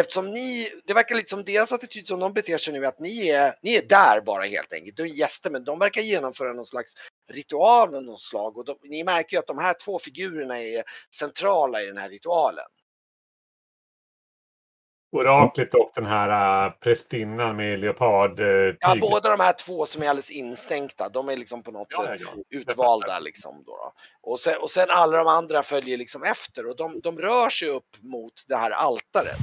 eftersom 0.00 0.30
ni, 0.30 0.68
det 0.86 0.94
verkar 0.94 1.14
lite 1.14 1.30
som 1.30 1.44
deras 1.44 1.72
attityd 1.72 2.06
som 2.06 2.20
de 2.20 2.32
beter 2.32 2.58
sig 2.58 2.72
nu 2.72 2.86
att 2.86 3.00
ni 3.00 3.28
är, 3.28 3.54
ni 3.62 3.74
är 3.74 3.82
där 3.82 4.20
bara 4.20 4.44
helt 4.44 4.72
enkelt. 4.72 4.96
De 4.96 5.02
är 5.02 5.06
gäster 5.06 5.50
men 5.50 5.64
de 5.64 5.78
verkar 5.78 6.00
genomföra 6.00 6.52
någon 6.52 6.66
slags 6.66 6.92
ritual 7.32 7.94
av 7.94 8.02
något 8.02 8.20
slag 8.20 8.58
och 8.58 8.64
de, 8.64 8.78
ni 8.82 9.04
märker 9.04 9.36
ju 9.36 9.38
att 9.38 9.46
de 9.46 9.58
här 9.58 9.74
två 9.84 9.98
figurerna 9.98 10.58
är 10.62 10.82
centrala 11.14 11.82
i 11.82 11.86
den 11.86 11.98
här 11.98 12.08
ritualen. 12.08 12.64
Oraklet 15.16 15.74
och 15.74 15.90
den 15.94 16.06
här 16.06 16.64
äh, 16.66 16.72
prästinnan 16.72 17.56
med 17.56 17.78
leopard 17.78 18.40
äh, 18.40 18.46
Ja, 18.80 18.96
båda 19.00 19.30
de 19.30 19.40
här 19.40 19.52
två 19.52 19.86
som 19.86 20.02
är 20.02 20.08
alldeles 20.08 20.30
instänkta, 20.30 21.08
de 21.08 21.28
är 21.28 21.36
liksom 21.36 21.62
på 21.62 21.70
något 21.70 21.88
Ja, 21.90 22.04
sätt 22.04 22.20
ja, 22.20 22.28
ja. 22.50 22.58
utvalda 22.58 23.18
liksom 23.18 23.62
då. 23.66 23.72
då. 23.72 23.92
Och, 24.30 24.40
sen, 24.40 24.56
och 24.60 24.70
sen 24.70 24.86
alla 24.90 25.16
de 25.18 25.26
andra 25.26 25.62
följer 25.62 25.98
liksom 25.98 26.22
efter 26.22 26.66
och 26.68 26.76
de, 26.76 27.00
de 27.00 27.18
rör 27.18 27.50
sig 27.50 27.68
upp 27.68 27.96
mot 28.00 28.32
det 28.48 28.56
här 28.56 28.70
altaret. 28.70 29.36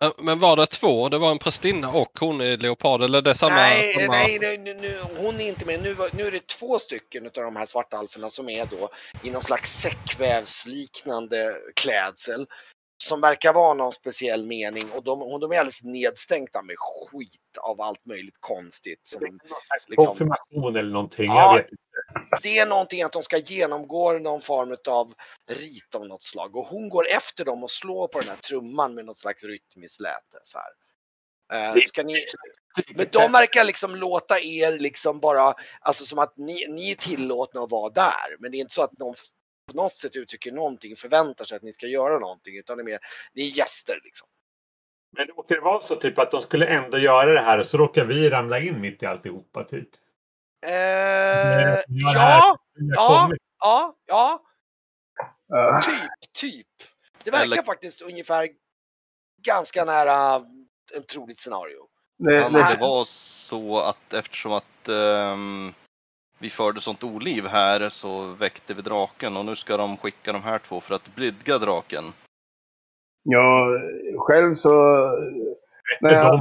Men- 0.00 0.12
Men 0.26 0.38
var 0.38 0.56
det 0.56 0.66
två? 0.66 1.08
Det 1.08 1.18
var 1.18 1.30
en 1.30 1.38
prästinna 1.38 1.88
och 1.88 2.18
hon 2.20 2.40
i 2.40 2.56
leopard? 2.56 3.02
Eller 3.02 3.22
det 3.22 3.30
är 3.30 3.34
samma? 3.34 3.54
nej, 3.54 3.94
samma... 3.94 4.12
nej, 4.12 4.38
nej 4.40 4.58
nu, 4.58 4.74
nu, 4.74 4.98
hon 5.16 5.40
är 5.40 5.48
inte 5.48 5.66
med. 5.66 5.82
Nu, 5.82 5.96
nu 6.12 6.26
är 6.26 6.30
det 6.30 6.46
två 6.46 6.78
stycken 6.78 7.26
av 7.26 7.32
de 7.32 7.56
här 7.56 7.66
svarta 7.66 7.98
alferna 7.98 8.30
som 8.30 8.48
är 8.48 8.66
då 8.66 8.88
i 9.22 9.30
någon 9.30 9.42
slags 9.42 9.80
säckvävsliknande 9.80 11.54
klädsel. 11.76 12.46
Som 13.02 13.20
verkar 13.20 13.52
vara 13.52 13.74
någon 13.74 13.92
speciell 13.92 14.46
mening 14.46 14.90
och 14.92 15.04
de, 15.04 15.22
och 15.22 15.40
de 15.40 15.52
är 15.52 15.58
alldeles 15.58 15.82
nedstänkta 15.82 16.62
med 16.62 16.76
skit 16.78 17.58
av 17.60 17.80
allt 17.80 18.06
möjligt 18.06 18.36
konstigt. 18.40 19.00
Som, 19.02 19.20
Någon 19.20 19.40
slags 19.60 19.88
liksom- 19.88 20.06
konfirmation 20.06 20.76
eller 20.76 20.90
någonting. 20.90 21.26
Ja. 21.26 21.50
Jag 21.50 21.62
vet 21.62 21.72
inte. 21.72 22.38
det 22.42 22.58
är 22.58 22.66
någonting 22.66 23.02
att 23.02 23.12
de 23.12 23.22
ska 23.22 23.38
genomgå 23.38 24.12
någon 24.12 24.40
form 24.40 24.76
av 24.88 25.14
rit 25.50 25.94
av 25.94 26.06
något 26.06 26.22
slag 26.22 26.56
och 26.56 26.66
hon 26.66 26.88
går 26.88 27.06
efter 27.08 27.44
dem 27.44 27.62
och 27.62 27.70
slår 27.70 28.08
på 28.08 28.20
den 28.20 28.28
här 28.28 28.36
trumman 28.36 28.94
med 28.94 29.04
något 29.04 29.18
slags 29.18 29.44
rytmiskt 29.44 30.00
läte. 30.00 30.38
Så 30.42 30.58
här. 30.58 30.72
Eh, 31.52 31.74
ska 31.86 32.02
ni, 32.02 32.24
men 32.94 33.06
de 33.12 33.32
verkar 33.32 33.64
liksom 33.64 33.94
låta 33.96 34.40
er 34.40 34.78
liksom 34.78 35.20
bara, 35.20 35.54
alltså 35.80 36.04
som 36.04 36.18
att 36.18 36.36
ni, 36.36 36.66
ni 36.68 36.90
är 36.90 36.94
tillåtna 36.94 37.60
att 37.60 37.70
vara 37.70 37.90
där. 37.92 38.36
Men 38.38 38.50
det 38.50 38.56
är 38.56 38.60
inte 38.60 38.74
så 38.74 38.82
att 38.82 38.98
någon 38.98 39.14
på 39.70 39.76
något 39.76 39.92
sätt 39.96 40.16
uttrycker 40.16 40.52
någonting, 40.52 40.96
förväntar 40.96 41.44
sig 41.44 41.56
att 41.56 41.62
ni 41.62 41.72
ska 41.72 41.86
göra 41.86 42.18
någonting, 42.18 42.56
utan 42.58 42.76
det 42.76 42.82
är 42.82 42.84
mer, 42.84 42.98
ni 43.34 43.42
är 43.42 43.50
gäster 43.58 44.00
liksom. 44.04 44.28
Men 45.16 45.26
råkar 45.26 45.54
det 45.54 45.60
vara 45.60 45.80
så 45.80 45.96
typ 45.96 46.18
att 46.18 46.30
de 46.30 46.40
skulle 46.40 46.66
ändå 46.66 46.98
göra 46.98 47.32
det 47.32 47.40
här 47.40 47.58
och 47.58 47.66
så 47.66 47.76
råkar 47.78 48.04
vi 48.04 48.30
ramla 48.30 48.58
in 48.60 48.80
mitt 48.80 49.02
i 49.02 49.06
alltihopa 49.06 49.64
typ? 49.64 49.88
Eh, 50.66 50.72
Ja, 50.72 51.82
ja, 51.86 52.58
Ja. 52.94 53.30
ja, 53.58 53.96
ja, 54.06 54.42
Uh, 55.54 55.78
typ, 55.80 56.32
typ. 56.32 56.66
Det 57.24 57.30
verkar 57.30 57.44
Eller- 57.44 57.62
faktiskt 57.62 58.00
ungefär 58.02 58.48
ganska 59.46 59.84
nära 59.84 60.34
en 60.94 61.02
troligt 61.12 61.38
scenario. 61.38 61.86
det, 62.18 62.40
Kan 62.42 62.52
det, 62.52 62.66
det 62.74 62.80
vara 62.80 63.04
så 63.04 63.78
att 63.80 64.12
eftersom 64.12 64.52
att 64.52 64.88
ehm, 64.88 65.72
vi 66.42 66.50
förde 66.50 66.80
sånt 66.80 67.04
oliv 67.04 67.46
här 67.46 67.88
så 67.88 68.22
väckte 68.22 68.74
vi 68.74 68.82
draken 68.82 69.36
och 69.36 69.44
nu 69.44 69.54
ska 69.56 69.76
de 69.76 69.96
skicka 69.96 70.32
de 70.32 70.42
här 70.42 70.58
två 70.58 70.80
för 70.80 70.94
att 70.94 71.14
blidga 71.14 71.58
draken. 71.58 72.04
ja, 73.22 73.66
själv 74.18 74.54
så... 74.54 74.70
När 76.00 76.12
jag, 76.12 76.40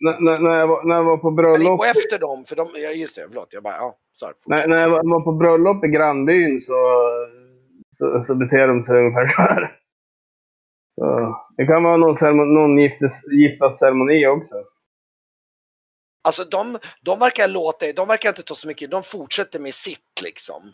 när, 0.00 0.20
när, 0.20 0.42
när, 0.42 0.58
jag 0.58 0.66
var, 0.66 0.84
när 0.84 0.94
jag 0.94 1.04
var 1.04 1.16
på 1.16 1.28
Eller 1.28 1.36
bröllop... 1.42 1.78
gå 1.78 1.84
efter 1.84 2.18
dem, 2.18 2.44
för 2.44 2.56
de, 2.56 2.68
ja 2.74 2.90
just 2.90 3.16
det, 3.16 3.26
förlåt, 3.28 3.48
jag 3.50 3.62
bara, 3.62 3.76
ja, 3.76 3.96
sorry. 4.12 4.34
När, 4.46 4.66
när 4.68 4.76
jag 4.76 4.90
var- 4.90 5.24
på 5.24 5.32
bröllop 5.32 5.84
i 5.84 5.88
grannbyn 5.88 6.60
så, 6.60 6.74
så, 7.98 8.24
så 8.24 8.34
beter 8.34 8.68
de 8.68 8.84
sig 8.84 8.98
ungefär 8.98 9.26
så 9.26 9.42
här. 9.42 9.76
Så, 10.94 11.36
det 11.56 11.66
kan 11.66 11.82
vara 11.82 11.96
någon, 11.96 12.16
ceremon, 12.16 12.54
någon 12.54 12.78
giftes, 12.78 13.12
giftasceremoni 13.32 14.26
också. 14.26 14.54
Alltså 16.22 16.44
de, 16.44 16.78
de 17.02 17.18
verkar 17.18 17.48
låta, 17.48 17.92
de 17.92 18.08
verkar 18.08 18.28
inte 18.28 18.42
ta 18.42 18.54
så 18.54 18.68
mycket, 18.68 18.90
de 18.90 19.02
fortsätter 19.02 19.60
med 19.60 19.74
sitt 19.74 20.22
liksom. 20.22 20.72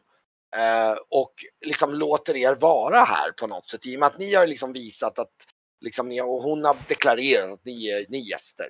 Eh, 0.57 0.95
och 1.11 1.33
liksom 1.67 1.95
låter 1.95 2.37
er 2.37 2.55
vara 2.55 2.97
här 2.97 3.31
på 3.41 3.47
något 3.47 3.71
sätt. 3.71 3.87
I 3.87 3.97
och 3.97 4.01
med 4.01 4.07
att 4.07 4.19
ni 4.19 4.35
har 4.35 4.47
liksom 4.47 4.73
visat 4.73 5.19
att, 5.19 5.33
liksom, 5.81 6.09
ni, 6.09 6.21
och 6.21 6.43
hon 6.43 6.65
har 6.65 6.77
deklarerat 6.89 7.53
att 7.53 7.65
ni 7.65 7.89
är, 7.91 8.07
ni 8.09 8.19
är 8.19 8.31
gäster. 8.31 8.67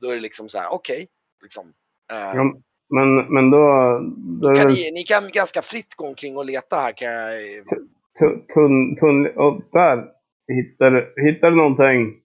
Då 0.00 0.08
är 0.10 0.14
det 0.14 0.20
liksom 0.20 0.48
så 0.48 0.58
här, 0.58 0.68
okej. 0.72 1.06
liksom. 1.42 1.72
Eh, 2.12 2.18
Ja, 2.18 2.52
men, 2.94 3.34
men 3.34 3.50
då... 3.50 3.98
då 4.40 4.48
det 4.50 4.56
kan 4.56 4.66
väl 4.66 4.74
ni, 4.76 4.90
ni 4.90 5.02
kan 5.02 5.30
ganska 5.32 5.62
fritt 5.62 5.94
gå 5.94 6.06
omkring 6.06 6.36
och 6.36 6.44
leta 6.44 6.76
här 6.76 6.92
kan 6.92 7.08
jag, 7.12 7.38
tu- 8.20 8.46
tunn... 8.54 8.96
tunn 8.96 9.26
och 9.36 9.62
där 9.72 10.04
hittar, 10.52 11.22
hittar 11.26 11.50
du 11.50 11.56
någonting. 11.56 12.21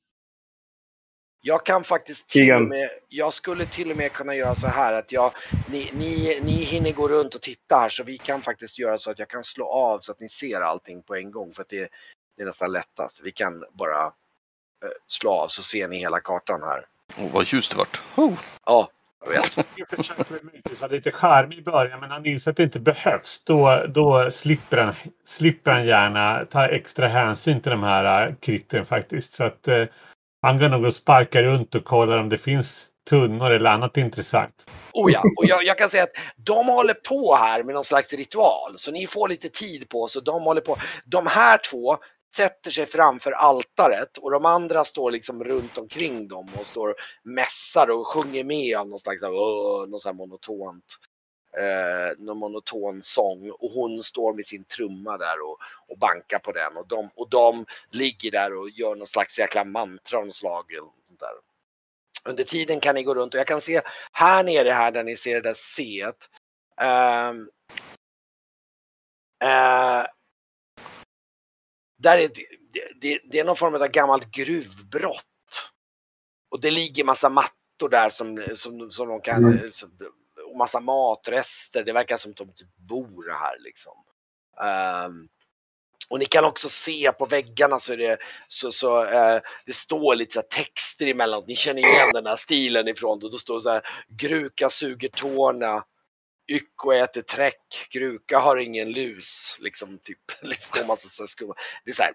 Jag 1.42 1.66
kan 1.66 1.84
faktiskt 1.84 2.30
till 2.30 2.54
och 2.54 2.62
med, 2.62 2.90
jag 3.10 3.34
skulle 3.34 3.66
till 3.66 3.92
och 3.92 3.98
med 3.98 4.12
kunna 4.12 4.36
göra 4.36 4.56
så 4.56 4.68
här 4.68 4.94
att 4.94 5.12
jag, 5.12 5.32
ni, 5.70 5.92
ni, 5.94 6.40
ni 6.44 6.52
hinner 6.52 6.92
gå 6.92 7.08
runt 7.08 7.36
och 7.36 7.42
titta 7.42 7.76
här 7.76 7.90
så 7.90 8.04
vi 8.04 8.18
kan 8.18 8.42
faktiskt 8.42 8.80
göra 8.80 8.98
så 8.98 9.12
att 9.12 9.20
jag 9.20 9.30
kan 9.30 9.44
slå 9.44 9.66
av 9.66 10.00
så 10.00 10.12
att 10.12 10.20
ni 10.20 10.30
ser 10.30 10.62
allting 10.62 11.04
på 11.04 11.16
en 11.16 11.32
gång 11.32 11.54
för 11.54 11.62
att 11.62 11.70
det, 11.70 11.90
det 12.38 12.44
är 12.44 12.46
nästan 12.46 12.72
lättast. 12.72 13.22
Vi 13.24 13.32
kan 13.32 13.64
bara 13.74 14.06
eh, 14.06 14.12
slå 15.08 15.32
av 15.32 15.48
så 15.48 15.64
ser 15.64 15.88
ni 15.88 15.98
hela 15.98 16.20
kartan 16.20 16.62
här. 16.62 16.86
Åh, 17.18 17.32
vad 17.34 17.46
ljust 17.46 17.72
det 17.72 17.78
vart. 17.78 18.02
Oh. 18.16 18.34
Ja, 18.66 18.90
jag 19.26 19.30
vet. 19.30 19.68
Jag 19.76 19.90
försöker 19.90 20.34
väl 20.34 20.44
möjligtvis 20.44 20.82
vara 20.82 20.92
lite 20.92 21.12
charmig 21.12 21.58
i 21.58 21.62
början 21.62 22.00
men 22.00 22.12
han 22.12 22.26
inser 22.26 22.52
att 22.52 22.58
det 22.58 22.64
inte 22.64 22.80
behövs. 22.80 23.44
Då, 23.44 23.86
då 23.90 24.32
slipper, 24.32 24.78
han, 24.78 24.94
slipper 25.26 25.72
han 25.72 25.86
gärna 25.86 26.46
ta 26.46 26.68
extra 26.68 27.08
hänsyn 27.08 27.62
till 27.62 27.72
de 27.72 27.84
här 27.84 28.28
äh, 28.28 28.36
kritten 28.36 28.86
faktiskt. 28.86 29.34
Så 29.34 29.44
att 29.44 29.68
eh, 29.68 29.86
han 30.42 30.60
går 30.60 30.70
nog 30.70 30.86
och 30.86 30.94
sparkar 30.94 31.44
runt 31.44 31.76
och 31.76 31.84
kollar 31.84 32.18
om 32.18 32.30
det 32.30 32.38
finns 32.38 32.88
tunnor 33.10 33.52
eller 33.52 33.70
annat 33.70 33.98
intressant. 33.98 34.66
Oh 34.94 35.12
ja, 35.12 35.24
och 35.38 35.46
jag, 35.46 35.64
jag 35.64 35.78
kan 35.78 35.90
säga 35.90 36.04
att 36.04 36.18
de 36.36 36.68
håller 36.68 36.94
på 36.94 37.36
här 37.36 37.64
med 37.64 37.76
någon 37.76 37.84
slags 37.84 38.14
ritual 38.14 38.74
så 38.76 38.92
ni 38.92 39.08
får 39.08 39.30
lite 39.30 39.50
tid 39.50 39.90
på 39.90 40.08
så 40.08 40.20
de 40.20 40.44
håller 40.44 40.62
på. 40.62 40.78
De 41.06 41.28
här 41.28 41.60
två 41.72 41.98
sätter 42.36 42.72
sig 42.72 42.86
framför 42.86 43.32
altaret 43.32 44.18
och 44.18 44.32
de 44.32 44.46
andra 44.46 44.84
står 44.84 45.12
liksom 45.12 45.44
runt 45.44 45.78
omkring 45.78 46.28
dem 46.28 46.50
och 46.60 46.68
står 46.68 46.90
och 46.90 46.96
mässar 47.24 47.90
och 47.90 48.08
sjunger 48.08 48.44
med 48.44 48.78
av 48.78 48.90
någon 48.90 49.00
slags 49.00 49.24
uh, 49.24 49.30
någon 49.90 50.00
sån 50.00 50.10
här 50.10 50.18
monotont 50.18 50.86
eh, 51.60 52.18
någon 52.18 52.38
monoton 52.38 53.04
sång 53.04 53.52
och 53.52 53.72
hon 53.72 54.04
står 54.04 54.34
med 54.34 54.46
sin 54.46 54.64
trumma 54.64 55.18
där 55.18 55.42
och, 55.42 55.58
och 55.88 55.98
bankar 55.98 56.40
på 56.40 56.52
den 56.52 56.78
och 56.78 56.88
de, 56.88 57.10
och 57.16 57.30
de 57.30 57.66
ligger 57.92 58.32
där 58.32 58.58
och 58.58 58.70
gör 58.70 58.96
någon 58.96 59.08
slags 59.08 59.40
jäkla 59.40 59.64
mantra 59.64 60.18
av 60.18 60.26
något 60.26 60.34
slag. 60.34 60.72
eller 60.72 60.82
sånt 60.82 61.20
Där. 61.20 61.30
Under 62.32 62.44
tiden 62.44 62.80
kan 62.80 62.96
ni 62.96 63.04
gå 63.04 63.16
runt 63.16 63.34
och 63.34 63.40
jag 63.40 63.48
kan 63.48 63.62
se 63.62 63.82
här 64.12 64.44
nere 64.44 64.70
här 64.70 64.92
där 64.92 65.04
ni 65.04 65.16
ser 65.16 65.34
det 65.34 65.42
där 65.42 65.54
C. 65.54 66.06
Um, 66.82 67.50
uh, 69.44 70.06
där 72.00 72.18
är 72.18 72.30
det, 73.02 73.20
det, 73.32 73.40
är 73.40 73.44
någon 73.44 73.56
form 73.56 73.76
av 73.76 73.88
gammalt 73.88 74.32
gruvbrott. 74.32 75.72
Och 76.50 76.62
det 76.62 76.72
ligger 76.72 77.04
massa 77.04 77.30
mattor 77.30 77.90
där 77.90 78.10
som, 78.10 78.46
som, 78.56 78.92
som 78.92 79.08
de 79.08 79.22
kan, 79.22 79.46
Mm. 79.46 79.72
som, 79.72 79.92
massa 80.58 80.80
matrester. 80.80 81.84
Det 81.84 81.94
verkar 81.94 82.18
som 82.18 82.32
att 82.32 82.38
de 82.38 82.54
typ 82.54 82.76
bor 82.76 83.32
här 83.32 83.58
liksom. 83.60 83.94
Um, 84.62 85.30
och 86.10 86.20
ni 86.20 86.26
kan 86.26 86.46
också 86.46 86.70
se 86.70 87.12
på 87.12 87.26
väggarna 87.26 87.80
så 87.80 87.94
är 87.94 87.98
det 87.98 88.18
så, 88.48 88.72
så 88.72 89.04
eh, 89.04 89.42
det 89.66 89.74
står 89.74 90.16
lite 90.16 90.34
så 90.34 90.40
här 90.40 90.64
texter 90.64 91.08
emellanåt. 91.08 91.48
Ni 91.48 91.56
känner 91.56 91.82
igen 91.82 92.10
den 92.14 92.26
här 92.26 92.36
stilen 92.36 92.88
ifrån 92.88 93.20
det. 93.20 93.30
Då 93.30 93.38
står 93.38 93.56
det 93.56 93.62
så 93.62 93.70
här 93.70 93.82
Gruka 94.08 94.70
suger 94.70 95.10
tårna. 95.10 95.84
Ycko 96.52 96.92
äter 96.92 97.22
träck. 97.22 97.88
Gruka 97.92 98.40
har 98.40 98.58
ingen 98.58 98.92
lus. 98.92 99.58
Liksom 99.60 99.98
typ. 99.98 100.20
Det 100.42 100.62
står 100.62 100.86
massa 100.86 101.08
så 101.08 101.24
här 101.24 101.28
skumma. 101.28 101.54
Det 101.86 101.92
är 101.92 101.96
så 101.96 102.04
här 102.04 102.14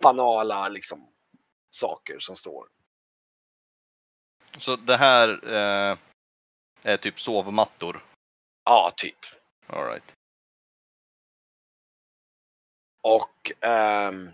banala 0.00 0.68
liksom 0.68 1.08
saker 1.70 2.18
som 2.18 2.36
står. 2.36 2.66
Så 4.56 4.76
det 4.76 4.96
här 4.96 5.54
eh, 5.54 5.96
är 6.82 6.96
typ 6.96 7.20
sovmattor. 7.20 8.04
Ja, 8.64 8.92
typ. 8.96 9.18
All 9.66 9.84
right. 9.86 10.12
Och 13.02 13.52
ehm, 13.60 14.30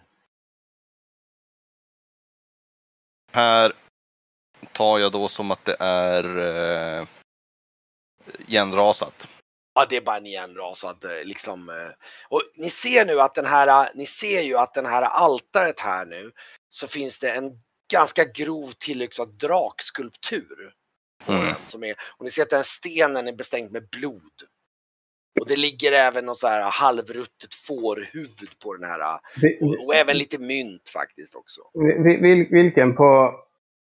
Här 3.33 3.73
tar 4.73 4.99
jag 4.99 5.13
då 5.13 5.29
som 5.29 5.51
att 5.51 5.65
det 5.65 5.77
är 5.81 6.39
eh, 6.39 7.07
igenrasat. 8.39 9.29
Ja, 9.75 9.87
det 9.89 9.97
är 9.97 10.01
bara 10.01 10.17
en 10.17 10.27
igenrasad 10.27 11.05
eh, 11.05 11.25
liksom. 11.25 11.69
eh, 11.69 11.91
Och 12.29 12.43
ni 12.55 12.71
ser 12.71 13.07
nu 13.07 13.21
att 13.21 13.35
den 13.35 13.47
här, 13.47 13.91
ni 13.95 14.07
ser 14.07 14.43
ju 14.43 14.57
att 14.57 14.75
den 14.75 14.87
här 14.87 15.03
altaret 15.03 15.81
här 15.81 16.07
nu 16.07 16.33
så 16.69 16.89
finns 16.89 17.19
det 17.19 17.31
en 17.31 17.63
ganska 17.93 18.25
grov 18.25 18.73
tillyxad 18.79 19.29
drakskulptur. 19.29 20.75
På 21.27 21.33
Mm. 21.33 21.45
den 21.45 21.55
Som 21.65 21.85
är, 21.85 21.95
och 22.19 22.25
ni 22.25 22.31
ser 22.31 22.43
att 22.43 22.51
den 22.51 22.65
stenen 22.65 23.29
är 23.29 23.33
bestängd 23.33 23.73
med 23.73 23.89
blod. 23.89 24.23
Och 25.41 25.47
det 25.49 25.57
ligger 25.57 25.93
även 25.93 26.27
något 26.27 26.39
så 26.39 26.47
här 26.49 26.71
halvruttet 26.71 27.55
fårhuvud 27.55 28.59
på 28.63 28.75
den 28.77 28.91
här. 28.91 29.21
Och, 29.61 29.87
och 29.87 29.95
även 29.95 30.19
lite 30.19 30.39
mynt 30.39 30.89
faktiskt 30.89 31.35
också. 31.35 31.61
vi- 31.75 32.17
vil- 32.21 32.49
Vilken? 32.51 32.95
På, 32.97 33.35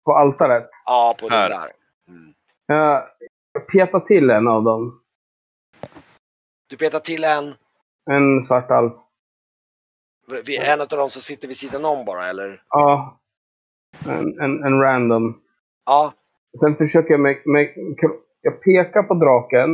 på 0.05 0.13
altaret? 0.15 0.69
Ja, 0.85 1.15
på 1.19 1.29
Här. 1.29 1.49
den 1.49 1.59
där. 1.59 1.71
Mm. 2.07 2.33
Jag 2.67 3.67
petar 3.73 3.99
till 3.99 4.29
en 4.29 4.47
av 4.47 4.63
dem. 4.63 5.01
Du 6.67 6.77
petar 6.77 6.99
till 6.99 7.23
en, 7.23 7.55
En 8.11 8.43
svart 8.43 8.71
alv. 8.71 8.91
en 10.61 10.81
av 10.81 10.87
dem 10.87 11.09
som 11.09 11.21
sitter 11.21 11.47
vid 11.47 11.57
sidan 11.57 11.85
om 11.85 12.05
bara 12.05 12.27
eller? 12.27 12.63
Ja. 12.69 13.19
En, 14.05 14.39
en, 14.41 14.63
en 14.63 14.81
random. 14.81 15.41
Ja, 15.85 16.13
Sen 16.61 16.75
försöker 16.75 17.11
jag 17.11 17.19
med, 17.19 17.37
med... 17.45 17.73
Jag 18.41 18.61
pekar 18.63 19.03
på 19.03 19.13
draken. 19.13 19.69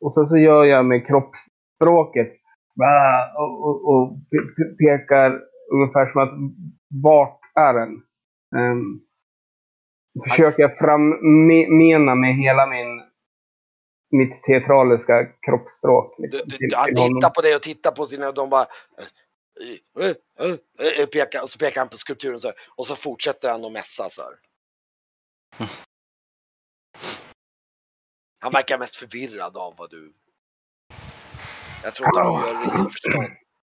Och 0.00 0.14
sen 0.14 0.26
så 0.26 0.36
gör 0.36 0.64
jag 0.64 0.84
med 0.84 1.06
kroppsspråket. 1.06 2.32
Och, 3.36 3.64
och, 3.66 3.88
och 3.88 4.10
pe- 4.12 4.54
pe- 4.56 4.76
pekar 4.78 5.40
ungefär 5.72 6.06
som 6.06 6.22
att 6.22 6.32
vart 7.02 7.40
är 7.54 7.74
den? 7.74 8.02
Um, 8.56 9.00
försöker 10.28 10.62
jag 10.62 10.78
frammena 10.78 12.14
med 12.14 12.34
hela 12.34 12.66
min 12.66 13.02
mitt 14.10 14.42
teatraliska 14.42 15.26
kroppsspråk. 15.46 16.14
Liksom, 16.18 16.40
du, 16.46 16.76
han 16.76 16.86
tittar 16.86 17.30
på 17.30 17.40
dig 17.40 17.54
och 17.56 17.62
tittar 17.62 17.90
på 17.90 18.06
sina 18.06 18.28
och 18.28 18.34
de 18.34 18.50
bara 18.50 18.66
eh, 20.00 20.06
eh, 20.06 20.52
eh, 21.00 21.06
pekar, 21.06 21.42
och 21.42 21.50
så 21.50 21.58
pekar 21.58 21.80
han 21.80 21.88
på 21.88 21.96
skulpturen 21.96 22.40
så 22.40 22.48
här, 22.48 22.56
och 22.76 22.86
så 22.86 22.96
fortsätter 22.96 23.50
han 23.50 23.64
att 23.64 23.72
mässa 23.72 24.08
så 24.08 24.22
här. 24.22 24.34
Han 28.42 28.52
verkar 28.52 28.78
mest 28.78 28.96
förvirrad 28.96 29.56
av 29.56 29.74
vad 29.76 29.90
du... 29.90 30.12
Jag 31.84 31.94
tror 31.94 32.08
inte 32.08 32.20
du 32.20 32.26
gör 32.26 32.64
riktigt 32.64 32.92
förstånd. 32.92 33.26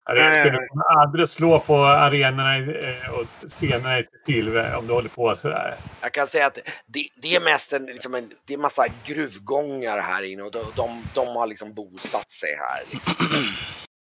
Jag 0.05 0.33
skulle 0.33 0.59
aldrig 1.01 1.29
slå 1.29 1.59
på 1.59 1.75
arenorna 1.75 2.57
eh, 2.57 3.09
och 3.09 3.49
scenerna 3.49 3.99
i 3.99 4.05
Silve 4.25 4.75
om 4.75 4.87
du 4.87 4.93
håller 4.93 5.09
på 5.09 5.35
sådär. 5.35 5.75
Jag 6.01 6.13
kan 6.13 6.27
säga 6.27 6.45
att 6.45 6.57
det, 6.85 7.09
det 7.21 7.35
är 7.35 7.39
mest 7.39 7.73
en, 7.73 7.85
liksom 7.85 8.15
en, 8.15 8.31
det 8.45 8.53
är 8.53 8.57
massa 8.57 8.85
gruvgångar 9.05 9.97
här 9.97 10.21
inne 10.21 10.43
och 10.43 10.51
de, 10.51 10.65
de, 10.75 11.03
de 11.13 11.27
har 11.27 11.47
liksom 11.47 11.73
bosatt 11.73 12.31
sig 12.31 12.49
här. 12.59 12.83
Liksom. 12.91 13.15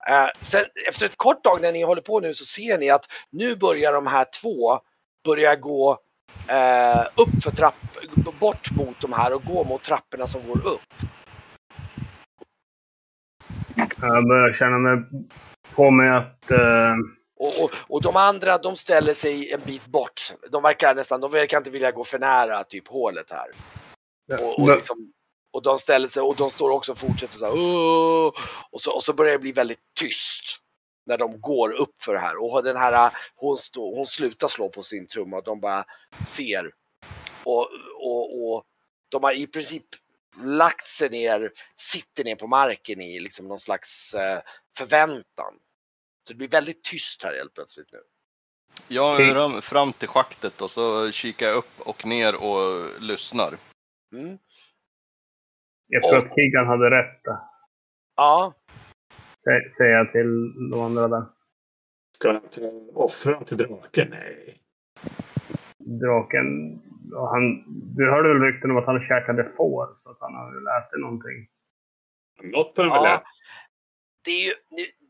Eh, 0.09 0.29
sen, 0.41 0.65
efter 0.89 1.07
ett 1.07 1.17
kort 1.17 1.45
tag 1.45 1.63
när 1.63 1.73
ni 1.73 1.83
håller 1.83 2.03
på 2.03 2.21
nu 2.21 2.35
så 2.35 2.45
ser 2.45 2.79
ni 2.79 2.91
att 2.91 3.05
nu 3.31 3.57
börjar 3.57 3.93
de 3.93 4.07
här 4.07 4.27
två 4.43 4.81
börja 5.25 5.57
gå 5.57 5.99
eh, 6.49 7.07
upp 7.17 7.43
för 7.43 7.51
trapp, 7.51 7.75
bort 8.41 8.71
mot 8.71 9.01
de 9.01 9.13
här 9.13 9.35
och 9.35 9.45
gå 9.45 9.65
mot 9.65 9.83
trapporna 9.83 10.27
som 10.27 10.49
går 10.49 10.67
upp. 10.67 10.81
Jag 14.01 14.29
börjar 14.29 14.53
känna 14.53 14.79
mig 14.79 15.05
på 15.75 15.91
mig 15.91 16.09
att... 16.09 16.51
eh, 16.51 16.95
Och, 17.37 17.65
och, 17.65 17.71
och 17.89 18.03
de 18.03 18.17
andra 18.17 18.59
de 18.59 18.77
ställer 18.77 19.15
sig 19.15 19.53
en 19.53 19.61
bit 19.67 19.87
bort. 19.87 20.33
De 20.51 20.63
verkar 20.63 20.95
nästan, 20.95 21.21
de 21.21 21.31
verkar 21.31 21.59
inte 21.59 21.71
vilja 21.71 21.91
gå 21.91 22.05
för 22.05 22.19
nära 22.19 22.65
typ 22.65 22.89
hålet 22.89 23.31
här. 23.31 23.47
Och, 24.41 24.59
och, 24.61 24.69
liksom, 24.77 25.13
och 25.53 25.63
de 25.63 25.79
ställer 25.79 26.09
sig 26.09 26.23
och 26.23 26.37
de 26.37 26.51
står 26.51 26.71
också 26.71 26.93
och 26.93 26.99
fortsätter 26.99 27.39
så 27.39 27.45
här. 27.45 27.55
Och 28.73 28.81
så, 28.81 28.95
och 28.95 29.03
så 29.03 29.13
börjar 29.15 29.33
det 29.33 29.39
bli 29.39 29.53
väldigt 29.53 29.83
tyst. 30.01 30.61
När 31.07 31.19
de 31.19 31.41
går 31.41 31.73
upp 31.73 32.03
för 32.03 32.13
det 32.15 32.21
här. 32.21 32.43
Och 32.43 32.63
den 32.65 32.77
här, 32.77 33.11
hon, 33.37 33.57
står, 33.57 33.97
hon 33.97 34.07
slutar 34.07 34.49
slå 34.49 34.69
på 34.69 34.83
sin 34.83 35.07
trumma 35.07 35.37
och 35.37 35.45
de 35.45 35.61
bara 35.61 35.85
ser. 36.27 36.73
Och, 37.45 37.69
och, 37.97 38.53
och 38.55 38.65
de 39.09 39.23
har 39.25 39.33
i 39.33 39.47
princip 39.47 39.85
lagt 40.45 40.87
sig 40.87 41.11
ner, 41.11 41.51
sitter 41.77 42.25
ner 42.25 42.37
på 42.37 42.47
marken 42.47 43.01
i 43.01 43.21
liksom 43.21 43.49
någon 43.49 43.59
slags 43.61 44.15
eh, 44.15 44.41
förväntan. 44.77 45.55
Så 46.27 46.33
det 46.33 46.35
blir 46.35 46.49
väldigt 46.49 46.85
tyst 46.85 47.23
här 47.23 47.35
helt 47.35 47.55
plötsligt 47.55 47.93
nu. 47.93 47.99
Jag 48.89 49.21
rör 49.21 49.61
fram 49.61 49.93
till 49.93 50.09
schaktet 50.09 50.61
och 50.61 50.71
så 50.71 51.11
kikar 51.11 51.47
jag 51.47 51.57
upp 51.57 51.81
och 51.81 52.07
ner 52.07 52.35
och 52.35 52.91
lyssnar. 53.03 53.59
Mm. 54.13 54.39
Jag 55.87 56.03
tror 56.03 56.19
Och- 56.19 56.25
att 56.27 56.35
Kigan 56.35 56.67
hade 56.67 56.91
rätt. 56.91 57.25
där. 57.25 57.37
Ja, 58.17 58.53
Sä- 59.45 59.69
Säger 59.69 59.93
jag 59.93 60.13
till 60.13 60.53
de 60.71 60.81
andra 60.81 61.09
där. 61.09 61.25
Ska 62.19 62.29
jag 62.29 62.37
inte 62.45 62.71
offra 62.95 63.45
till 63.45 63.57
draken? 63.57 64.09
Nej. 64.11 64.61
Draken... 66.01 66.47
och 67.15 67.29
Han, 67.29 67.43
du 67.97 68.11
hörde 68.11 68.29
väl 68.29 68.43
rykten 68.43 68.71
om 68.71 68.77
att 68.77 68.87
han 68.87 69.03
käkade 69.03 69.53
får, 69.57 69.93
så 69.97 70.11
att 70.11 70.17
han 70.21 70.35
har 70.35 70.55
väl 70.55 70.83
ätit 70.83 71.01
någonting. 71.01 71.49
Något 72.53 72.77
har 72.77 72.85
de 72.85 72.91
väl 72.91 73.03
Ja. 73.05 73.15
ätit. 73.15 73.27
det 74.25 74.31
är, 74.31 74.45
ju, 74.47 74.53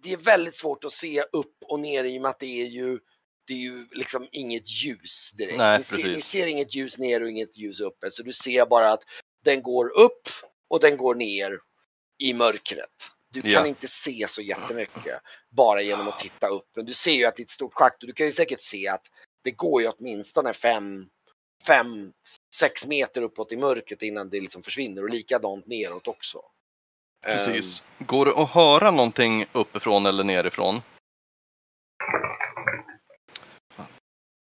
det- 0.03 0.13
är 0.13 0.17
väldigt 0.25 0.55
svårt 0.57 0.85
att 0.85 0.91
se 0.93 1.23
upp 1.33 1.57
och 1.69 1.81
ner 1.81 2.05
i 2.05 2.19
och 2.19 2.23
med 2.23 2.29
att 2.31 2.39
det 2.39 2.63
är 2.63 2.67
ju 2.67 2.99
det 3.47 3.53
är 3.55 3.59
ju 3.59 3.87
liksom 3.91 4.27
inget 4.33 4.85
ljus 4.85 5.33
direkt. 5.39 5.59
Nej, 5.59 5.79
ni, 5.79 5.85
ser, 5.85 6.09
ni 6.09 6.21
ser 6.21 6.47
inget 6.47 6.75
ljus 6.75 6.99
ner 6.99 7.23
och 7.23 7.31
inget 7.31 7.57
ljus 7.59 7.81
uppe 7.81 8.11
så 8.11 8.23
du 8.23 8.33
ser 8.33 8.67
bara 8.67 8.93
att 8.93 9.03
den 9.45 9.63
går 9.63 9.99
upp 10.01 10.23
och 10.69 10.81
den 10.81 10.97
går 10.97 11.15
ner 11.15 11.59
i 12.19 12.35
mörkret. 12.35 13.11
Du 13.35 13.43
kan 13.43 13.51
Ja. 13.51 13.67
inte 13.67 13.89
se 13.89 14.27
så 14.29 14.43
jättemycket 14.43 15.21
bara 15.51 15.83
genom 15.83 16.09
att 16.09 16.19
titta 16.19 16.49
upp. 16.49 16.69
Men 16.77 16.85
du 16.87 16.93
ser 16.93 17.13
ju 17.13 17.25
att 17.25 17.37
det 17.37 17.43
är 17.43 17.45
ett 17.45 17.51
stort 17.51 17.75
schakt 17.75 18.03
och 18.03 18.07
du 18.07 18.13
kan 18.13 18.27
ju 18.27 18.33
säkert 18.33 18.61
se 18.61 18.89
att 18.89 19.07
det 19.45 19.51
går 19.51 19.83
ju 19.83 19.89
åtminstone 19.89 20.55
fem, 20.55 21.09
fem, 21.67 22.13
sex 22.55 22.87
meter 22.87 23.23
uppåt 23.23 23.53
i 23.53 23.57
mörkret 23.57 24.03
innan 24.03 24.31
det 24.31 24.41
liksom 24.41 24.63
försvinner 24.63 25.03
och 25.03 25.11
likadant 25.11 25.67
neråt 25.67 26.09
också. 26.09 26.39
Precis. 27.27 27.83
Går 27.99 28.27
det 28.27 28.33
att 28.37 28.51
höra 28.51 28.91
någonting 28.91 29.47
uppifrån 29.53 30.07
eller 30.07 30.25
nerifrån? 30.25 30.81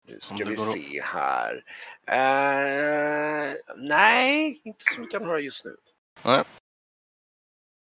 Nu 0.09 0.19
ska 0.21 0.45
vi 0.45 0.57
se 0.57 1.03
här. 1.03 1.65
Eh, 2.09 3.55
nej, 3.77 4.61
inte 4.65 4.85
så 4.95 5.01
mycket 5.01 5.19
kan 5.19 5.29
höra 5.29 5.41
just 5.41 5.65
nu. 5.65 5.77
Nej. 6.23 6.43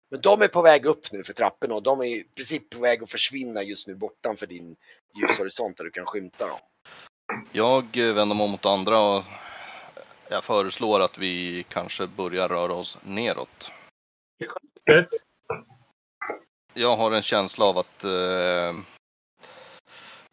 Men 0.09 0.21
de 0.21 0.41
är 0.41 0.47
på 0.47 0.61
väg 0.61 0.85
upp 0.85 1.11
nu 1.11 1.23
för 1.23 1.33
trapporna 1.33 1.75
och 1.75 1.83
de 1.83 2.01
är 2.01 2.05
i 2.05 2.23
princip 2.35 2.69
på 2.69 2.79
väg 2.79 3.03
att 3.03 3.11
försvinna 3.11 3.63
just 3.63 3.87
nu 3.87 3.95
bortanför 3.95 4.47
din 4.47 4.75
ljushorisont 5.21 5.77
där 5.77 5.83
du 5.83 5.91
kan 5.91 6.05
skymta 6.05 6.47
dem. 6.47 6.59
Jag 7.51 7.97
vänder 7.97 8.35
mig 8.35 8.43
om 8.43 8.51
mot 8.51 8.65
andra 8.65 8.99
och 8.99 9.23
jag 10.29 10.43
föreslår 10.43 10.99
att 10.99 11.17
vi 11.17 11.65
kanske 11.69 12.07
börjar 12.07 12.49
röra 12.49 12.73
oss 12.73 12.97
neråt. 13.03 13.71
Jag 16.73 16.97
har 16.97 17.11
en 17.11 17.21
känsla 17.21 17.65
av 17.65 17.77
att 17.77 18.03
eh, 18.03 18.73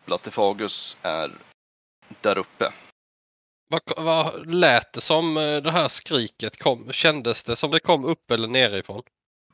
Blattefagus 0.05 0.97
är 1.03 1.39
där 2.21 2.39
uppe. 2.39 2.73
Vad, 3.69 3.83
vad 4.05 4.55
lät 4.55 4.93
det 4.93 5.01
som 5.01 5.37
eh, 5.37 5.63
det 5.63 5.71
här 5.71 5.89
skriket 5.89 6.57
kom? 6.57 6.93
Kändes 6.93 7.45
det 7.45 7.57
som 7.57 7.71
det 7.71 7.81
kom 7.81 8.05
upp 8.05 8.31
eller 8.31 8.49
nerifrån? 8.49 9.03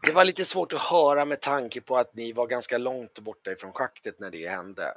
Det 0.03 0.13
var 0.13 0.25
lite 0.25 0.45
svårt 0.45 0.73
att 0.73 0.83
höra 0.83 1.25
med 1.25 1.41
tanke 1.41 1.81
på 1.81 1.97
att 1.97 2.15
ni 2.15 2.33
var 2.33 2.47
ganska 2.47 2.79
långt 2.79 3.19
borta 3.19 3.51
ifrån 3.53 3.73
schaktet 3.73 4.21
när 4.21 4.31
det 4.31 4.49
hände. 4.49 4.95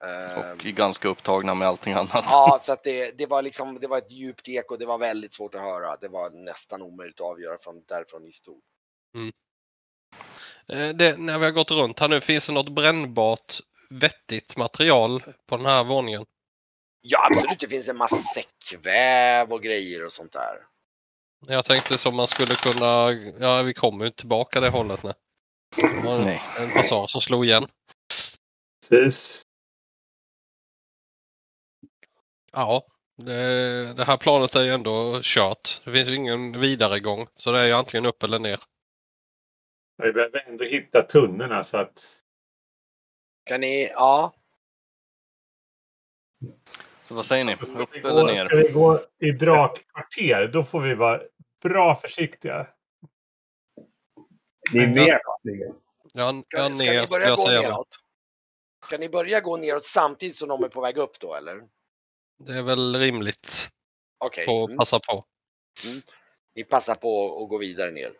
Och 0.00 0.66
är 0.66 0.72
ganska 0.72 1.08
upptagna 1.08 1.54
med 1.54 1.68
allting 1.68 1.92
annat. 1.92 2.24
Ja, 2.28 2.58
så 2.62 2.72
att 2.72 2.84
det, 2.84 3.18
det 3.18 3.26
var 3.26 3.42
liksom, 3.42 3.80
det 3.80 3.86
var 3.86 3.98
ett 3.98 4.10
djupt 4.10 4.48
eko, 4.48 4.76
det 4.76 4.86
var 4.86 4.98
väldigt 4.98 5.34
svårt 5.34 5.54
att 5.54 5.60
höra. 5.60 5.96
Det 5.96 6.08
var 6.08 6.30
nästan 6.30 6.82
omöjligt 6.82 7.20
att 7.20 7.26
avgöra 7.26 7.58
från 7.58 7.82
därifrån 7.88 8.22
ni 8.22 8.32
stod. 8.32 8.60
Eh, 10.68 10.88
Det, 10.88 11.18
när 11.18 11.38
vi 11.38 11.44
har 11.44 11.52
gått 11.52 11.70
runt 11.70 12.00
här 12.00 12.08
nu, 12.08 12.20
finns 12.20 12.46
det 12.46 12.52
något 12.52 12.68
brännbart 12.68 13.60
vettigt 13.90 14.56
material 14.56 15.22
på 15.46 15.56
den 15.56 15.66
här 15.66 15.84
våningen? 15.84 16.26
Ja, 17.00 17.28
absolut, 17.30 17.60
det 17.60 17.68
finns 17.68 17.88
en 17.88 17.96
massa 17.96 18.16
säckväv 18.16 19.52
och 19.52 19.62
grejer 19.62 20.04
och 20.04 20.12
sånt 20.12 20.32
där. 20.32 20.56
Jag 21.48 21.64
tänkte 21.64 21.98
som 21.98 22.16
man 22.16 22.26
skulle 22.26 22.54
kunna, 22.54 23.12
ja 23.40 23.62
vi 23.62 23.74
kommer 23.74 24.04
ju 24.04 24.06
inte 24.06 24.18
tillbaka 24.18 24.60
det 24.60 24.68
hållet 24.68 25.02
nu. 25.02 25.12
Nej. 26.04 26.42
en 26.58 26.70
passage 26.70 27.10
som 27.10 27.20
slog 27.20 27.44
igen. 27.44 27.66
Precis. 28.90 29.42
Ja, 32.52 32.86
det, 33.16 33.94
det 33.96 34.04
här 34.04 34.16
planet 34.16 34.54
är 34.54 34.62
ju 34.62 34.70
ändå 34.70 35.20
kört. 35.22 35.80
Det 35.84 35.92
finns 35.92 36.08
ju 36.08 36.14
ingen 36.14 36.60
vidare 36.60 37.00
gång. 37.00 37.26
Så 37.36 37.52
det 37.52 37.58
är 37.58 37.66
ju 37.66 37.72
antingen 37.72 38.06
upp 38.06 38.22
eller 38.22 38.38
ner. 38.38 38.58
Vi 40.02 40.12
behöver 40.12 40.48
ändå 40.48 40.64
hitta 40.64 41.02
tunnorna 41.02 41.64
så 41.64 41.78
att... 41.78 42.22
Kan 43.44 43.60
ni, 43.60 43.90
ja, 43.94 44.34
Så 47.08 47.14
vad 47.14 47.26
säger 47.26 47.44
ni? 47.44 47.54
Upp 47.54 47.88
vi, 47.92 47.98
eller 47.98 48.22
gå, 48.22 48.34
ska 48.34 48.44
ner? 48.44 48.62
vi 48.62 48.68
gå 48.72 49.00
i 49.20 49.30
drakkvarter, 49.30 50.50
då 50.52 50.64
får 50.64 50.80
vi 50.80 50.94
vara 50.94 51.20
bra 51.62 51.94
försiktiga. 51.94 52.66
Det 54.72 54.78
är 54.78 54.86
neråt 54.86 55.44
ligger. 55.44 55.74
Ja, 56.12 56.42
ska, 56.48 56.68
ni 56.68 57.06
börja 57.06 57.28
jag 57.28 57.36
gå 57.36 57.48
neråt? 57.48 57.98
Ska 58.86 58.98
ni 58.98 59.08
börja 59.08 59.40
gå 59.40 59.56
neråt 59.56 59.84
samtidigt 59.84 60.36
som 60.36 60.48
de 60.48 60.64
är 60.64 60.68
på 60.68 60.80
väg 60.80 60.96
upp 60.96 61.20
då 61.20 61.34
eller? 61.34 61.62
Det 62.38 62.52
är 62.52 62.62
väl 62.62 62.96
rimligt 62.96 63.68
Okej, 64.18 64.42
att 64.42 64.68
mm. 64.68 64.76
passa 64.76 65.00
på. 65.00 65.24
ni 66.54 66.64
passar 66.64 66.94
på 66.94 67.42
att 67.42 67.48
gå 67.48 67.58
vidare 67.58 67.90
ner. 67.90 68.12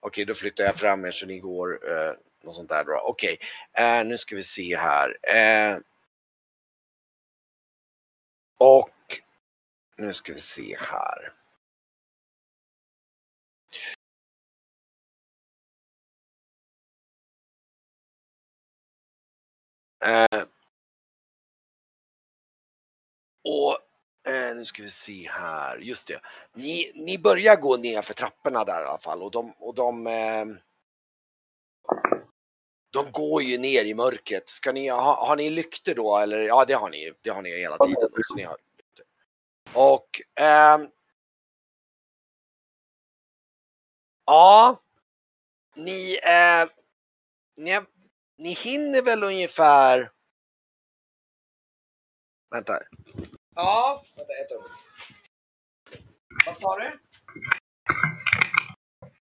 Okej, 0.00 0.24
då 0.24 0.34
flyttar 0.34 0.64
jag 0.64 0.76
fram 0.76 1.04
er 1.04 1.10
så 1.10 1.26
ni 1.26 1.38
går 1.38 1.90
eh, 1.92 2.12
något 2.44 2.54
sånt 2.54 2.68
där 2.68 2.84
bra. 2.84 3.00
Okej, 3.00 3.38
eh, 3.78 4.04
nu 4.04 4.18
ska 4.18 4.36
vi 4.36 4.42
se 4.42 4.76
här. 4.76 5.18
Eh, 5.22 5.78
och 8.58 8.90
nu 9.96 10.14
ska 10.14 10.32
vi 10.32 10.40
se 10.40 10.76
här. 10.80 11.32
Eh, 20.04 20.42
och 23.44 23.78
eh, 24.32 24.56
nu 24.56 24.64
ska 24.64 24.82
vi 24.82 24.90
se 24.90 25.28
här, 25.30 25.78
just 25.78 26.08
det. 26.08 26.20
Ni, 26.52 26.92
ni 26.94 27.18
börjar 27.18 27.56
gå 27.56 27.76
ner 27.76 28.02
för 28.02 28.14
trapporna 28.14 28.64
där 28.64 28.82
i 28.82 28.86
alla 28.86 28.98
fall 28.98 29.22
och 29.22 29.30
de, 29.30 29.52
och 29.58 29.74
de, 29.74 30.06
eh, 30.06 30.44
de 32.90 33.12
går 33.12 33.42
ju 33.42 33.58
ner 33.58 33.84
i 33.84 33.94
mörkret. 33.94 34.48
Ska 34.48 34.72
ni, 34.72 34.88
ha, 34.88 35.26
har 35.26 35.36
ni 35.36 35.50
lykter 35.50 35.94
då 35.94 36.18
eller? 36.18 36.40
Ja 36.40 36.64
det 36.64 36.74
har 36.74 36.90
ni, 36.90 37.12
det 37.22 37.30
har 37.30 37.42
ni 37.42 37.60
hela 37.60 37.76
tiden. 37.78 38.10
Så 38.24 38.34
ni 38.34 38.42
har. 38.42 38.56
Och 39.74 40.40
eh, 40.42 40.78
Ja, 44.28 44.80
ni, 45.74 46.18
eh, 46.22 46.68
ni, 47.56 47.80
ni 48.38 48.52
hinner 48.52 49.02
väl 49.02 49.24
ungefär 49.24 50.10
Vänta. 52.50 52.72
här. 52.72 52.82
Ja, 53.54 54.04
vänta 54.16 54.32
ett 54.32 54.52
ögonblick. 54.52 54.76
Vad 56.46 56.56
sa 56.56 56.78
du? 56.78 56.98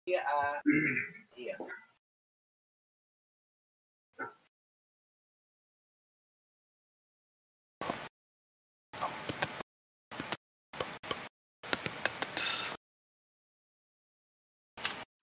Det 0.05 0.15
är 0.15 0.61
det. 1.35 1.57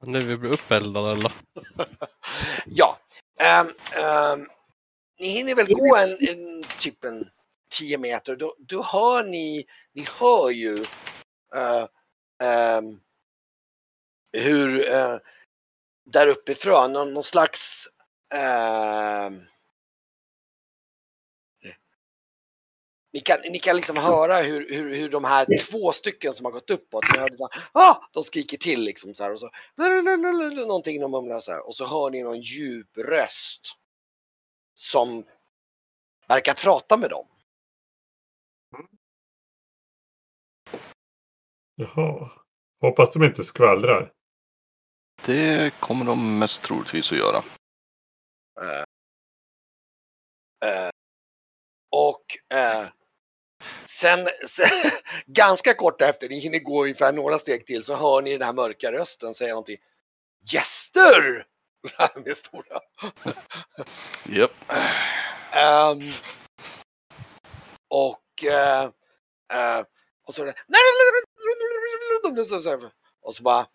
Nu 0.07 0.21
vi 0.21 0.37
blir 0.37 0.53
uppeldade 0.53 1.13
eller? 1.13 1.33
Ja. 2.67 2.99
Ehm, 3.41 3.67
ehm, 3.97 4.47
ni 5.19 5.29
hinner 5.29 5.55
väl 5.55 5.75
gå 5.75 5.97
en, 5.97 6.11
en 6.11 6.65
typ 6.79 7.05
en 7.05 7.31
10 7.71 7.99
meter. 7.99 8.37
Då, 8.37 8.55
då 8.59 8.83
hör 8.83 9.25
ni, 9.25 9.67
ni 9.93 10.07
hör 10.19 10.51
ju 10.51 10.85
eh, 11.55 11.87
ehm, 12.43 13.01
hur 14.33 14.93
eh, 14.93 15.17
där 16.07 16.27
uppifrån 16.27 16.93
någon, 16.93 17.15
någon 17.15 17.23
slags 17.23 17.89
ehm, 18.35 19.43
ni 23.15 23.21
kan, 23.21 23.39
ni 23.51 23.59
kan 23.59 23.77
liksom 23.77 23.97
höra 23.97 24.37
hur, 24.37 24.69
hur, 24.71 24.95
hur 24.95 25.09
de 25.09 25.25
här 25.25 25.47
två 25.71 25.93
stycken 25.93 26.35
som 26.35 26.45
har 26.45 26.53
gått 26.53 26.71
uppåt, 26.71 27.05
ni 27.13 27.19
hörde 27.19 27.37
så 27.37 27.49
här, 27.53 27.63
ah! 27.73 27.97
de 28.13 28.23
skriker 28.23 28.57
till 28.57 28.81
liksom 28.81 29.15
så 29.15 29.25
här 29.25 29.33
och 29.33 29.41
så 29.41 29.51
någonting 30.67 31.01
de 31.01 31.11
mumlar 31.11 31.41
så 31.41 31.53
här 31.53 31.67
och 31.67 31.75
så 31.75 31.87
hör 31.87 32.11
ni 32.11 32.23
någon 32.23 32.41
djup 32.41 32.99
röst 32.99 33.77
som 34.75 35.25
verkar 36.29 36.55
prata 36.55 36.97
med 36.97 37.11
dem. 37.11 37.27
Jaha. 41.75 42.31
Hoppas 42.81 43.13
de 43.13 43.25
inte 43.25 43.45
skvallrar. 43.45 44.13
Det 45.27 45.75
kommer 45.81 46.05
de 46.05 46.39
mest 46.39 46.63
troligtvis 46.63 47.13
att 47.13 47.19
göra. 47.19 47.45
Eh, 48.61 48.85
eh, 50.69 50.91
och 51.91 52.57
eh, 52.57 52.89
sen, 53.85 54.29
sen 54.47 54.91
ganska 55.27 55.75
kort 55.75 56.03
efter, 56.03 56.29
ni 56.29 56.39
hinner 56.39 56.59
gå 56.59 56.83
ungefär 56.83 57.13
några 57.13 57.39
steg 57.39 57.67
till, 57.67 57.85
så 57.85 57.95
hör 57.95 58.23
ni 58.23 58.33
den 58.33 58.47
här 58.47 58.53
mörka 58.53 58.93
rösten 58.93 59.35
säga 59.35 59.51
någonting. 59.51 59.79
Gäster! 60.53 61.47
Med 62.25 62.37
stora. 62.37 62.81
Japp. 64.29 64.51
Ehm, 65.53 66.01
och, 67.89 68.45
eh, 68.45 68.83
eh, 69.53 69.85
och 70.27 70.35
så, 70.35 70.45
och 73.23 73.35
så 73.35 73.43
bara 73.43 73.67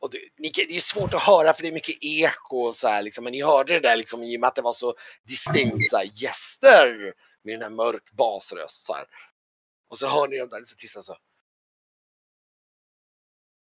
och 0.00 0.10
det, 0.10 0.18
ni, 0.38 0.50
det 0.54 0.76
är 0.76 0.80
svårt 0.80 1.14
att 1.14 1.22
höra 1.22 1.54
för 1.54 1.62
det 1.62 1.68
är 1.68 1.72
mycket 1.72 1.98
eko 2.00 2.56
och 2.56 2.76
så 2.76 2.88
här 2.88 3.02
liksom, 3.02 3.24
men 3.24 3.32
ni 3.32 3.42
hörde 3.42 3.72
det 3.72 3.80
där 3.80 3.96
liksom 3.96 4.22
i 4.22 4.36
och 4.36 4.40
med 4.40 4.48
att 4.48 4.54
det 4.54 4.62
var 4.62 4.72
så 4.72 4.94
distinkt 5.26 5.90
så 5.90 5.96
här 5.96 6.10
gäster 6.14 7.12
med 7.44 7.54
den 7.54 7.62
här 7.62 7.70
mörk 7.70 8.12
basröst 8.12 8.84
så 8.84 8.94
här. 8.94 9.06
Och 9.88 9.98
så 9.98 10.06
hör 10.06 10.28
ni 10.28 10.38
dem 10.38 10.48
där 10.48 10.64
så 10.64 10.76
tissar 10.76 11.00
så. 11.00 11.16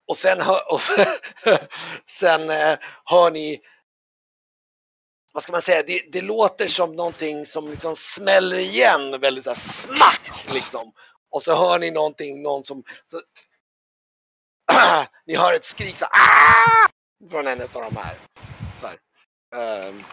Och 0.06 0.16
sen, 0.16 0.40
hör, 0.40 0.72
och 0.72 0.80
sen 2.06 2.50
eh, 2.50 2.78
hör 3.04 3.30
ni 3.30 3.60
vad 5.34 5.42
ska 5.42 5.52
man 5.52 5.62
säga, 5.62 5.82
det, 5.82 6.02
det, 6.12 6.20
låter 6.20 6.68
som 6.68 6.96
någonting 6.96 7.46
som 7.46 7.70
liksom 7.70 7.96
smäller 7.96 8.58
igen 8.58 9.20
väldigt 9.20 9.44
så 9.44 9.50
här 9.50 9.56
smack 9.56 10.52
liksom. 10.52 10.92
Och 11.30 11.42
så 11.42 11.54
hör 11.54 11.78
ni 11.78 11.90
någonting, 11.90 12.42
någon 12.42 12.64
som, 12.64 12.84
så, 13.06 13.20
ni 15.26 15.36
hör 15.36 15.54
ett 15.54 15.64
skrik 15.64 15.96
så 15.96 16.06
här... 16.10 16.90
från 17.30 17.46
en 17.46 17.62
av 17.62 17.68
de 17.72 17.96
här. 17.96 18.18
Så 18.80 18.86
här. 18.86 18.98
Um, 19.88 20.04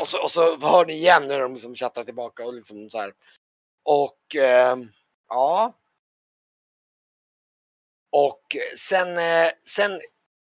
och, 0.00 0.08
så, 0.08 0.22
och 0.22 0.30
så 0.30 0.58
hör 0.58 0.86
ni 0.86 0.92
igen 0.92 1.30
hur 1.30 1.40
de 1.40 1.52
liksom 1.52 1.74
chattar 1.74 2.04
tillbaka 2.04 2.44
och 2.44 2.54
liksom 2.54 2.90
så 2.90 2.98
här. 2.98 3.12
Och 3.84 4.36
eh, 4.36 4.76
ja. 5.28 5.74
Och 8.10 8.56
sen, 8.76 9.18
eh, 9.18 9.50
sen 9.66 10.00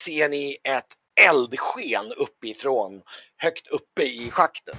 ser 0.05 0.29
ni 0.29 0.57
ett 0.65 0.95
eldsken 1.21 2.13
uppifrån, 2.13 3.03
högt 3.37 3.67
uppe 3.67 4.03
i 4.03 4.31
schaktet. 4.31 4.79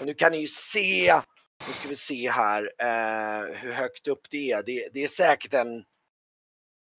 Och 0.00 0.06
nu 0.06 0.14
kan 0.14 0.32
ni 0.32 0.38
ju 0.38 0.46
se, 0.46 1.20
nu 1.66 1.72
ska 1.72 1.88
vi 1.88 1.96
se 1.96 2.30
här 2.30 2.62
eh, 2.78 3.54
hur 3.54 3.72
högt 3.72 4.08
upp 4.08 4.30
det 4.30 4.52
är. 4.52 4.62
Det, 4.62 4.88
det 4.92 5.04
är 5.04 5.08
säkert 5.08 5.54
en 5.54 5.84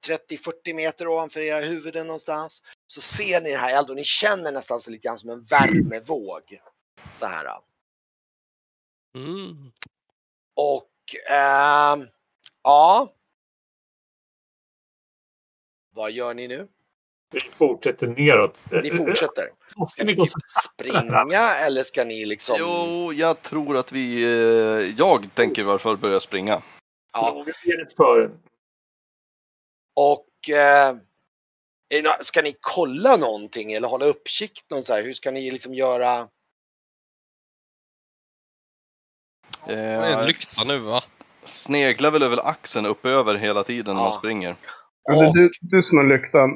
30-40 0.08 0.74
meter 0.74 1.08
ovanför 1.08 1.40
era 1.40 1.62
huvuden 1.62 2.08
någonstans. 2.08 2.64
Så 2.88 3.02
ser 3.02 3.42
ni 3.42 3.52
den 3.52 3.60
här 3.60 3.78
elden 3.78 3.90
och 3.90 3.96
ni 3.96 4.04
känner 4.04 4.52
nästan 4.52 4.82
så 4.82 4.92
lite 4.92 5.08
grann 5.08 5.18
som 5.18 5.30
en 5.30 5.44
värmevåg. 5.44 6.60
Så 7.16 7.26
här. 7.26 7.60
Mm. 9.18 9.72
Och 10.56 10.90
eh, 11.32 11.98
ja. 12.64 13.14
Vad 15.96 16.12
gör 16.12 16.34
ni 16.34 16.48
nu? 16.48 16.68
Vi 17.32 17.40
fortsätter 17.40 18.08
neråt. 18.08 18.64
Ni 18.84 18.92
fortsätter. 18.92 19.50
Måste 19.76 20.04
ni 20.04 20.14
gå 20.14 20.26
springa 20.74 21.56
eller 21.56 21.84
ska 21.84 22.04
ni 22.06 22.26
liksom? 22.26 22.56
Jo, 22.60 23.14
jag 23.14 23.42
tror 23.42 23.78
att 23.78 23.92
vi... 23.92 24.24
eh, 24.24 24.96
Jag 24.98 25.30
tänker 25.36 25.62
i 25.62 25.66
alla 25.66 25.80
fall 25.80 25.98
börja 25.98 26.20
springa. 26.20 26.62
Ja. 27.14 27.46
Benet. 27.66 27.94
Och 29.96 30.50
eh, 30.50 30.90
är 31.90 32.02
det 32.02 32.02
nå- 32.02 32.18
ska 32.22 32.42
ni 32.42 32.56
kolla 32.62 33.16
någonting 33.18 33.74
eller 33.74 33.88
hålla 33.88 34.06
uppsikt? 34.06 34.70
Någon 34.70 34.84
så 34.84 34.94
här? 34.94 35.04
Hur 35.04 35.14
ska 35.14 35.32
ni 35.32 35.52
liksom 35.52 35.74
göra? 35.74 36.28
Det 39.66 39.74
är 39.74 40.20
en 40.20 40.26
lykta 40.26 40.64
nu 40.68 40.78
va? 40.78 41.02
Sneglar 41.44 42.12
väl 42.12 42.24
över 42.24 42.48
axeln 42.48 42.86
upp 42.86 43.06
över 43.06 43.36
hela 43.36 43.64
tiden 43.64 43.96
när 43.96 44.02
man 44.02 44.12
Ja. 44.12 44.18
springer. 44.18 44.56
Ja, 45.04 45.14
det 45.14 45.26
är 45.26 45.34
du, 45.34 45.52
du 45.62 45.84
som 45.84 45.98
har 45.98 46.06
lyktan. 46.06 46.50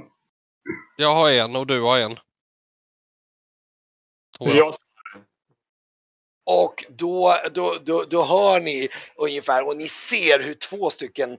Jag 0.96 1.16
har 1.16 1.32
en 1.32 1.56
och 1.56 1.68
du 1.68 1.82
har 1.82 1.98
en. 1.98 2.16
Tror 4.38 4.50
jag. 4.50 4.58
Jag 4.58 4.74
Och 6.46 6.86
då, 6.90 7.36
då, 7.54 7.76
då, 7.86 8.04
då 8.10 8.24
hör 8.24 8.60
ni 8.60 8.88
ungefär 9.16 9.68
och 9.68 9.78
ni 9.78 9.88
ser 9.88 10.44
hur 10.44 10.54
två 10.54 10.90
stycken 10.90 11.38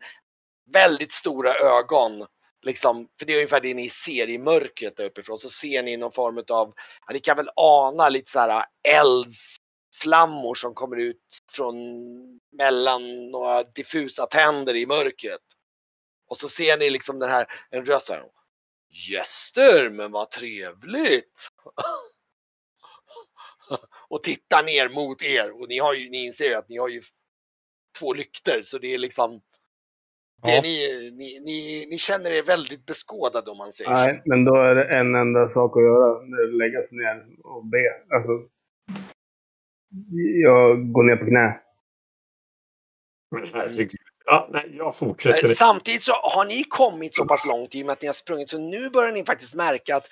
väldigt 0.72 1.12
stora 1.12 1.54
ögon 1.54 2.26
Liksom, 2.66 3.08
för 3.18 3.26
det 3.26 3.32
är 3.32 3.36
ungefär 3.36 3.60
det 3.60 3.74
ni 3.74 3.90
ser 3.90 4.28
i 4.28 4.38
mörkret 4.38 4.96
där 4.96 5.04
uppifrån. 5.04 5.38
Så 5.38 5.48
ser 5.48 5.82
ni 5.82 5.96
någon 5.96 6.12
form 6.12 6.38
av, 6.38 6.44
ja, 7.06 7.12
ni 7.12 7.20
kan 7.20 7.36
väl 7.36 7.50
ana 7.56 8.08
lite 8.08 8.30
så 8.30 8.38
här 8.38 8.64
eldsflammor 9.96 10.54
som 10.54 10.74
kommer 10.74 10.96
ut 10.96 11.38
från 11.52 11.74
mellan 12.58 13.30
några 13.30 13.62
diffusa 13.62 14.26
tänder 14.26 14.76
i 14.76 14.86
mörkret. 14.86 15.40
Och 16.28 16.36
så 16.36 16.48
ser 16.48 16.78
ni 16.78 16.90
liksom 16.90 17.18
den 17.18 17.30
här, 17.30 17.46
en 17.70 17.84
röst 17.84 18.06
så 18.06 18.12
här. 18.12 18.22
Gäster, 19.10 19.90
men 19.90 20.12
vad 20.12 20.30
trevligt! 20.30 21.48
och 24.08 24.22
tittar 24.22 24.64
ner 24.64 24.88
mot 24.88 25.22
er 25.22 25.60
och 25.60 25.68
ni, 25.68 25.78
har 25.78 25.94
ju, 25.94 26.10
ni 26.10 26.26
inser 26.26 26.56
att 26.56 26.68
ni 26.68 26.78
har 26.78 26.88
ju 26.88 27.02
två 27.98 28.14
lykter 28.14 28.60
så 28.62 28.78
det 28.78 28.94
är 28.94 28.98
liksom 28.98 29.40
det 30.42 30.54
Ja. 30.54 30.60
ni, 30.62 31.10
ni, 31.10 31.40
ni, 31.44 31.86
ni 31.90 31.98
känner 31.98 32.30
er 32.30 32.42
väldigt 32.42 32.86
beskådade 32.86 33.50
om 33.50 33.58
man 33.58 33.72
säger 33.72 33.96
så. 33.96 34.04
Nej, 34.04 34.22
men 34.24 34.44
då 34.44 34.54
är 34.54 34.74
det 34.74 34.98
en 34.98 35.14
enda 35.14 35.48
sak 35.48 35.76
att 35.76 35.82
göra. 35.82 36.22
Lägga 36.46 36.82
sig 36.82 36.98
ner 36.98 37.26
och 37.44 37.66
be. 37.66 38.16
Alltså, 38.16 38.32
jag 40.42 40.92
går 40.92 41.02
ner 41.02 41.16
på 41.16 41.26
knä. 41.26 41.60
Herregud. 43.52 44.00
Ja, 44.24 44.48
nej, 44.52 44.76
jag 44.76 44.86
Eh, 44.86 44.92
fortsätter. 44.92 45.48
Samtidigt 45.48 46.02
så 46.02 46.12
har 46.12 46.44
ni 46.44 46.64
kommit 46.64 47.14
så 47.14 47.24
pass 47.24 47.46
långt 47.46 47.74
i 47.74 47.82
och 47.82 47.86
med 47.86 47.92
att 47.92 48.00
ni 48.02 48.06
har 48.06 48.14
sprungit 48.14 48.50
så 48.50 48.58
nu 48.58 48.90
börjar 48.90 49.12
ni 49.12 49.24
faktiskt 49.24 49.54
märka 49.54 49.96
att 49.96 50.08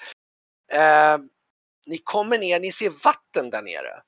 eh, 0.73 1.25
ni 1.87 1.99
kommer 1.99 2.39
ner, 2.39 2.61
ni 2.61 2.73
ser 2.73 2.91
vatten 3.05 3.51
där 3.51 3.63
nere. 3.63 4.03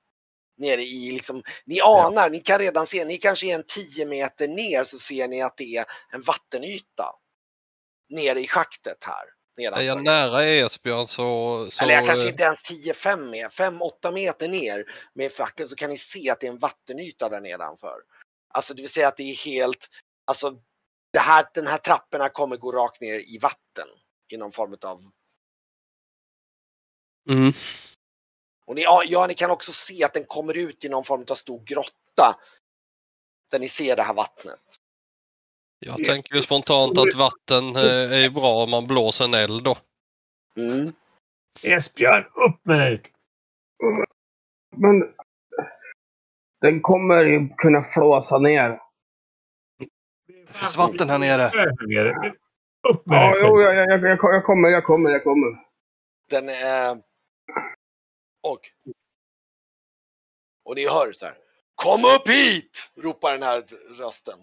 Nere 0.58 0.82
i 0.82 1.12
liksom, 1.12 1.42
ni 1.66 1.80
anar, 1.80 2.30
ni 2.30 2.40
kan 2.40 2.58
redan 2.58 2.86
se, 2.86 3.04
ni 3.04 3.16
kanske 3.16 3.46
är 3.46 3.54
en 3.54 3.64
10 3.66 4.06
meter 4.06 4.48
ner 4.48 4.84
så 4.84 4.98
ser 4.98 5.28
ni 5.28 5.42
att 5.42 5.56
det 5.56 5.76
är 5.76 5.84
en 6.12 6.22
vattenyta. 6.22 7.10
Nere 8.08 8.40
i 8.40 8.46
schaktet 8.46 9.04
här. 9.04 9.35
Är 9.56 9.62
jag 9.62 9.78
nedanför. 9.78 10.04
nära 10.04 10.44
Esbjörn 10.44 11.06
så... 11.06 11.68
så 11.70 11.84
Eller 11.84 11.94
jag 11.94 12.06
kanske 12.06 12.28
inte 12.28 12.42
ens 12.42 12.62
10-5 12.62 13.30
med, 13.30 13.50
5-8 13.50 14.12
meter 14.12 14.48
ner 14.48 14.84
med 15.14 15.32
facken 15.32 15.68
så 15.68 15.76
kan 15.76 15.90
ni 15.90 15.98
se 15.98 16.30
att 16.30 16.40
det 16.40 16.46
är 16.46 16.50
en 16.50 16.58
vattenyta 16.58 17.28
där 17.28 17.40
nedanför. 17.40 17.96
Alltså 18.54 18.74
det 18.74 18.82
vill 18.82 18.90
säga 18.90 19.08
att 19.08 19.16
det 19.16 19.22
är 19.22 19.34
helt, 19.34 19.88
alltså 20.24 20.56
det 21.12 21.18
här, 21.18 21.46
den 21.54 21.66
här 21.66 21.78
trapporna 21.78 22.28
kommer 22.28 22.56
gå 22.56 22.72
rakt 22.72 23.00
ner 23.00 23.14
i 23.14 23.38
vatten 23.42 23.88
i 24.32 24.36
någon 24.36 24.52
form 24.52 24.76
av 24.82 25.10
Mm. 27.28 27.52
och 28.66 28.74
ni, 28.74 28.82
ja, 28.82 29.02
ja, 29.06 29.26
ni 29.26 29.34
kan 29.34 29.50
också 29.50 29.72
se 29.72 30.04
att 30.04 30.14
den 30.14 30.24
kommer 30.24 30.56
ut 30.56 30.84
i 30.84 30.88
någon 30.88 31.04
form 31.04 31.24
av 31.30 31.34
stor 31.34 31.64
grotta. 31.64 32.40
Där 33.50 33.58
ni 33.58 33.68
ser 33.68 33.96
det 33.96 34.02
här 34.02 34.14
vattnet. 34.14 34.60
Jag 35.78 36.04
tänker 36.04 36.34
ju 36.34 36.42
spontant 36.42 36.98
att 36.98 37.14
vatten 37.14 37.76
eh, 37.76 38.24
är 38.24 38.30
bra 38.30 38.62
om 38.62 38.70
man 38.70 38.86
blåser 38.86 39.24
en 39.24 39.34
eld 39.34 39.64
då. 39.64 39.76
Mm. 40.56 40.92
Esbjörn, 41.62 42.24
upp 42.24 42.66
med 42.66 42.78
dig! 42.80 43.02
Men 44.76 45.14
den 46.60 46.80
kommer 46.82 47.24
ju 47.24 47.48
kunna 47.56 47.84
flåsa 47.84 48.38
ner. 48.38 48.80
Det 50.26 50.52
finns 50.52 50.76
vatten 50.76 51.10
här 51.10 51.18
nere. 51.18 51.46
Upp 52.88 53.06
med 53.06 53.16
Ja, 53.16 53.22
dig! 53.22 53.32
jo, 53.42 53.48
sen. 53.48 53.60
jag, 53.60 53.74
jag, 53.74 54.04
jag, 54.04 54.18
jag 54.34 54.44
kommer, 54.44 54.68
jag 54.68 54.84
kommer, 54.84 55.10
jag 55.10 55.24
kommer. 55.24 55.58
Den 56.30 56.48
är... 56.48 57.02
Och... 58.42 58.60
Och 60.64 60.74
ni 60.76 60.88
hör 60.88 61.12
så 61.12 61.26
här. 61.26 61.34
Kom 61.74 62.04
upp 62.04 62.28
hit! 62.28 62.90
Ropar 62.96 63.32
den 63.32 63.42
här 63.42 63.62
rösten. 63.98 64.38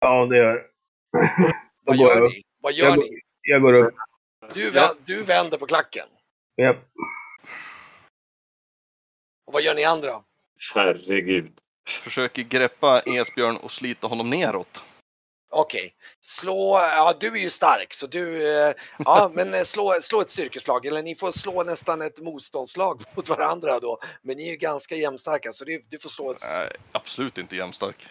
Ja, 0.00 0.26
det 0.26 0.36
gör 0.36 0.66
Vad 1.84 1.98
går 1.98 2.08
gör 2.08 2.20
ni? 2.20 2.42
Vad 2.60 2.72
gör 2.72 2.86
Jag 2.86 2.96
går- 2.96 3.02
ni? 3.02 3.20
Jag 3.42 3.62
går 3.62 3.72
upp. 3.72 3.94
Du, 4.54 4.70
vä- 4.70 4.96
du 5.06 5.22
vänder 5.22 5.58
på 5.58 5.66
klacken. 5.66 6.06
Japp. 6.56 6.76
Och 9.46 9.52
vad 9.52 9.62
gör 9.62 9.74
ni 9.74 9.84
andra? 9.84 10.22
Herregud. 10.74 11.52
Försöker 11.88 12.42
greppa 12.42 13.00
Esbjörn 13.06 13.56
och 13.56 13.72
slita 13.72 14.06
honom 14.06 14.30
neråt. 14.30 14.82
Okej, 15.50 15.94
slå, 16.20 16.78
ja 16.78 17.14
du 17.20 17.26
är 17.26 17.36
ju 17.36 17.50
stark 17.50 17.94
så 17.94 18.06
du, 18.06 18.52
eh, 18.58 18.74
ja 18.98 19.30
men 19.34 19.54
eh, 19.54 19.62
slå, 19.62 19.94
slå 20.02 20.20
ett 20.20 20.30
styrkeslag 20.30 20.86
eller 20.86 21.02
ni 21.02 21.14
får 21.14 21.30
slå 21.30 21.62
nästan 21.62 22.02
ett 22.02 22.18
motståndslag 22.18 23.02
mot 23.16 23.28
varandra 23.28 23.80
då. 23.80 23.98
Men 24.22 24.36
ni 24.36 24.46
är 24.46 24.50
ju 24.50 24.56
ganska 24.56 24.94
jämnstarka 24.94 25.52
så 25.52 25.64
du, 25.64 25.84
du 25.88 25.98
får 25.98 26.08
slå 26.08 26.30
ett... 26.30 26.38
Nej, 26.58 26.72
absolut 26.92 27.38
inte 27.38 27.56
jämnstark. 27.56 28.08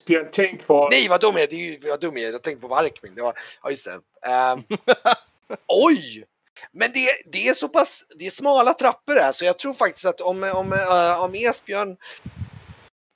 Esbjörn, 0.00 0.28
tänk 0.32 0.66
på... 0.66 0.88
Nej 0.90 1.08
vad 1.08 1.20
dum 1.20 1.34
jag 1.34 1.42
är, 1.42 1.48
det 1.48 1.56
är 1.56 1.58
ju 1.58 1.88
vad 1.88 2.00
dum 2.00 2.16
jag 2.16 2.28
är, 2.28 2.32
jag 2.32 2.42
tänkte 2.42 2.60
på 2.60 2.68
Varkmin. 2.68 3.14
Det 3.14 3.22
var, 3.22 3.38
ja 3.62 3.70
just 3.70 3.84
det. 3.84 4.28
Ehm, 4.28 4.62
oj! 5.66 6.24
Men 6.72 6.92
det, 6.92 7.08
det 7.32 7.48
är 7.48 7.54
så 7.54 7.68
pass, 7.68 8.06
det 8.18 8.26
är 8.26 8.30
smala 8.30 8.74
trappor 8.74 9.14
här 9.14 9.32
så 9.32 9.44
jag 9.44 9.58
tror 9.58 9.74
faktiskt 9.74 10.06
att 10.06 10.20
om, 10.20 10.42
om, 10.42 10.72
eh, 10.72 11.24
om 11.24 11.34
Esbjörn 11.34 11.96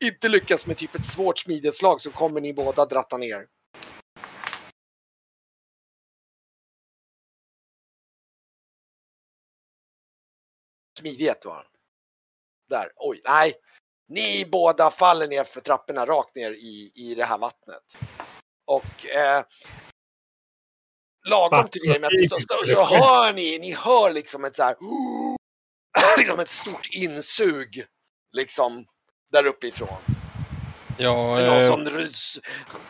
inte 0.05 0.29
lyckas 0.29 0.67
med 0.67 0.77
typ 0.77 0.95
ett 0.95 1.05
svårt 1.05 1.39
smidighetslag 1.39 2.01
så 2.01 2.11
kommer 2.11 2.41
ni 2.41 2.55
båda 2.55 2.87
dratta 2.87 3.17
ner. 3.17 3.47
Smidighet 10.99 11.45
var. 11.45 11.67
Där, 12.69 12.93
oj, 12.97 13.21
nej. 13.25 13.55
Ni 14.09 14.45
båda 14.53 14.91
faller 14.91 15.29
ner 15.29 15.45
för 15.45 15.61
trapporna 15.61 16.07
rakt 16.07 16.35
ner 16.35 16.51
i, 16.51 16.93
i 16.95 17.15
det 17.15 17.25
här 17.25 17.39
vattnet. 17.39 17.97
Och 18.67 19.07
eh, 19.07 19.45
lagom 21.29 21.69
till 21.69 21.91
er, 21.91 22.01
men 22.01 22.11
så, 22.29 22.41
så, 22.41 22.67
så 22.67 22.85
hör 22.85 23.33
ni, 23.33 23.59
ni 23.59 23.73
hör 23.73 24.13
liksom 24.13 24.45
ett 24.45 24.57
så 24.57 24.63
här, 24.63 24.77
liksom 26.19 26.41
ett 26.41 26.51
stort 26.51 26.87
insug 26.91 27.87
liksom 28.33 28.87
där 29.33 29.47
uppifrån. 29.47 29.99
Ja, 30.99 31.39
är 31.39 31.47
någon 31.47 31.59
eh, 31.59 31.67
som 31.67 31.99
rys- 31.99 32.41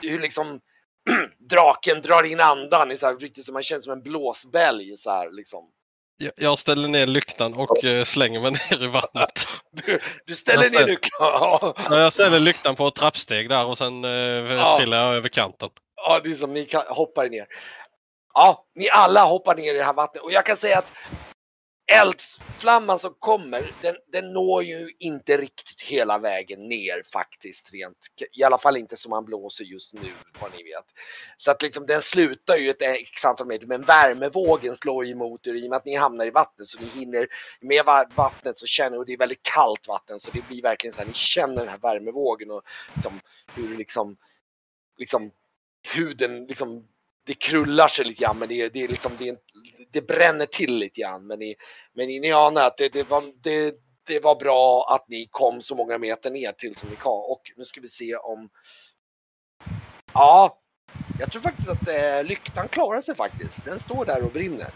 hur 0.03 0.21
liksom 0.21 0.61
draken 1.39 2.03
drar 2.03 2.23
in 2.23 2.41
andan 2.41 2.91
i 2.91 2.97
så 2.97 3.07
här, 3.07 3.17
riktigt 3.17 3.45
som 3.45 3.53
man 3.53 3.63
känner 3.63 3.83
som 3.83 3.93
en 3.93 4.03
blåsbälg 4.03 4.97
så 4.97 5.11
här 5.11 5.31
liksom. 5.31 5.71
Jag- 6.37 6.59
ställer 6.59 6.89
ner 6.89 7.07
lyktan 7.07 7.55
och 7.55 7.85
eh, 7.85 8.05
slänger 8.05 8.41
mig 8.41 8.51
ner 8.71 8.83
i 8.85 8.87
vattnet. 8.87 9.49
Du, 9.73 9.99
du 10.27 10.35
ställer 10.35 10.71
ner 10.71 10.81
nyckeln. 10.87 11.11
Ja, 11.19 11.75
Ja, 11.91 11.99
Jag 12.01 12.13
ställer 12.13 12.41
lyktan 12.41 12.75
på 12.77 12.87
ett 12.89 12.95
trappsteg 12.95 13.49
där 13.49 13.67
och 13.67 13.79
sen 13.79 14.05
eh, 14.05 14.11
Ja. 14.11 14.77
trillar 14.79 15.05
jag 15.07 15.15
över 15.15 15.29
kanten. 15.29 15.69
ja, 15.97 16.21
det 16.25 16.31
är 16.31 16.35
som 16.35 16.55
ni 16.55 16.69
hoppar 16.89 17.29
ner. 17.29 17.47
Ja, 18.35 18.65
ni 18.75 18.89
alla 18.91 19.25
hoppar 19.25 19.55
ner 19.57 19.75
i 19.75 19.79
det 19.79 19.85
här 19.85 19.93
vattnet 19.93 20.23
och 20.23 20.33
jag 20.33 20.47
kan 20.47 20.57
säga 20.57 20.79
att 20.79 20.93
eldflamman 21.89 22.99
som 22.99 23.15
kommer, 23.19 23.73
den, 23.83 23.97
den 24.13 24.33
når 24.33 24.63
ju 24.63 24.91
inte 24.99 25.37
riktigt 25.37 25.81
hela 25.81 26.19
vägen 26.19 26.69
ner 26.69 27.03
faktiskt 27.13 27.73
rent. 27.73 27.97
I 28.33 28.43
alla 28.43 28.59
fall 28.59 28.77
inte 28.77 28.97
som 28.97 29.11
man 29.11 29.25
blåser 29.25 29.65
just 29.65 29.95
nu, 29.95 30.13
vad 30.41 30.51
ni 30.57 30.63
vet. 30.63 30.85
Så 31.37 31.51
att 31.51 31.63
liksom 31.63 31.87
den 31.87 32.03
slutar 32.03 32.57
ju 32.57 32.71
ett 32.71 32.83
x 32.83 33.25
antal 33.25 33.47
meter, 33.47 33.67
men 33.67 33.83
värmevågen 33.83 34.77
slår 34.77 35.05
ju 35.05 35.13
emot 35.13 35.47
er 35.47 35.55
i 35.55 35.67
och 35.67 35.71
med 35.71 35.77
att 35.77 35.85
ni 35.85 35.97
hamnar 35.97 36.27
i 36.27 36.31
vattnet 36.31 36.67
så 36.67 36.81
ni 36.81 36.89
hinner 36.89 37.27
med 37.61 37.85
vattnet 38.17 38.59
så 38.59 38.67
känner, 38.67 38.99
och 38.99 39.07
det 39.07 39.13
är 39.13 39.19
väldigt 39.19 39.43
kallt 39.43 39.89
vatten 39.89 40.21
så 40.21 40.31
det 40.31 40.49
blir 40.49 40.63
verkligen 40.63 40.95
så 40.95 41.01
här, 41.01 41.09
ni 41.09 41.15
känner 41.15 41.57
den 41.57 41.69
här 41.69 41.79
värmevågen 41.79 42.51
och 42.51 42.63
liksom 42.95 43.21
hur 43.55 43.77
liksom, 43.77 44.17
liksom 44.99 45.31
huden 45.95 46.47
liksom 46.47 46.89
det 47.29 47.35
krullar 47.35 47.89
sig 47.89 48.05
lite 48.05 48.23
grann 48.23 48.39
men 48.39 48.49
det, 48.49 48.61
är- 48.63 48.71
det, 48.71 48.85
är 48.85 48.89
liksom, 48.89 49.13
det, 49.19 49.29
är, 49.29 49.37
det 49.93 50.07
bränner 50.09 50.47
till 50.47 50.75
lite 50.79 51.01
grann. 51.01 51.27
Men 51.27 51.39
ni, 51.39 51.55
men 51.95 52.07
ni, 52.07 52.21
ni 52.21 52.33
anar 52.33 52.65
att 52.65 52.77
det, 52.77 52.93
det, 52.93 53.11
var, 53.11 53.23
det, 53.43 53.75
det 54.07 54.21
var 54.21 54.35
bra 54.37 54.87
att 54.95 55.09
ni 55.09 55.29
kom 55.31 55.61
så 55.61 55.75
många 55.75 55.99
meter 55.99 56.31
ner 56.31 56.53
till 56.53 56.77
som 56.77 56.89
ni 56.89 56.97
kan. 56.97 57.13
Och 57.13 57.43
nu 57.57 57.65
ska 57.65 57.81
vi 57.81 57.89
se 57.89 58.17
om... 58.17 58.49
Ja, 60.15 60.59
jag 61.21 61.33
tror 61.33 61.43
faktiskt 61.43 61.71
att 61.71 61.89
eh, 61.89 62.25
lyktan 62.25 62.69
klarar 62.69 63.01
sig 63.01 63.15
faktiskt. 63.15 63.65
Den 63.65 63.79
står 63.81 64.05
där 64.05 64.25
och 64.25 64.33
brinner. 64.33 64.71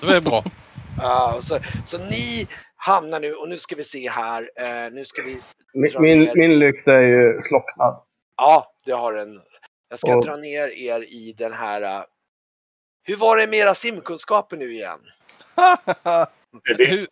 Det 0.00 0.16
är 0.16 0.20
bra. 0.20 0.44
Ja, 1.02 1.38
så, 1.42 1.58
så 1.86 1.98
ni 1.98 2.48
hamnar 2.76 3.20
nu, 3.20 3.34
och 3.34 3.48
nu 3.48 3.56
ska 3.58 3.76
vi 3.76 3.84
se 3.84 4.10
här, 4.10 4.50
eh, 4.56 4.92
nu 4.92 5.04
ska 5.04 5.22
vi... 5.22 5.40
Min, 5.74 5.90
min, 5.98 6.30
min 6.34 6.58
lykta 6.58 6.92
är 6.92 7.00
ju 7.02 7.40
slocknad. 7.42 8.02
Ja, 8.36 8.72
det 8.86 8.92
har 8.92 9.12
den. 9.12 9.40
Jag 9.88 9.98
ska 9.98 10.16
Och- 10.16 10.24
dra 10.24 10.36
ner 10.36 10.68
er 10.68 11.00
i 11.00 11.34
den 11.38 11.52
här... 11.52 11.82
eh, 11.82 12.04
hur 13.08 13.16
var 13.16 13.36
det 13.36 13.46
med 13.46 13.58
era 13.58 13.74
simkunskaper 13.74 14.56
nu 14.56 14.72
igen? 14.72 15.00
Hur, 16.64 17.06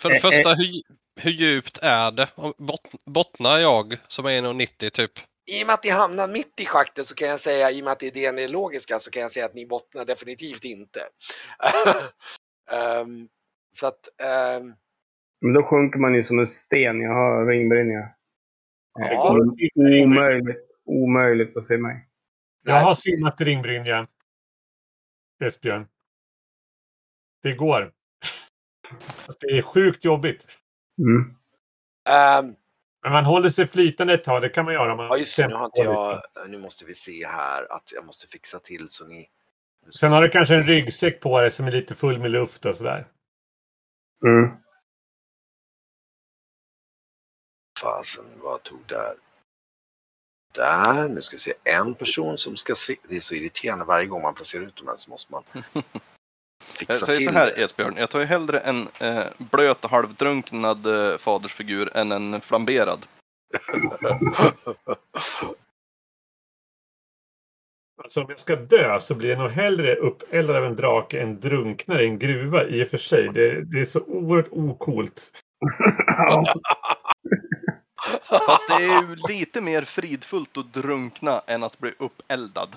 för 0.00 0.08
det 0.08 0.14
Eh, 0.16 0.24
eh. 0.24 0.30
första, 0.30 0.54
hur, 0.54 0.82
hur 1.20 1.30
djupt 1.30 1.78
är 1.82 2.10
det? 2.10 2.28
Bot, 2.58 2.80
bottnar 3.04 3.58
jag 3.58 3.96
som 4.08 4.26
är 4.26 4.30
1,90 4.42 4.90
typ? 4.90 5.12
I 5.50 5.62
och 5.62 5.66
med 5.66 5.74
att 5.74 5.84
ni 5.84 5.90
hamnar 5.90 6.28
mitt 6.28 6.60
i 6.60 6.66
schaktet 6.66 7.06
så 7.06 7.14
kan 7.14 7.28
jag 7.28 7.40
säga, 7.40 7.70
i 7.70 7.80
och 7.80 7.84
med 7.84 7.92
att 7.92 7.98
det 8.00 8.24
är 8.24 8.48
logiska, 8.48 8.98
så 8.98 9.10
kan 9.10 9.22
jag 9.22 9.32
säga 9.32 9.46
att 9.46 9.54
ni 9.54 9.66
bottnar 9.66 10.04
definitivt 10.04 10.64
inte. 10.64 11.00
Ehm, 12.70 13.28
så 13.72 13.86
att, 13.86 14.08
ehm, 14.22 14.74
Men 15.40 15.52
då 15.52 15.62
sjunker 15.62 15.98
man 15.98 16.14
ju 16.14 16.24
som 16.24 16.38
en 16.38 16.46
sten. 16.46 17.00
Jag 17.00 17.14
har 17.14 17.46
ringbrynja. 17.46 18.08
Ja. 18.98 19.36
ringbrynja. 19.58 20.04
Omöjligt, 20.06 20.66
omöjligt 20.84 21.56
att 21.56 21.64
se 21.64 21.76
mig. 21.78 22.07
Jag 22.68 22.80
har 22.80 22.94
simmat 22.94 23.40
i 23.40 23.44
ringbrynja. 23.44 24.06
Esbjörn. 25.44 25.88
Det 27.42 27.54
går. 27.54 27.92
Fast 29.26 29.40
det 29.40 29.46
är 29.46 29.62
sjukt 29.62 30.04
jobbigt. 30.04 30.58
Mm. 30.98 31.36
ehm, 32.08 32.54
Men 33.02 33.12
man 33.12 33.24
håller 33.24 33.48
sig 33.48 33.66
flytande 33.66 34.14
ett 34.14 34.24
tag. 34.24 34.42
Det 34.42 34.48
kan 34.48 34.64
man 34.64 34.74
göra 34.74 34.96
man 34.96 35.06
ja 35.06 35.16
just 35.16 35.36
det, 35.36 35.48
nu 35.48 35.54
har 35.54 35.64
inte 35.64 35.80
jag, 35.80 36.22
nu 36.48 36.58
måste 36.58 36.84
vi 36.84 36.94
se 36.94 37.26
här 37.26 37.72
att 37.72 37.92
jag 37.94 38.04
måste 38.06 38.28
fixa 38.28 38.58
till 38.58 38.88
så 38.88 39.06
ni... 39.06 39.28
Sen 39.90 40.12
har 40.12 40.22
du 40.22 40.28
kanske 40.28 40.56
en 40.56 40.66
ryggsäck 40.66 41.20
på 41.20 41.40
dig 41.40 41.50
som 41.50 41.66
är 41.66 41.70
lite 41.70 41.94
full 41.94 42.18
med 42.18 42.30
luft 42.30 42.64
och 42.64 42.74
sådär. 42.74 43.06
Mm. 44.24 44.56
Fasen, 47.82 48.24
vad 48.42 48.62
tog 48.62 48.86
där? 48.86 49.14
Där, 50.58 51.08
nu 51.08 51.22
ska 51.22 51.34
vi 51.34 51.38
se, 51.38 51.52
en 51.64 51.94
person 51.94 52.38
som 52.38 52.56
ska 52.56 52.74
se, 52.74 52.94
det 53.08 53.16
är 53.16 53.20
så 53.20 53.34
irriterande 53.34 53.84
varje 53.84 54.06
gång 54.06 54.22
man 54.22 54.34
placerar 54.34 54.64
ut 54.64 54.76
dem 54.76 54.88
här 54.88 54.96
så 54.96 55.10
måste 55.10 55.32
man 55.32 55.42
Jag 55.62 55.72
fixa 56.78 57.06
säger 57.06 57.18
till 57.18 57.26
så 57.26 57.32
här. 57.32 57.58
Esbjörn, 57.58 57.94
jag 57.96 58.10
tar 58.10 58.20
ju 58.20 58.24
hellre 58.24 58.58
en 58.58 58.88
eh, 59.00 59.24
blöt 59.38 59.84
och 59.84 59.90
halvdrunknad 59.90 60.86
eh, 60.86 61.18
fadersfigur 61.18 61.96
än 61.96 62.12
en 62.12 62.40
flamberad. 62.40 63.06
Alltså 68.02 68.20
om 68.20 68.26
jag 68.28 68.38
ska 68.38 68.56
dö 68.56 69.00
så 69.00 69.14
blir 69.14 69.30
jag 69.30 69.38
nog 69.38 69.50
hellre 69.50 69.94
uppeldad 69.94 70.56
av 70.56 70.64
en 70.64 70.76
drake 70.76 71.20
än 71.20 71.40
drunknar 71.40 72.00
i 72.00 72.06
en 72.06 72.18
gruva 72.18 72.64
i 72.64 72.84
och 72.84 72.88
för 72.88 72.96
sig. 72.96 73.30
Det, 73.34 73.60
det 73.60 73.80
är 73.80 73.84
så 73.84 74.00
oerhört 74.00 74.48
okult. 74.50 75.30
Fast 78.28 78.68
det 78.68 78.74
är 78.74 79.02
ju 79.02 79.16
lite 79.28 79.60
mer 79.60 79.82
fridfullt 79.84 80.56
att 80.56 80.72
drunkna 80.72 81.42
än 81.46 81.62
att 81.62 81.78
bli 81.78 81.92
uppeldad. 81.98 82.76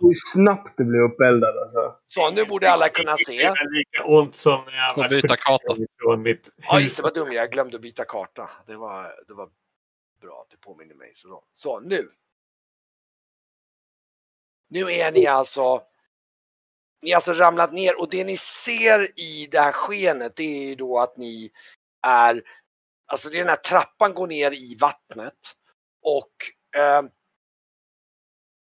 Hur 0.00 0.32
snabbt 0.32 0.72
du 0.76 0.84
blir 0.84 1.00
uppeldad 1.00 1.58
alltså. 1.58 1.96
Så 2.06 2.30
nu 2.30 2.44
borde 2.44 2.70
alla 2.70 2.88
kunna 2.88 3.16
Det 3.16 3.24
se. 3.24 3.42
är 3.42 3.78
lika 3.78 4.04
ont 4.04 4.34
som 4.34 4.64
när 4.64 4.72
jag 4.72 4.96
var 4.96 5.08
byta 5.08 5.36
karta. 5.36 5.76
från 6.02 6.22
mitt 6.22 6.50
Ja 6.68 6.80
just 6.80 6.90
hus. 6.92 6.96
det, 6.96 7.02
vad 7.02 7.14
dum 7.14 7.32
jag 7.32 7.50
glömde 7.52 7.76
att 7.76 7.82
byta 7.82 8.04
karta. 8.04 8.50
Det 8.66 8.76
var, 8.76 9.02
det 9.28 9.34
var 9.34 9.48
bra 10.20 10.40
att 10.44 10.50
du 10.50 10.56
påminner 10.56 10.94
mig. 10.94 11.12
Så, 11.14 11.42
så 11.52 11.80
nu. 11.80 12.08
Nu 14.70 14.80
är 14.92 15.12
ni 15.12 15.26
alltså 15.26 15.82
ni 17.02 17.10
har 17.10 17.16
alltså 17.16 17.32
ramlat 17.32 17.72
ner 17.72 18.00
och 18.00 18.08
det 18.10 18.24
ni 18.24 18.36
ser 18.36 19.20
i 19.20 19.48
det 19.50 19.58
här 19.58 19.72
skenet 19.72 20.36
det 20.36 20.42
är 20.64 20.68
ju 20.68 20.74
då 20.74 20.98
att 20.98 21.16
ni 21.16 21.50
är 22.06 22.42
Alltså 23.12 23.28
det 23.28 23.36
är 23.36 23.38
den 23.38 23.48
här 23.48 23.56
trappan 23.56 24.14
går 24.14 24.26
ner 24.26 24.52
i 24.52 24.76
vattnet 24.80 25.38
och 26.02 26.32
eh, 26.80 27.02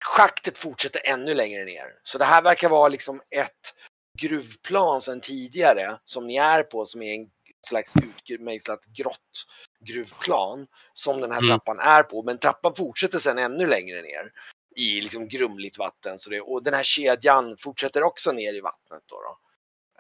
schaktet 0.06 0.58
fortsätter 0.58 1.02
ännu 1.06 1.34
längre 1.34 1.66
ner. 1.66 2.00
Så 2.04 2.18
det 2.18 2.26
här 2.26 2.42
verkar 2.42 2.70
vara 2.70 2.88
liksom 2.88 3.22
ett 3.36 3.74
gruvplan 4.20 5.02
sedan 5.02 5.22
tidigare 5.22 6.00
som 6.06 6.28
ni 6.28 6.36
är 6.38 6.64
på 6.64 6.86
som 6.86 7.02
är 7.02 7.16
en 7.16 7.30
slags 7.68 7.94
utmejslat 8.30 8.86
grått 8.86 9.46
gruvplan 9.86 10.68
som 10.94 11.22
den 11.22 11.32
här 11.32 11.40
Mm. 11.40 11.50
trappan 11.50 11.80
är 11.80 12.04
på. 12.04 12.24
Men 12.24 12.38
trappan 12.38 12.76
fortsätter 12.76 13.20
sedan 13.20 13.38
ännu 13.38 13.68
längre 13.68 14.02
ner 14.02 14.32
i 14.76 15.02
liksom 15.02 15.28
grumligt 15.28 15.78
vatten. 15.78 16.20
Så 16.20 16.30
det, 16.30 16.42
och 16.42 16.64
den 16.64 16.74
här 16.74 16.84
kedjan 16.84 17.58
fortsätter 17.58 18.04
också 18.04 18.32
ner 18.32 18.54
i 18.54 18.62
vattnet. 18.62 19.04
Då, 19.06 19.22
då. 19.22 19.38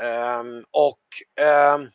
Ehm, 0.06 0.66
och 0.72 1.00
ehm, 1.46 1.90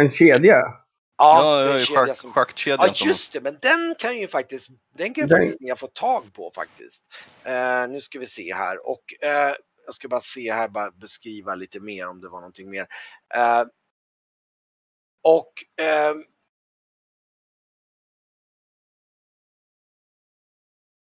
En 0.00 0.10
kedja? 0.10 0.56
ja, 0.56 0.84
Ja, 1.16 1.56
det 1.56 1.64
är 1.64 1.68
ja, 1.68 1.74
en 1.74 1.86
kedja 1.86 2.06
schack, 2.06 2.16
som 2.16 2.32
schackkedjan 2.32 2.86
Ja 2.88 2.94
som... 2.94 3.08
just 3.08 3.32
det, 3.32 3.40
men 3.40 3.58
den 3.62 3.94
kan 3.98 4.18
ju 4.18 4.28
faktiskt, 4.28 4.70
den 4.96 5.14
kan 5.14 5.24
ju 5.24 5.28
Den- 5.28 5.38
faktiskt 5.38 5.60
ni 5.60 5.70
ha 5.70 5.76
fått 5.76 5.94
tag 5.94 6.32
på 6.32 6.52
faktiskt. 6.54 7.02
Eh, 7.44 7.88
nu 7.88 8.00
ska 8.00 8.18
vi 8.18 8.26
se 8.26 8.54
här 8.54 8.86
och 8.86 9.04
eh, 9.24 9.54
jag 9.86 9.94
ska 9.94 10.08
bara 10.08 10.20
se 10.20 10.52
här, 10.52 10.68
bara 10.68 10.90
beskriva 10.90 11.54
lite 11.54 11.80
mer 11.80 12.08
om 12.08 12.20
det 12.20 12.28
var 12.28 12.40
någonting 12.40 12.70
mer. 12.70 12.86
Eh, 13.34 13.64
och 15.22 15.52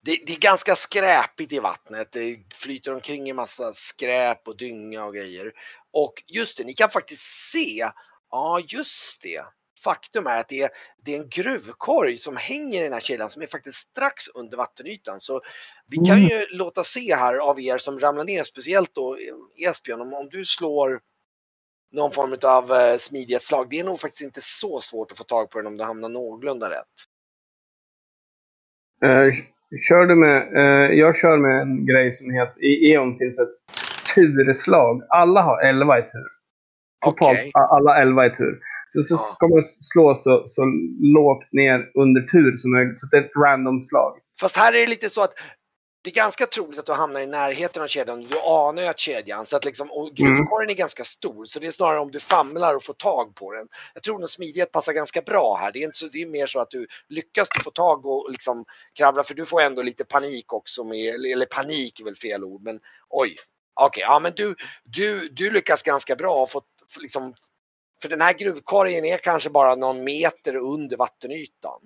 det, 0.03 0.23
det 0.27 0.33
är 0.33 0.39
ganska 0.39 0.77
skräpigt 0.77 1.53
i 1.53 1.59
vattnet. 1.59 2.13
Det 2.13 2.39
flyter 2.55 2.95
omkring 2.95 3.31
en 3.31 3.37
massa 3.37 3.73
skräp 3.73 4.49
och 4.49 4.57
dynga 4.57 5.05
och 5.05 5.15
grejer. 5.15 5.53
Och 5.93 6.23
just 6.27 6.59
det, 6.59 6.65
ni 6.65 6.75
kan 6.75 6.91
faktiskt 6.91 7.51
se, 7.53 7.91
ja 8.31 8.61
just 8.69 9.23
det, 9.23 9.45
faktum 9.85 10.27
är 10.27 10.37
att 10.41 10.49
det 10.49 10.63
är, 10.63 10.71
det 11.05 11.15
är 11.15 11.21
en 11.21 11.29
gruvkorg 11.29 12.19
som 12.19 12.37
hänger 12.37 12.81
i 12.81 12.85
den 12.85 12.93
här 12.93 13.01
kedjan 13.01 13.31
som 13.31 13.43
är 13.43 13.47
faktiskt 13.47 13.79
strax 13.79 14.29
under 14.35 14.57
vattenytan. 14.57 15.21
Så 15.21 15.41
vi 15.87 15.97
kan 15.97 16.17
Mm. 16.17 16.29
ju 16.29 16.47
låta 16.51 16.85
se 16.85 17.15
här 17.15 17.39
av 17.39 17.61
er 17.61 17.79
som 17.79 18.01
ramlar 18.01 18.25
ner, 18.25 18.45
speciellt 18.45 18.95
då 18.95 19.17
Esbjörn, 19.69 20.01
om, 20.01 20.15
om 20.15 20.29
du 20.29 20.45
slår 20.45 21.01
någon 21.93 22.13
form 22.13 22.39
av 22.43 22.73
eh, 22.81 22.97
smidighetsslag. 22.97 23.71
Det 23.71 23.81
är 23.81 23.85
nog 23.85 24.01
faktiskt 24.01 24.23
inte 24.23 24.41
så 24.43 24.81
svårt 24.81 25.13
att 25.13 25.19
få 25.19 25.25
tag 25.25 25.51
på 25.51 25.59
den 25.59 25.67
om 25.67 25.77
du 25.77 25.85
hamnar 25.85 26.09
någorlunda 26.09 26.71
rätt. 26.71 26.97
Eh, 29.05 29.35
kör 29.89 30.07
du 30.07 30.15
med, 30.15 30.57
eh, 30.57 30.99
jag 30.99 31.17
kör 31.17 31.37
med 31.37 31.63
en 31.63 31.87
grej 31.87 32.13
som 32.13 32.31
heter, 32.31 32.65
i 32.65 32.93
E.ON 32.93 33.19
finns 33.19 33.39
ett 33.39 33.49
turslag. 34.15 35.03
Alla 35.09 35.43
har 35.43 35.63
11 35.63 35.99
i 35.99 36.03
tur. 36.03 36.40
Totalt 37.05 37.39
a- 37.55 37.69
alla 37.77 38.03
11 38.03 38.27
i 38.27 38.31
tur. 38.31 38.59
Så, 38.93 39.03
så 39.03 39.17
ska 39.17 39.49
man 39.49 39.63
slå 39.63 40.15
så, 40.15 40.45
så 40.49 40.63
lågt 41.01 41.53
ner 41.53 41.91
under 41.95 42.21
tur 42.21 42.57
som 42.57 42.71
möjligt. 42.71 43.01
Så 43.01 43.07
det 43.07 43.17
är 43.17 43.25
ett 43.25 43.37
random 43.45 43.81
slag. 43.81 44.19
Fast 44.41 44.57
här 44.57 44.73
är 44.73 44.81
det 44.81 44.87
lite 44.87 45.11
så 45.11 45.23
att 45.23 45.35
det 46.03 46.11
är 46.11 46.15
ganska 46.15 46.47
troligt 46.47 46.79
att 46.79 46.87
du 46.87 46.93
hamnar 46.93 47.21
i 47.21 47.27
närheten 47.27 47.83
av 47.83 47.87
kedjan. 47.87 48.21
Du 48.21 48.39
anar 48.39 48.83
ju 48.83 48.89
att 48.89 48.99
kedjan, 48.99 49.47
så 49.47 49.57
att 49.57 49.65
liksom, 49.65 49.93
och 49.93 50.11
gruvkorgen 50.15 50.71
är 50.71 50.75
ganska 50.75 51.05
stor. 51.05 51.45
Så 51.45 51.59
det 51.59 51.67
är 51.67 51.71
snarare 51.71 52.01
om 52.01 52.11
du 52.11 52.21
famlar 52.21 52.75
och 52.75 52.85
får 52.85 52.95
tag 52.95 53.35
på 53.35 53.53
den. 53.53 53.69
Jag 53.95 54.03
tror 54.03 54.19
nog 54.19 54.29
smidighet 54.29 54.73
passar 54.73 54.93
ganska 54.93 55.21
bra 55.21 55.57
här. 55.61 55.73
Det 55.73 55.79
är, 55.79 55.85
inte 55.85 55.99
så, 55.99 56.07
det 56.07 56.23
är 56.23 56.27
mer 56.27 56.47
så 56.47 56.61
att 56.61 56.71
du 56.71 56.87
lyckas 57.09 57.49
du 57.49 57.63
få 57.63 57.71
tag 57.71 58.07
och 58.07 58.31
liksom 58.31 58.65
kravla, 58.99 59.25
för 59.25 59.35
du 59.35 59.45
får 59.45 59.61
ändå 59.61 59.83
lite 59.83 60.05
panik 60.05 60.53
också 60.53 60.85
med, 60.85 61.15
eller 61.15 61.47
panik 61.47 62.01
är 62.01 62.05
väl 62.05 62.17
fel 62.17 62.45
ord, 62.45 62.63
men 62.63 62.81
oj. 63.09 63.37
Okej, 63.75 63.87
okay, 63.87 64.03
ja 64.03 64.19
men 64.19 64.33
du, 64.37 64.55
du, 64.85 65.29
du 65.29 65.51
lyckas 65.51 65.83
ganska 65.83 66.17
bra 66.17 66.43
och 66.43 66.51
fått 66.51 66.67
liksom, 67.01 67.35
för 68.03 68.09
den 68.09 68.21
här 68.21 68.33
gruvkorgen 68.33 69.05
är 69.05 69.19
kanske 69.19 69.51
bara 69.51 69.75
någon 69.75 70.05
meter 70.05 70.57
under 70.57 70.97
vattenytan. 70.97 71.81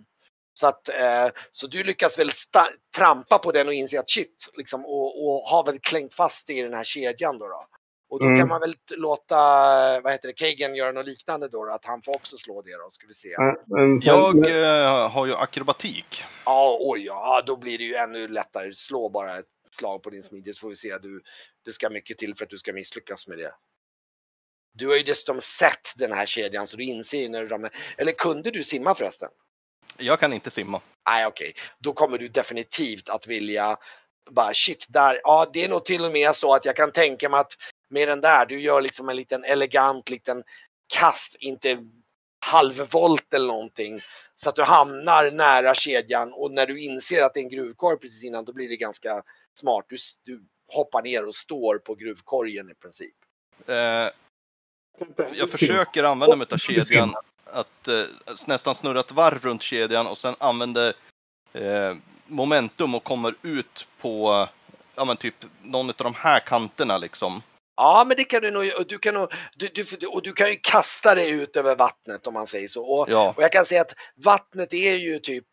Så 0.53 0.67
att 0.67 0.89
eh, 0.89 1.29
så 1.53 1.67
du 1.67 1.85
lyckas 1.85 2.19
väl 2.19 2.31
trampa 2.97 3.39
på 3.39 3.53
den 3.53 3.67
och 3.67 3.75
inse 3.75 4.01
att 4.01 4.11
shit, 4.11 4.51
liksom, 4.57 4.85
och, 4.87 5.25
och 5.25 5.49
har 5.49 5.67
väl 5.67 5.79
klängt 5.79 6.15
fast 6.15 6.51
i 6.51 6.63
den 6.63 6.75
här 6.75 6.85
kedjan 6.85 7.39
då. 7.39 7.49
då. 7.49 7.67
Och 8.11 8.21
då 8.21 8.27
mm. 8.27 8.39
kan 8.39 8.49
man 8.49 8.61
väl 8.61 8.77
låta, 8.97 9.37
vad 10.01 10.13
heter 10.13 10.29
det, 10.29 10.35
Kagan 10.35 10.75
göra 10.75 10.93
något 10.93 11.07
liknande 11.07 11.49
då, 11.49 11.65
då 11.65 11.73
att 11.73 11.85
han 11.85 12.03
får 12.03 12.15
också 12.15 12.37
slå 12.37 12.63
det 12.63 12.73
då, 12.73 12.91
ska 12.91 13.07
vi 13.07 13.15
se. 13.15 13.29
Jag 14.01 14.51
äh, 14.51 15.11
har 15.11 15.27
ju 15.27 15.35
akrobatik. 15.35 16.25
Ja, 16.45 16.79
oj, 16.81 17.05
ja, 17.05 17.43
då 17.47 17.57
blir 17.57 17.79
det 17.79 17.85
ju 17.85 17.95
ännu 17.95 18.29
lättare. 18.29 18.75
Slå 18.75 19.09
bara 19.09 19.39
ett 19.39 19.47
slag 19.71 20.03
på 20.03 20.11
din 20.11 20.23
smidighet 20.23 20.57
så 20.57 20.61
får 20.61 20.69
vi 20.69 20.75
se. 20.75 20.99
Du, 20.99 21.23
det 21.65 21.73
ska 21.73 21.91
mycket 21.91 22.19
till 22.19 22.35
för 22.35 22.45
att 22.45 22.51
du 22.51 22.59
ska 22.59 22.73
misslyckas 22.73 23.29
med 23.29 23.39
det. 23.39 23.53
Du 24.75 24.89
har 24.89 24.97
ju 24.97 25.03
dessutom 25.03 25.41
sett 25.41 25.93
den 25.97 26.13
här 26.13 26.27
kedjan 26.27 26.67
så 26.67 26.77
du 26.77 26.85
inser 26.85 27.19
ju 27.19 27.29
när 27.29 27.43
du 27.43 27.49
ramlar. 27.49 27.71
Eller 27.97 28.13
kunde 28.13 28.51
du 28.51 28.65
simma 28.65 28.95
förresten? 28.95 29.29
Jag 29.99 30.21
kan 30.21 30.33
inte 30.33 30.51
simma. 30.51 30.81
Nej, 31.07 31.27
okej. 31.27 31.51
Okay. 31.51 31.63
Då 31.79 31.93
kommer 31.93 32.19
du 32.19 32.29
definitivt 32.29 33.09
att 33.09 33.27
vilja 33.27 33.77
bara 34.31 34.55
shit, 34.55 34.87
där, 34.89 35.21
ja 35.25 35.51
det 35.53 35.65
är 35.65 35.69
nog 35.69 35.85
till 35.85 36.05
och 36.05 36.13
med 36.13 36.37
så 36.37 36.55
att 36.55 36.65
jag 36.65 36.77
kan 36.77 36.93
tänka 36.93 37.29
mig 37.29 37.41
att 37.41 37.53
med 37.89 38.09
den 38.09 38.21
där, 38.21 38.47
du 38.47 38.61
gör 38.61 38.81
liksom 38.81 39.09
en 39.09 39.17
liten 39.17 39.45
elegant 39.45 40.11
liten 40.11 40.43
kast, 40.87 41.37
inte 41.41 41.79
halvvolt 42.41 43.35
eller 43.35 43.47
någonting. 43.47 44.01
Så 44.35 44.49
att 44.49 44.57
du 44.57 44.63
hamnar 44.63 45.31
nära 45.31 45.75
kedjan 45.75 46.33
och 46.33 46.53
när 46.53 46.67
du 46.67 46.81
inser 46.81 47.23
att 47.23 47.35
det 47.35 47.41
är 47.41 47.43
en 47.43 47.49
gruvkorg 47.49 47.99
precis 47.99 48.25
innan 48.25 48.45
då 48.45 48.53
blir 48.53 48.69
det 48.69 48.77
ganska 48.77 49.23
smart. 49.55 49.85
Du, 49.89 49.97
du 50.25 50.45
hoppar 50.69 51.03
ner 51.03 51.27
och 51.27 51.35
står 51.35 51.79
på 51.79 51.95
gruvkorgen 51.95 52.71
i 52.71 52.75
princip. 52.75 53.15
Eh, 53.67 54.09
jag 55.35 55.51
försöker 55.51 56.05
använda 56.05 56.37
mig 56.37 56.47
av 56.51 56.57
kedjan 56.57 57.15
att 57.45 57.89
eh, 57.89 58.05
nästan 58.47 58.75
snurra 58.75 59.01
ett 59.01 59.13
varv 59.13 59.43
runt 59.43 59.63
kedjan 59.63 60.07
och 60.07 60.19
sen 60.19 60.35
använder 60.39 60.95
eh, 61.53 61.95
momentum 62.27 62.95
och 62.95 63.05
kommer 63.05 63.35
ut 63.43 63.89
på 64.01 64.49
ja, 64.95 65.05
men 65.05 65.17
typ 65.17 65.35
någon 65.63 65.89
av 65.89 65.95
de 65.97 66.15
här 66.15 66.41
kanterna 66.41 66.99
liksom. 66.99 67.43
Ja, 67.77 68.05
men 68.09 68.17
det 68.17 68.25
kan 68.25 68.43
du 68.43 68.51
nog, 68.51 68.65
du 68.89 68.99
kan 68.99 69.15
nog, 69.15 69.33
du, 69.57 69.69
du, 69.69 70.07
och 70.07 70.23
du 70.23 70.33
kan 70.33 70.51
ju 70.51 70.57
kasta 70.63 71.15
dig 71.15 71.31
ut 71.31 71.57
över 71.57 71.77
vattnet 71.77 72.27
om 72.27 72.35
man 72.35 72.47
säger 72.47 72.69
så. 72.69 72.85
Och, 72.87 73.09
ja. 73.11 73.35
och 73.37 73.43
jag 73.43 73.53
kan 73.53 73.67
säga 73.67 73.81
att 73.81 73.95
vattnet 74.25 74.75
är 74.75 74.95
ju 74.95 75.19
typ, 75.19 75.45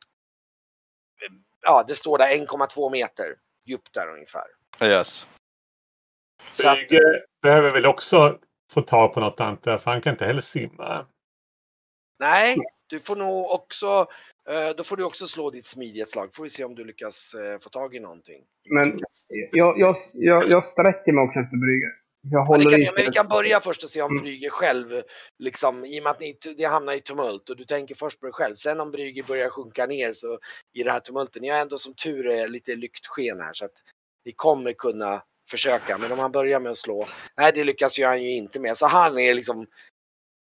ja 1.61 1.85
det 1.87 1.95
står 1.95 2.17
där 2.17 2.27
1,2 2.27 2.91
meter 2.91 3.25
djupt 3.65 3.93
där 3.93 4.13
ungefär. 4.13 4.45
Yes. 4.81 5.27
Så 6.49 6.69
att, 6.69 6.77
behöver 7.41 7.71
väl 7.71 7.85
också 7.85 8.39
få 8.73 8.81
tag 8.81 9.13
på 9.13 9.19
något 9.19 9.39
annat, 9.39 9.63
för 9.63 9.91
han 9.91 10.01
kan 10.01 10.13
inte 10.13 10.25
heller 10.25 10.41
simma. 10.41 11.05
Nej, 12.19 12.57
du 12.87 12.99
får 12.99 13.15
nog 13.15 13.51
också, 13.51 14.07
eh, 14.49 14.75
då 14.77 14.83
får 14.83 14.97
du 14.97 15.03
också 15.03 15.27
slå 15.27 15.49
ditt 15.49 15.65
smidighetsslag. 15.65 16.35
Får 16.35 16.43
vi 16.43 16.49
se 16.49 16.63
om 16.63 16.75
du 16.75 16.83
lyckas 16.83 17.33
eh, 17.33 17.59
få 17.59 17.69
tag 17.69 17.95
i 17.95 17.99
någonting. 17.99 18.43
Men 18.69 18.99
jag, 19.51 19.79
jag, 19.79 19.97
jag, 20.13 20.43
jag 20.47 20.63
sträcker 20.63 21.11
mig 21.11 21.23
också 21.23 21.39
efter 21.39 21.57
Brygge. 21.57 21.87
Jag 22.23 22.45
håller 22.45 22.63
ja, 22.63 22.69
kan, 22.69 22.95
men 22.95 23.05
vi 23.05 23.11
kan 23.11 23.27
börja 23.27 23.59
först 23.59 23.83
och 23.83 23.89
se 23.89 24.01
om 24.01 24.11
mm. 24.11 24.23
Brygge 24.23 24.49
själv, 24.49 25.01
liksom, 25.39 25.85
i 25.85 25.99
och 25.99 26.03
med 26.03 26.11
att 26.11 26.19
ni, 26.19 26.37
det 26.57 26.63
hamnar 26.63 26.93
i 26.93 26.99
tumult 26.99 27.49
och 27.49 27.57
du 27.57 27.63
tänker 27.63 27.95
först 27.95 28.19
på 28.19 28.25
dig 28.25 28.33
själv. 28.33 28.55
Sen 28.55 28.79
om 28.79 28.91
Brygge 28.91 29.23
börjar 29.23 29.49
sjunka 29.49 29.85
ner 29.85 30.13
så 30.13 30.39
i 30.73 30.83
det 30.83 30.91
här 30.91 30.99
tumultet, 30.99 31.41
ni 31.41 31.49
har 31.49 31.59
ändå 31.59 31.77
som 31.77 31.93
tur 31.93 32.27
är 32.27 32.47
lite 32.47 32.75
lyktsken 32.75 33.39
här 33.39 33.53
så 33.53 33.65
att 33.65 33.71
ni 34.25 34.31
kommer 34.31 34.73
kunna 34.73 35.23
försöka. 35.51 35.97
Men 35.97 36.11
om 36.11 36.19
han 36.19 36.31
börjar 36.31 36.59
med 36.59 36.71
att 36.71 36.77
slå, 36.77 37.05
nej 37.37 37.51
det 37.55 37.63
lyckas 37.63 37.99
ju 37.99 38.05
han 38.05 38.23
ju 38.23 38.29
inte 38.29 38.59
med. 38.59 38.77
Så 38.77 38.87
han 38.87 39.19
är 39.19 39.33
liksom 39.33 39.65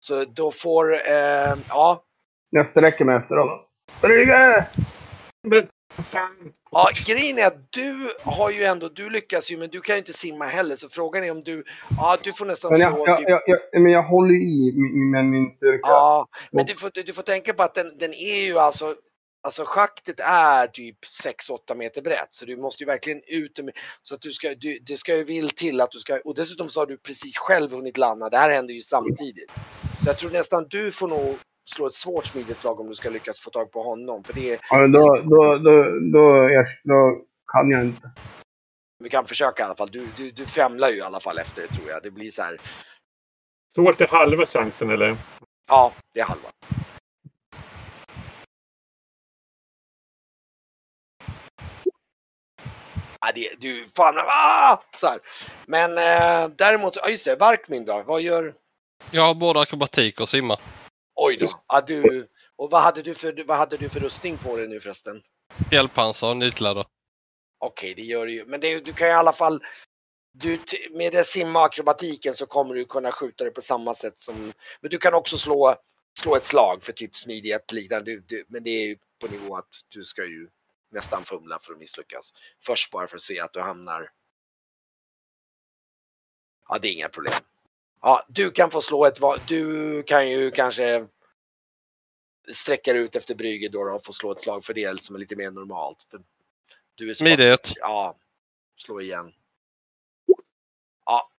så 0.00 0.24
då 0.24 0.50
får, 0.50 0.92
eh, 0.92 1.54
ja. 1.68 2.04
Jag 2.50 2.68
sträcker 2.68 3.04
mig 3.04 3.16
efter 3.16 3.36
honom. 3.36 3.58
Brygge! 4.00 4.66
Ja, 6.70 6.88
grejen 7.06 7.38
är 7.38 7.46
att 7.46 7.72
du 7.72 8.12
har 8.22 8.50
ju 8.50 8.64
ändå, 8.64 8.88
du 8.88 9.10
lyckas 9.10 9.50
ju 9.50 9.56
men 9.56 9.68
du 9.68 9.80
kan 9.80 9.94
ju 9.94 9.98
inte 9.98 10.12
simma 10.12 10.44
heller 10.44 10.76
så 10.76 10.88
frågan 10.88 11.24
är 11.24 11.30
om 11.30 11.42
du, 11.42 11.64
ja 11.96 12.16
du 12.22 12.32
får 12.32 12.46
nästan 12.46 12.70
men 12.70 12.80
jag, 12.80 12.94
slå. 12.94 13.06
Jag, 13.06 13.18
typ... 13.18 13.28
jag, 13.28 13.42
jag, 13.46 13.82
men 13.82 13.92
jag 13.92 14.02
håller 14.02 14.34
i 14.34 14.72
med 15.12 15.24
min 15.24 15.50
styrka. 15.50 15.88
Ja, 15.88 16.26
men 16.52 16.66
du 16.66 16.74
får, 16.74 16.90
du 17.06 17.12
får 17.12 17.22
tänka 17.22 17.52
på 17.52 17.62
att 17.62 17.74
den, 17.74 17.98
den 17.98 18.10
är 18.12 18.46
ju 18.46 18.58
alltså 18.58 18.94
Alltså 19.44 19.64
schaktet 19.66 20.20
är 20.20 20.66
typ 20.66 20.98
6-8 21.68 21.74
meter 21.74 22.02
brett 22.02 22.28
så 22.30 22.46
du 22.46 22.56
måste 22.56 22.82
ju 22.82 22.86
verkligen 22.86 23.20
ut 23.26 23.64
med, 23.64 23.74
så 24.02 24.14
att 24.14 24.20
du 24.20 24.32
ska, 24.32 24.54
du, 24.54 24.78
det 24.78 24.96
ska 24.96 25.16
ju 25.16 25.24
vill 25.24 25.50
till 25.50 25.80
att 25.80 25.90
du 25.90 25.98
ska, 25.98 26.20
och 26.24 26.34
dessutom 26.34 26.68
så 26.68 26.80
har 26.80 26.86
du 26.86 26.96
precis 26.96 27.38
själv 27.38 27.72
hunnit 27.72 27.98
landa, 27.98 28.28
det 28.28 28.36
här 28.36 28.50
händer 28.50 28.74
ju 28.74 28.80
samtidigt. 28.80 29.50
Så 30.00 30.08
jag 30.08 30.18
tror 30.18 30.30
nästan 30.30 30.66
du 30.68 30.92
får 30.92 31.08
nog 31.08 31.38
slå 31.70 31.86
ett 31.86 31.94
svårt 31.94 32.26
smidighetslag 32.26 32.80
om 32.80 32.88
du 32.88 32.94
ska 32.94 33.10
lyckas 33.10 33.40
få 33.40 33.50
tag 33.50 33.72
på 33.72 33.82
honom. 33.82 34.24
För 34.24 34.32
det 34.32 34.58
ja, 34.70 34.86
då, 34.86 35.16
då, 35.16 35.58
då, 35.58 35.84
då, 36.12 36.48
då 36.84 37.24
kan 37.52 37.70
jag 37.70 37.82
inte. 37.82 38.10
Vi 38.98 39.08
kan 39.08 39.26
försöka 39.26 39.62
i 39.62 39.66
alla 39.66 39.76
fall. 39.76 39.88
Du, 39.92 40.06
du, 40.16 40.30
du 40.30 40.46
femlar 40.46 40.88
ju 40.90 40.96
i 40.96 41.00
alla 41.00 41.20
fall 41.20 41.38
efter 41.38 41.62
det 41.62 41.68
tror 41.68 41.90
jag. 41.90 42.02
Det 42.02 42.10
blir 42.10 42.30
så 42.30 42.42
här. 42.42 42.60
Svårt 43.74 44.00
är 44.00 44.06
halva 44.06 44.46
chansen 44.46 44.90
eller? 44.90 45.16
Ja, 45.68 45.92
det 46.14 46.20
är 46.20 46.24
halva. 46.24 46.48
Ja, 53.24 53.32
det, 53.34 53.60
du, 53.60 53.86
fan, 53.96 54.14
ah! 54.18 54.82
så 54.96 55.06
här. 55.06 55.18
Men 55.66 55.98
eh, 55.98 56.48
däremot, 56.56 56.96
ja 56.96 57.08
just 57.08 57.24
det, 57.24 57.36
Varkmin 57.36 57.84
då, 57.84 58.02
vad 58.06 58.22
gör? 58.22 58.54
Jag 59.10 59.22
har 59.22 59.34
både 59.34 59.60
akrobatik 59.60 60.20
och 60.20 60.28
simma. 60.28 60.58
Oj 61.14 61.36
då. 61.36 61.46
Ja, 61.68 61.80
du, 61.86 62.28
och 62.56 62.70
vad 62.70 62.82
hade, 62.82 63.02
du 63.02 63.14
för, 63.14 63.44
vad 63.46 63.56
hade 63.56 63.76
du 63.76 63.88
för 63.88 64.00
rustning 64.00 64.38
på 64.38 64.56
dig 64.56 64.68
nu 64.68 64.80
förresten? 64.80 65.22
Och 66.30 66.36
nytläder. 66.36 66.84
Okej, 67.58 67.94
det 67.94 68.02
gör 68.02 68.26
du 68.26 68.32
ju. 68.32 68.44
Men 68.46 68.60
det, 68.60 68.80
du 68.80 68.92
kan 68.92 69.08
i 69.08 69.12
alla 69.12 69.32
fall 69.32 69.62
du, 70.32 70.58
med 70.90 71.12
det 71.12 71.24
simma 71.24 71.64
akrobatiken 71.64 72.34
så 72.34 72.46
kommer 72.46 72.74
du 72.74 72.84
kunna 72.84 73.12
skjuta 73.12 73.44
det 73.44 73.50
på 73.50 73.60
samma 73.60 73.94
sätt 73.94 74.20
som... 74.20 74.52
Men 74.80 74.90
du 74.90 74.98
kan 74.98 75.14
också 75.14 75.38
slå, 75.38 75.76
slå 76.18 76.36
ett 76.36 76.44
slag 76.44 76.82
för 76.82 76.92
typ 76.92 77.16
smidighet 77.16 77.72
liknande. 77.72 78.10
Du, 78.10 78.24
du, 78.26 78.44
men 78.48 78.64
det 78.64 78.70
är 78.70 78.86
ju 78.86 78.96
på 79.20 79.26
nivå 79.26 79.56
att 79.56 79.70
du 79.88 80.04
ska 80.04 80.24
ju 80.24 80.48
nästan 80.92 81.24
fumla 81.24 81.58
för 81.62 81.72
att 81.72 81.78
misslyckas. 81.78 82.34
Först 82.60 82.90
bara 82.90 83.06
för 83.06 83.16
att 83.16 83.22
se 83.22 83.40
att 83.40 83.52
du 83.52 83.60
hamnar... 83.60 84.10
Ja, 86.68 86.78
det 86.78 86.88
är 86.88 86.92
inga 86.92 87.08
problem. 87.08 87.34
Ja, 88.00 88.26
du 88.28 88.50
kan 88.50 88.70
få 88.70 88.80
slå 88.80 89.04
ett 89.06 89.18
Du 89.48 90.02
kan 90.02 90.30
ju 90.30 90.50
kanske 90.50 91.06
sträcka 92.52 92.92
ut 92.92 93.16
efter 93.16 93.34
Brygge 93.34 93.68
då 93.68 93.80
och 93.80 94.04
få 94.04 94.12
slå 94.12 94.32
ett 94.32 94.42
slag 94.42 94.64
för 94.64 94.74
det 94.74 95.02
som 95.02 95.14
är 95.16 95.20
lite 95.20 95.36
mer 95.36 95.50
normalt. 95.50 96.14
Du 96.94 97.10
är 97.10 97.14
Smidigt. 97.14 97.72
Ja, 97.76 98.16
slå 98.76 99.00
igen. 99.00 99.32
Ja, 101.04 101.30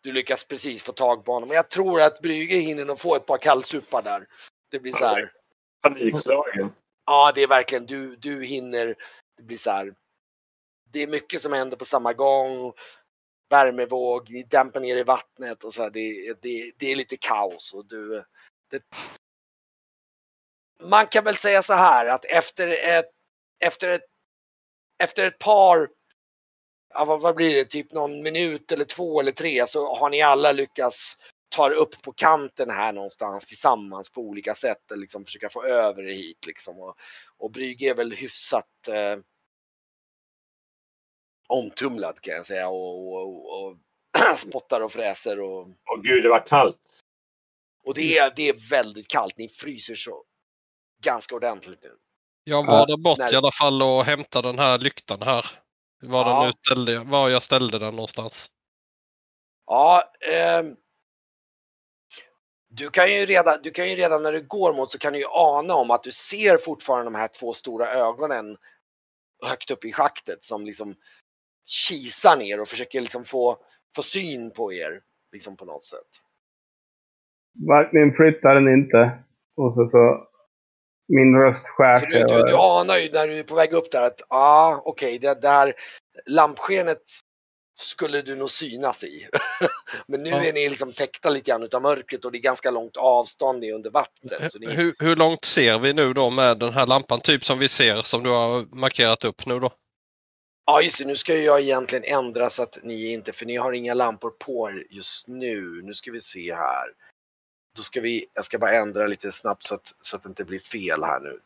du 0.00 0.12
lyckas 0.12 0.44
precis 0.44 0.82
få 0.82 0.92
tag 0.92 1.24
på 1.24 1.32
honom. 1.32 1.50
Jag 1.50 1.70
tror 1.70 2.02
att 2.02 2.20
Brygge 2.20 2.56
hinner 2.56 2.84
nog 2.84 3.00
få 3.00 3.16
ett 3.16 3.26
par 3.26 3.38
kallsupar 3.38 4.02
där. 4.02 4.28
Det 4.70 4.80
blir 4.80 4.92
så 4.92 5.04
här. 5.04 5.32
Panikslagen. 5.80 6.72
Ja, 7.06 7.32
det 7.34 7.42
är 7.42 7.46
verkligen 7.46 7.86
du, 7.86 8.16
du 8.16 8.44
hinner. 8.44 8.94
Det 9.36 9.42
blir 9.42 9.58
så 9.58 9.70
här. 9.70 9.94
Det 10.92 11.02
är 11.02 11.06
mycket 11.06 11.42
som 11.42 11.52
händer 11.52 11.76
på 11.76 11.84
samma 11.84 12.12
gång 12.12 12.72
värmevåg, 13.52 14.30
ni 14.30 14.42
dämpar 14.42 14.80
ner 14.80 14.96
i 14.96 15.02
vattnet 15.02 15.64
och 15.64 15.74
så 15.74 15.82
här, 15.82 15.90
det, 15.90 16.34
det, 16.42 16.72
det 16.78 16.92
är 16.92 16.96
lite 16.96 17.16
kaos. 17.16 17.72
Och 17.74 17.86
du, 17.86 18.24
det... 18.70 18.82
Man 20.90 21.06
kan 21.06 21.24
väl 21.24 21.36
säga 21.36 21.62
så 21.62 21.72
här 21.72 22.06
att 22.06 22.24
efter 22.24 22.68
ett, 22.68 23.10
efter 23.64 23.88
ett, 23.88 24.04
efter 25.02 25.24
ett 25.24 25.38
par, 25.38 25.88
ja, 26.94 27.04
vad, 27.04 27.20
vad 27.20 27.34
blir 27.34 27.54
det, 27.54 27.64
typ 27.64 27.92
någon 27.92 28.22
minut 28.22 28.72
eller 28.72 28.84
två 28.84 29.20
eller 29.20 29.32
tre 29.32 29.66
så 29.66 29.94
har 29.94 30.10
ni 30.10 30.22
alla 30.22 30.52
lyckats 30.52 31.16
ta 31.52 31.70
upp 31.70 32.02
på 32.02 32.12
kanten 32.12 32.70
här 32.70 32.92
någonstans 32.92 33.44
tillsammans 33.44 34.10
på 34.10 34.20
olika 34.20 34.54
sätt. 34.54 34.82
Liksom 34.94 35.24
försöka 35.24 35.48
få 35.48 35.64
över 35.64 36.02
det 36.02 36.12
hit 36.12 36.46
liksom. 36.46 36.80
Och, 36.80 36.96
och 37.38 37.50
Brygge 37.50 37.90
är 37.90 37.94
väl 37.94 38.12
hyfsat 38.12 38.88
eh, 38.88 39.16
omtumlad 41.48 42.20
kan 42.20 42.34
jag 42.34 42.46
säga 42.46 42.68
och, 42.68 43.12
och, 43.12 43.64
och 43.64 43.76
spottar 44.38 44.80
och 44.80 44.92
fräser. 44.92 45.40
Och... 45.40 45.60
Åh 45.66 46.02
gud, 46.02 46.22
det 46.22 46.28
var 46.28 46.46
kallt. 46.46 47.02
Och 47.84 47.94
det 47.94 48.18
är, 48.18 48.32
det 48.36 48.48
är 48.48 48.70
väldigt 48.70 49.08
kallt. 49.08 49.38
Ni 49.38 49.48
fryser 49.48 49.94
så 49.94 50.24
ganska 51.02 51.34
ordentligt 51.34 51.82
nu. 51.82 51.92
Jag 52.44 52.66
var 52.66 52.86
där 52.86 52.96
bort 52.96 53.18
när... 53.18 53.32
i 53.32 53.36
alla 53.36 53.52
fall 53.52 53.82
och 53.82 54.04
hämtade 54.04 54.48
den 54.48 54.58
här 54.58 54.78
lyktan 54.78 55.22
här. 55.22 55.46
Var, 56.02 56.30
Ja. 56.30 56.38
den 56.38 56.46
nu 56.46 56.52
ställde, 56.66 56.98
var 56.98 57.28
jag 57.28 57.42
ställde 57.42 57.78
den 57.78 57.96
någonstans. 57.96 58.50
Ja, 59.66 60.12
ehm, 60.32 60.76
du, 62.74 62.90
kan 62.90 63.12
ju 63.12 63.26
redan, 63.26 63.58
du 63.62 63.70
kan 63.70 63.90
ju 63.90 63.96
redan 63.96 64.22
när 64.22 64.32
du 64.32 64.46
går 64.46 64.74
mot 64.74 64.90
så 64.90 64.98
kan 64.98 65.12
du 65.12 65.18
ju 65.18 65.26
ana 65.28 65.74
om 65.74 65.90
att 65.90 66.02
du 66.02 66.12
ser 66.12 66.58
fortfarande 66.58 67.04
de 67.04 67.14
här 67.14 67.28
två 67.28 67.52
stora 67.52 67.86
ögonen 67.86 68.56
högt 69.46 69.70
upp 69.70 69.84
i 69.84 69.92
schaktet 69.92 70.44
som 70.44 70.66
liksom 70.66 70.94
kisar 71.66 72.36
ner 72.36 72.60
och 72.60 72.68
försöker 72.68 73.00
liksom 73.00 73.24
få, 73.24 73.58
få 73.96 74.02
syn 74.02 74.50
på 74.50 74.72
er. 74.72 75.00
Liksom 75.32 75.56
på 75.56 75.64
något 75.64 75.84
sätt. 75.84 76.08
Varken 77.68 78.12
flyttar 78.12 78.54
den 78.54 78.68
inte. 78.68 79.24
Och 79.56 79.74
så, 79.74 79.88
så 79.88 80.28
min 81.08 81.42
röst 81.42 81.68
skär 81.68 81.94
Så 81.94 82.06
du, 82.06 82.18
du, 82.18 82.42
du 82.42 82.56
anar 82.56 82.98
ju 82.98 83.10
när 83.12 83.28
du 83.28 83.38
är 83.38 83.42
på 83.42 83.54
väg 83.54 83.72
upp 83.72 83.90
där 83.90 84.02
att 84.02 84.20
ja, 84.20 84.36
ah, 84.36 84.82
okej, 84.84 85.18
det 85.18 85.42
där 85.42 85.72
lampskenet 86.26 87.02
skulle 87.74 88.22
du 88.22 88.36
nog 88.36 88.50
synas 88.50 89.04
i. 89.04 89.28
Men 90.06 90.22
nu 90.22 90.30
Ja. 90.30 90.44
är 90.44 90.52
ni 90.52 90.68
liksom 90.68 90.92
täckta 90.92 91.30
lite 91.30 91.50
grann 91.50 91.62
utav 91.62 91.82
mörkret 91.82 92.24
och 92.24 92.32
det 92.32 92.38
är 92.38 92.42
ganska 92.42 92.70
långt 92.70 92.96
avstånd 92.96 93.60
ni 93.60 93.68
är 93.68 93.74
under 93.74 93.90
vattnet. 93.90 94.52
Så 94.52 94.58
ni, 94.58 94.66
Hur, 94.74 94.94
hur 94.98 95.16
långt 95.16 95.44
ser 95.44 95.78
vi 95.78 95.92
nu 95.92 96.12
då 96.12 96.30
med 96.30 96.58
den 96.58 96.72
här 96.72 96.86
lampan? 96.86 97.20
Typ 97.20 97.44
som 97.44 97.58
vi 97.58 97.68
ser 97.68 97.96
som 98.02 98.22
du 98.22 98.30
har 98.30 98.74
markerat 98.76 99.24
upp 99.24 99.46
nu 99.46 99.58
då. 99.60 99.72
Ja 100.66 100.82
just 100.82 100.98
det, 100.98 101.04
nu 101.04 101.16
ska 101.16 101.36
ju 101.36 101.42
jag 101.42 101.60
egentligen 101.60 102.04
ändra 102.18 102.50
så 102.50 102.62
att 102.62 102.78
ni 102.82 103.12
inte, 103.12 103.32
för 103.32 103.46
ni 103.46 103.56
har 103.56 103.72
inga 103.72 103.94
lampor 103.94 104.30
på 104.30 104.70
er 104.70 104.86
just 104.90 105.28
nu. 105.28 105.82
Nu 105.82 105.94
ska 105.94 106.12
vi 106.12 106.20
se 106.20 106.54
här. 106.54 106.86
Då 107.76 107.82
ska 107.82 108.00
vi, 108.00 108.26
jag 108.34 108.44
ska 108.44 108.58
bara 108.58 108.72
ändra 108.72 109.06
lite 109.06 109.32
snabbt 109.32 109.64
så 109.64 109.74
att, 109.74 109.94
så 110.00 110.16
att 110.16 110.22
det 110.22 110.28
inte 110.28 110.44
blir 110.44 110.58
fel 110.58 111.02
här 111.04 111.20
nu. 111.20 111.38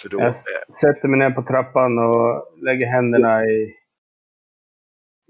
För 0.00 0.08
då, 0.08 0.20
Jag 0.20 0.34
sätter 0.80 1.08
mig 1.08 1.18
ner 1.18 1.30
på 1.30 1.42
trappan 1.42 1.98
och 1.98 2.58
lägger 2.62 2.86
händerna 2.86 3.44
i... 3.44 3.76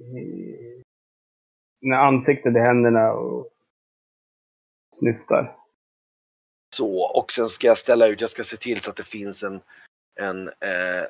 i 0.00 0.82
med 1.80 1.98
ansiktet 1.98 2.56
i 2.56 2.58
händerna 2.58 3.12
och 3.12 3.48
snyftar. 4.94 5.56
så, 6.76 7.02
och 7.02 7.32
sen 7.32 7.48
ska 7.48 7.66
jag 7.66 7.78
ställa 7.78 8.06
ut, 8.06 8.20
jag 8.20 8.30
ska 8.30 8.44
se 8.44 8.56
till 8.56 8.80
så 8.80 8.90
att 8.90 8.96
det 8.96 9.08
finns 9.08 9.42
en, 9.42 9.60
en, 10.20 10.48
eh, 10.48 11.04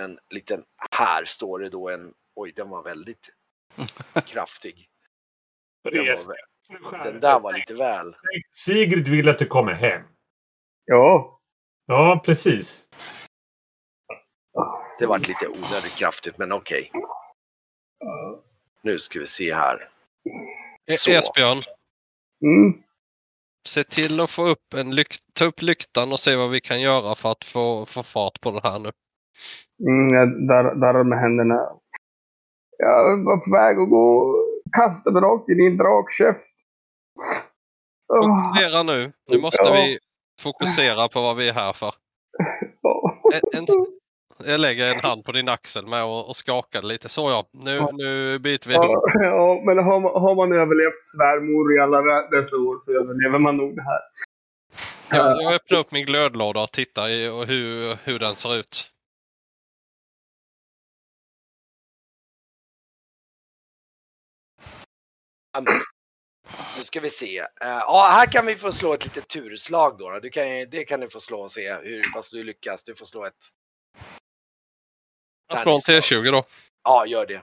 en 0.00 0.18
liten, 0.30 0.64
här 0.96 1.24
står 1.24 1.58
det 1.58 1.68
då 1.68 1.88
en, 1.90 2.14
oj 2.34 2.52
den 2.56 2.68
var 2.68 2.82
väldigt 2.82 3.30
kraftig. 4.26 4.88
Den, 5.82 6.06
var, 6.26 7.04
den 7.04 7.20
där 7.20 7.40
var 7.40 7.52
lite 7.52 7.74
väl. 7.74 8.16
Sigrid 8.50 9.08
vill 9.08 9.28
att 9.28 9.38
du 9.38 9.46
kommer 9.46 9.72
hem. 9.72 10.02
Ja. 10.84 11.40
Ja, 11.86 12.22
precis. 12.24 12.88
Det 14.98 15.06
var 15.06 15.18
lite 15.18 15.48
onödigt 15.48 15.96
kraftigt 15.98 16.38
men 16.38 16.52
okej. 16.52 16.90
Nu 18.82 18.98
ska 18.98 19.18
vi 19.18 19.26
se 19.26 19.54
här. 19.54 19.88
E- 20.90 20.96
Så. 20.96 21.10
Esbjörn, 21.10 21.62
Mm. 22.44 22.82
se 23.68 23.84
till 23.84 24.20
att 24.20 24.30
få 24.30 24.46
upp 24.46 24.74
en 24.76 24.94
lykt, 24.94 25.20
ta 25.34 25.44
upp 25.44 25.62
lyktan 25.62 26.12
och 26.12 26.20
se 26.20 26.36
vad 26.36 26.50
vi 26.50 26.60
kan 26.60 26.80
göra 26.80 27.14
för 27.14 27.32
att 27.32 27.44
få, 27.44 27.86
få 27.86 28.02
fart 28.02 28.40
på 28.40 28.50
det 28.50 28.60
här 28.62 28.78
nu. 28.78 28.92
Mm, 29.88 30.14
jag 30.14 30.48
dar- 30.48 30.74
darrar 30.74 31.04
med 31.04 31.18
händerna. 31.18 31.54
Jag 32.78 33.24
var 33.24 33.44
på 33.44 33.50
väg 33.56 33.78
att 33.78 33.90
gå 33.90 34.34
kasta 34.76 35.10
mig 35.10 35.22
rakt 35.22 35.48
in 35.48 35.60
i 35.60 35.66
en 35.66 35.76
drakkäft. 35.76 36.40
Fokusera 38.24 38.82
nu. 38.82 39.12
Nu 39.30 39.40
måste 39.40 39.62
Ja. 39.62 39.72
vi 39.74 39.98
fokusera 40.42 41.08
på 41.08 41.20
vad 41.22 41.36
vi 41.36 41.48
är 41.48 41.52
här 41.52 41.72
för. 41.72 41.94
En, 43.34 43.58
en, 43.58 43.66
jag 44.46 44.60
lägger 44.60 44.88
en 44.88 45.00
hand 45.02 45.24
på 45.24 45.32
din 45.32 45.48
axel 45.48 45.86
med 45.86 46.04
och, 46.04 46.28
och 46.28 46.36
skakar 46.36 46.82
lite. 46.82 47.08
Så 47.08 47.30
ja, 47.30 47.48
nu, 47.52 47.74
Ja. 47.76 47.90
nu 47.92 48.38
byter 48.38 48.68
vi. 48.68 48.74
Ja, 48.74 49.02
ja, 49.14 49.62
men 49.66 49.78
har 49.78 50.00
man, 50.00 50.12
har 50.22 50.34
man 50.34 50.52
överlevt 50.52 51.04
svärmor 51.04 51.76
i 51.76 51.80
alla 51.80 52.00
dessa 52.36 52.56
år 52.56 52.78
så 52.80 52.92
överlever 52.92 53.38
man 53.38 53.56
nog 53.56 53.76
det 53.76 53.82
här. 53.82 54.00
Jag, 55.10 55.42
jag 55.42 55.54
öppnar 55.54 55.78
upp 55.78 55.92
min 55.92 56.04
glödlåda 56.06 56.62
och 56.62 56.72
tittar 56.72 57.08
i 57.08 57.28
och 57.28 57.46
hur, 57.46 57.96
hur 58.04 58.18
den 58.18 58.36
ser 58.36 58.56
ut. 58.56 58.90
Um, 65.58 65.64
Nu 66.78 66.84
ska 66.84 67.00
vi 67.00 67.10
se. 67.10 67.38
Eh, 67.38 67.46
ja, 67.60 68.08
här 68.12 68.26
kan 68.32 68.46
vi 68.46 68.54
få 68.54 68.72
slå 68.72 68.94
ett 68.94 69.04
litet 69.04 69.28
turslag 69.28 69.98
då. 69.98 70.10
då. 70.10 70.18
Du 70.20 70.30
kan, 70.30 70.44
det 70.70 70.84
kan 70.84 71.00
du 71.00 71.10
få 71.10 71.20
slå 71.20 71.40
och 71.40 71.52
se 71.52 71.74
hur 71.74 72.12
pass 72.12 72.30
du 72.30 72.44
lyckas. 72.44 72.84
Du 72.84 72.94
får 72.94 73.06
slå 73.06 73.24
ett. 73.24 73.34
Jag 75.50 75.62
slår 75.62 75.74
en 75.74 75.80
T20 75.80 76.32
då. 76.32 76.44
Ja, 76.84 77.06
gör 77.06 77.26
det. 77.26 77.42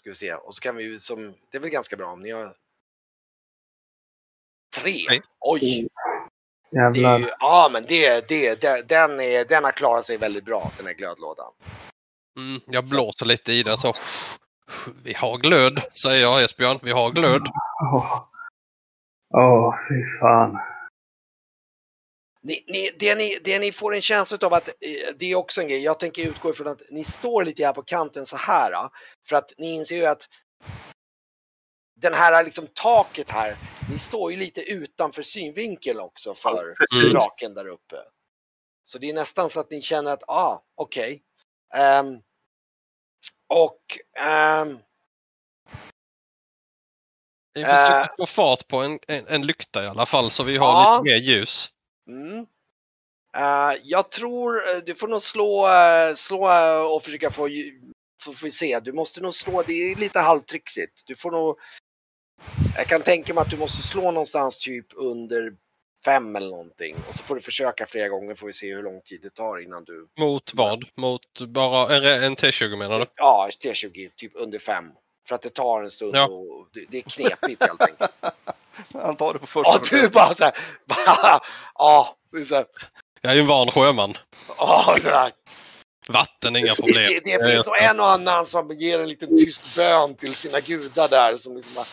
Ska 0.00 0.10
vi 0.10 0.14
se. 0.14 0.34
Och 0.34 0.54
så 0.54 0.60
kan 0.60 0.76
vi 0.76 0.98
som, 0.98 1.34
det 1.50 1.58
är 1.58 1.60
väl 1.60 1.70
ganska 1.70 1.96
bra 1.96 2.12
om 2.12 2.20
ni 2.20 2.30
har 2.30 2.54
tre. 4.76 5.04
Nej. 5.08 5.22
Oj! 5.40 5.88
Det 6.70 6.78
är 6.78 6.82
Jävlar. 6.82 7.18
ju, 7.18 7.28
ja, 7.40 7.70
men 7.72 7.84
det, 7.88 8.28
det, 8.28 8.60
det, 8.60 8.88
den, 8.88 9.20
är, 9.20 9.44
den 9.44 9.64
har 9.64 9.72
klarat 9.72 10.04
sig 10.04 10.16
väldigt 10.16 10.44
bra, 10.44 10.72
den 10.76 10.86
här 10.86 10.94
glödlådan. 10.94 11.52
Mm, 12.38 12.60
jag 12.66 12.88
blåser 12.88 13.26
lite 13.26 13.52
i 13.52 13.62
den 13.62 13.76
så. 13.76 13.94
Vi 15.04 15.14
har 15.14 15.38
glöd, 15.38 15.82
säger 16.02 16.22
jag 16.22 16.44
Esbjörn. 16.44 16.78
Vi 16.82 16.90
har 16.90 17.10
glöd. 17.10 17.42
Åh, 17.92 18.24
Åh, 19.34 19.74
fy 19.88 20.18
fan. 20.20 20.58
Ni, 22.40 22.64
ni, 22.66 22.90
det, 22.98 23.14
ni, 23.14 23.38
det 23.44 23.58
ni 23.58 23.72
får 23.72 23.94
en 23.94 24.02
känsla 24.02 24.38
av 24.42 24.54
att, 24.54 24.68
eh, 24.68 25.14
det 25.18 25.26
är 25.32 25.34
också 25.34 25.60
en 25.60 25.68
grej, 25.68 25.82
jag 25.82 25.98
tänker 26.00 26.22
utgå 26.30 26.50
ifrån 26.50 26.68
att 26.68 26.80
ni 26.90 27.04
står 27.04 27.44
lite 27.44 27.64
här 27.66 27.72
på 27.72 27.82
kanten 27.82 28.26
så 28.26 28.36
här. 28.36 28.88
För 29.28 29.36
att 29.36 29.52
ni 29.58 29.74
inser 29.74 29.96
ju 29.96 30.06
att 30.06 30.28
den 32.00 32.14
här 32.14 32.44
liksom 32.44 32.66
taket 32.74 33.30
här, 33.30 33.56
ni 33.92 33.98
står 33.98 34.30
ju 34.30 34.36
lite 34.36 34.60
utanför 34.62 35.22
synvinkel 35.22 36.00
också 36.00 36.34
för 36.34 36.74
Mm. 36.94 37.12
draken 37.12 37.54
där 37.54 37.68
uppe. 37.68 37.96
Så 38.82 38.98
det 38.98 39.10
är 39.10 39.14
nästan 39.14 39.50
så 39.50 39.60
att 39.60 39.70
ni 39.70 39.82
känner 39.82 40.10
att, 40.12 40.28
ah, 40.28 40.62
okej. 40.74 41.22
Ehm, 41.74 42.18
och 43.48 43.80
ehm, 44.18 44.78
Vi 47.54 47.64
försöker 47.64 48.00
Äh. 48.00 48.16
få 48.18 48.26
fart 48.26 48.68
på 48.68 48.76
en, 48.80 48.98
en, 49.08 49.26
en 49.28 49.46
lykta 49.46 49.84
i 49.84 49.86
alla 49.86 50.06
fall 50.06 50.30
så 50.30 50.42
vi 50.42 50.56
har 50.56 50.66
Ja. 50.66 51.00
lite 51.02 51.14
mer 51.14 51.20
ljus. 51.20 51.70
Mm. 52.08 52.46
Eh, 53.36 53.80
jag 53.82 54.10
tror 54.10 54.68
eh, 54.74 54.76
du 54.86 54.94
får 54.94 55.08
nog 55.08 55.22
slå, 55.22 55.68
eh, 55.68 56.14
slå 56.14 56.48
och 56.94 57.02
försöka 57.02 57.30
få, 57.30 57.48
får 58.22 58.44
vi 58.44 58.50
se. 58.50 58.80
Du 58.80 58.92
måste 58.92 59.20
nog 59.20 59.34
slå, 59.34 59.62
det 59.62 59.72
är 59.72 59.96
lite 59.96 60.18
halvtrixigt. 60.18 61.02
Du 61.06 61.16
får 61.16 61.30
nog, 61.30 61.58
jag 62.76 62.86
kan 62.86 63.02
tänka 63.02 63.34
mig 63.34 63.42
att 63.42 63.50
du 63.50 63.56
måste 63.56 63.82
slå 63.82 64.10
någonstans 64.10 64.58
typ 64.58 64.86
under 64.96 65.52
fem 66.04 66.36
eller 66.36 66.50
någonting. 66.50 66.96
Och 67.08 67.14
så 67.16 67.22
får 67.24 67.34
du 67.34 67.40
försöka 67.40 67.86
flera 67.86 68.08
gånger 68.08 68.34
får 68.34 68.46
vi 68.46 68.52
se 68.52 68.74
hur 68.74 68.82
lång 68.82 69.00
tid 69.00 69.20
det 69.22 69.30
tar 69.30 69.58
innan 69.58 69.84
du, 69.84 70.08
Mot 70.18 70.54
vad? 70.54 70.84
Mot 70.94 71.40
bara 71.48 71.96
en, 71.96 72.22
en 72.24 72.36
T20 72.36 72.76
menar 72.76 72.98
du? 72.98 73.06
ja 73.16 73.48
T20, 73.64 74.10
typ 74.16 74.32
under 74.34 74.58
fem. 74.58 74.84
För 75.28 75.34
att 75.34 75.42
det 75.42 75.50
tar 75.50 75.82
en 75.82 75.90
stund 75.90 76.16
Ja. 76.16 76.24
och 76.26 76.68
det, 76.72 76.84
det 76.88 76.98
är 76.98 77.02
knepigt 77.02 77.62
helt 77.66 77.80
enkelt. 77.80 78.12
Han 78.92 79.16
tar 79.16 79.32
det 79.32 79.38
på 79.38 79.46
första 79.46 79.72
Ja, 79.72 79.80
du 79.90 80.08
bara 80.08 80.34
såhär, 80.34 80.52
ja, 81.74 82.16
det 82.32 82.38
är 82.38 82.44
så 82.44 82.54
här, 82.54 82.66
Jag 83.20 83.32
är 83.32 83.36
ju 83.36 83.40
en 83.40 83.46
van 83.46 83.70
sjöman. 83.70 84.14
ja, 84.58 84.96
så 85.02 85.08
här. 85.10 85.32
Vatten 86.08 86.56
är 86.56 86.60
inga 86.60 86.68
Det, 86.68 86.76
problem. 86.76 87.20
det, 87.24 87.38
det 87.38 87.50
finns 87.52 87.66
nog 87.66 87.76
en 87.78 88.00
och 88.00 88.10
annan 88.10 88.46
som 88.46 88.70
ger 88.70 89.00
en 89.00 89.08
liten 89.08 89.28
tyst 89.38 89.76
bön 89.76 90.14
till 90.14 90.34
sina 90.34 90.60
gudar 90.60 91.08
där 91.08 91.36
som 91.36 91.56
liksom 91.56 91.74
bara 91.74 91.86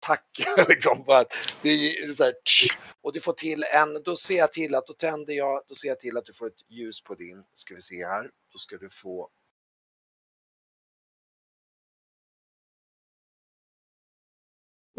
tackar 0.00 0.68
liksom 0.68 1.04
för 1.04 1.20
att 1.20 1.32
det 1.62 1.68
är 1.70 2.12
så 2.12 2.24
här, 2.24 2.32
tsch. 2.44 2.78
och 3.02 3.12
du 3.12 3.20
får 3.20 3.32
till 3.32 3.64
en, 3.72 4.02
då 4.04 4.16
ser 4.16 4.36
jag 4.38 4.52
till 4.52 4.74
att 4.74 4.86
då 4.86 4.92
tänder 4.92 5.34
jag, 5.34 5.62
då 5.68 5.74
ser 5.74 5.88
jag 5.88 6.00
till 6.00 6.16
att 6.16 6.24
du 6.26 6.32
får 6.32 6.46
ett 6.46 6.62
ljus 6.70 7.02
på 7.02 7.14
din, 7.14 7.44
ska 7.54 7.74
vi 7.74 7.80
se 7.82 8.06
här, 8.06 8.22
då 8.52 8.58
ska 8.58 8.76
du 8.76 8.90
få 8.90 9.28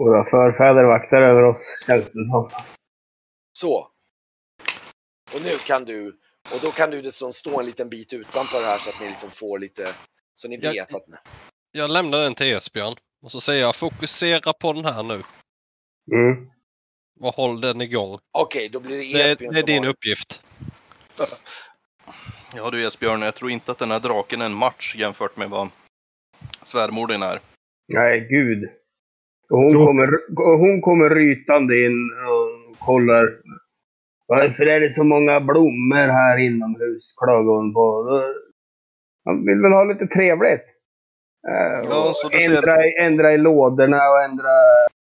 Våra 0.01 0.23
förfäder 0.25 0.83
vaktar 0.83 1.21
över 1.21 1.43
oss, 1.43 1.83
känns 1.87 2.13
det 2.13 2.25
som. 2.25 2.51
så. 3.51 3.87
Och 5.33 5.41
nu 5.43 5.57
kan 5.65 5.85
du, 5.85 6.07
och 6.53 6.59
då 6.61 6.71
kan 6.71 6.89
du 6.89 7.01
liksom 7.01 7.33
stå 7.33 7.59
en 7.59 7.65
liten 7.65 7.89
bit 7.89 8.13
utanför 8.13 8.63
här 8.63 8.77
så 8.77 8.89
att 8.89 8.99
ni 9.01 9.07
liksom 9.07 9.29
får 9.31 9.59
lite, 9.59 9.95
så 10.35 10.47
ni 10.47 10.57
vet 10.57 10.95
att 10.95 11.03
Jag 11.71 11.89
lämnar 11.89 12.17
den 12.17 12.35
till 12.35 12.53
Esbjörn. 12.55 12.95
Och 13.23 13.31
så 13.31 13.41
säger 13.41 13.61
jag 13.61 13.75
fokusera 13.75 14.53
på 14.53 14.73
den 14.73 14.85
här 14.85 15.03
nu. 15.03 15.23
Mm. 16.13 16.49
Och 17.19 17.35
håll 17.35 17.61
den 17.61 17.81
igång. 17.81 18.19
okej, 18.31 18.69
då 18.69 18.79
blir 18.79 18.97
det 18.97 19.17
Det, 19.17 19.21
är- 19.23 19.31
Esbjörn 19.33 19.53
det 19.53 19.59
är 19.59 19.61
som 19.61 19.65
din 19.67 19.83
har- 19.83 19.89
uppgift. 19.91 20.45
Ja 22.55 22.69
du 22.69 22.87
Esbjörn, 22.87 23.21
jag 23.21 23.35
tror 23.35 23.51
inte 23.51 23.71
att 23.71 23.77
den 23.77 23.91
här 23.91 23.99
draken 23.99 24.41
är 24.41 24.45
en 24.45 24.53
match 24.53 24.95
jämfört 24.95 25.37
med 25.37 25.49
vad 25.49 25.69
svärmorden 26.63 27.21
är. 27.21 27.39
Nej, 27.93 28.19
gud. 28.29 28.69
Och 29.51 29.57
hon, 29.57 29.69
Jo. 29.71 29.85
kommer, 29.85 30.09
och 30.37 30.59
hon 30.59 30.81
kommer 30.81 31.09
rytande 31.09 31.85
in 31.85 32.11
och 32.29 32.79
kollar. 32.85 33.29
Varför 34.27 34.65
är 34.67 34.79
det 34.79 34.89
så 34.89 35.03
många 35.03 35.39
blommor 35.39 36.07
här 36.07 36.37
inomhus? 36.37 37.15
klagar 37.23 37.51
hon 37.53 37.73
på. 37.73 38.07
Han 39.25 39.45
vill 39.45 39.61
väl 39.61 39.71
ha 39.71 39.83
lite 39.83 40.07
trevligt. 40.07 40.65
Uh, 41.49 41.89
Ja, 41.89 42.11
så 42.15 42.29
du 42.29 42.45
ändra, 42.45 42.61
ser- 42.61 42.87
i- 43.01 43.05
ändra 43.05 43.33
i 43.33 43.37
lådorna 43.37 44.09
och 44.09 44.21
ändra 44.23 44.47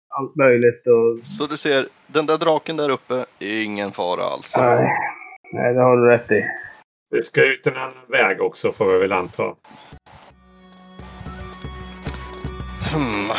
allt 0.09 0.37
möjligt. 0.37 0.83
Och, 0.87 1.25
Så 1.27 1.47
du 1.47 1.57
ser, 1.57 1.89
den 2.07 2.27
där 2.27 2.39
draken 2.39 2.77
där 2.77 2.91
uppe 2.91 3.15
är 3.39 3.63
ingen 3.65 3.91
fara 3.91 4.23
alls. 4.25 4.55
nej, 4.59 4.89
nej, 5.53 5.75
det 5.75 5.81
har 5.81 5.97
du 5.97 6.09
rätt 6.09 6.31
i. 6.31 6.45
Vi 7.11 7.23
ska 7.23 7.45
ut 7.53 7.67
en 7.67 7.77
annan 7.77 7.93
väg 8.09 8.41
också 8.43 8.73
får 8.73 8.93
vi 8.93 8.99
väl 8.99 9.13
anta. 9.13 9.43
Hmm. 12.93 13.31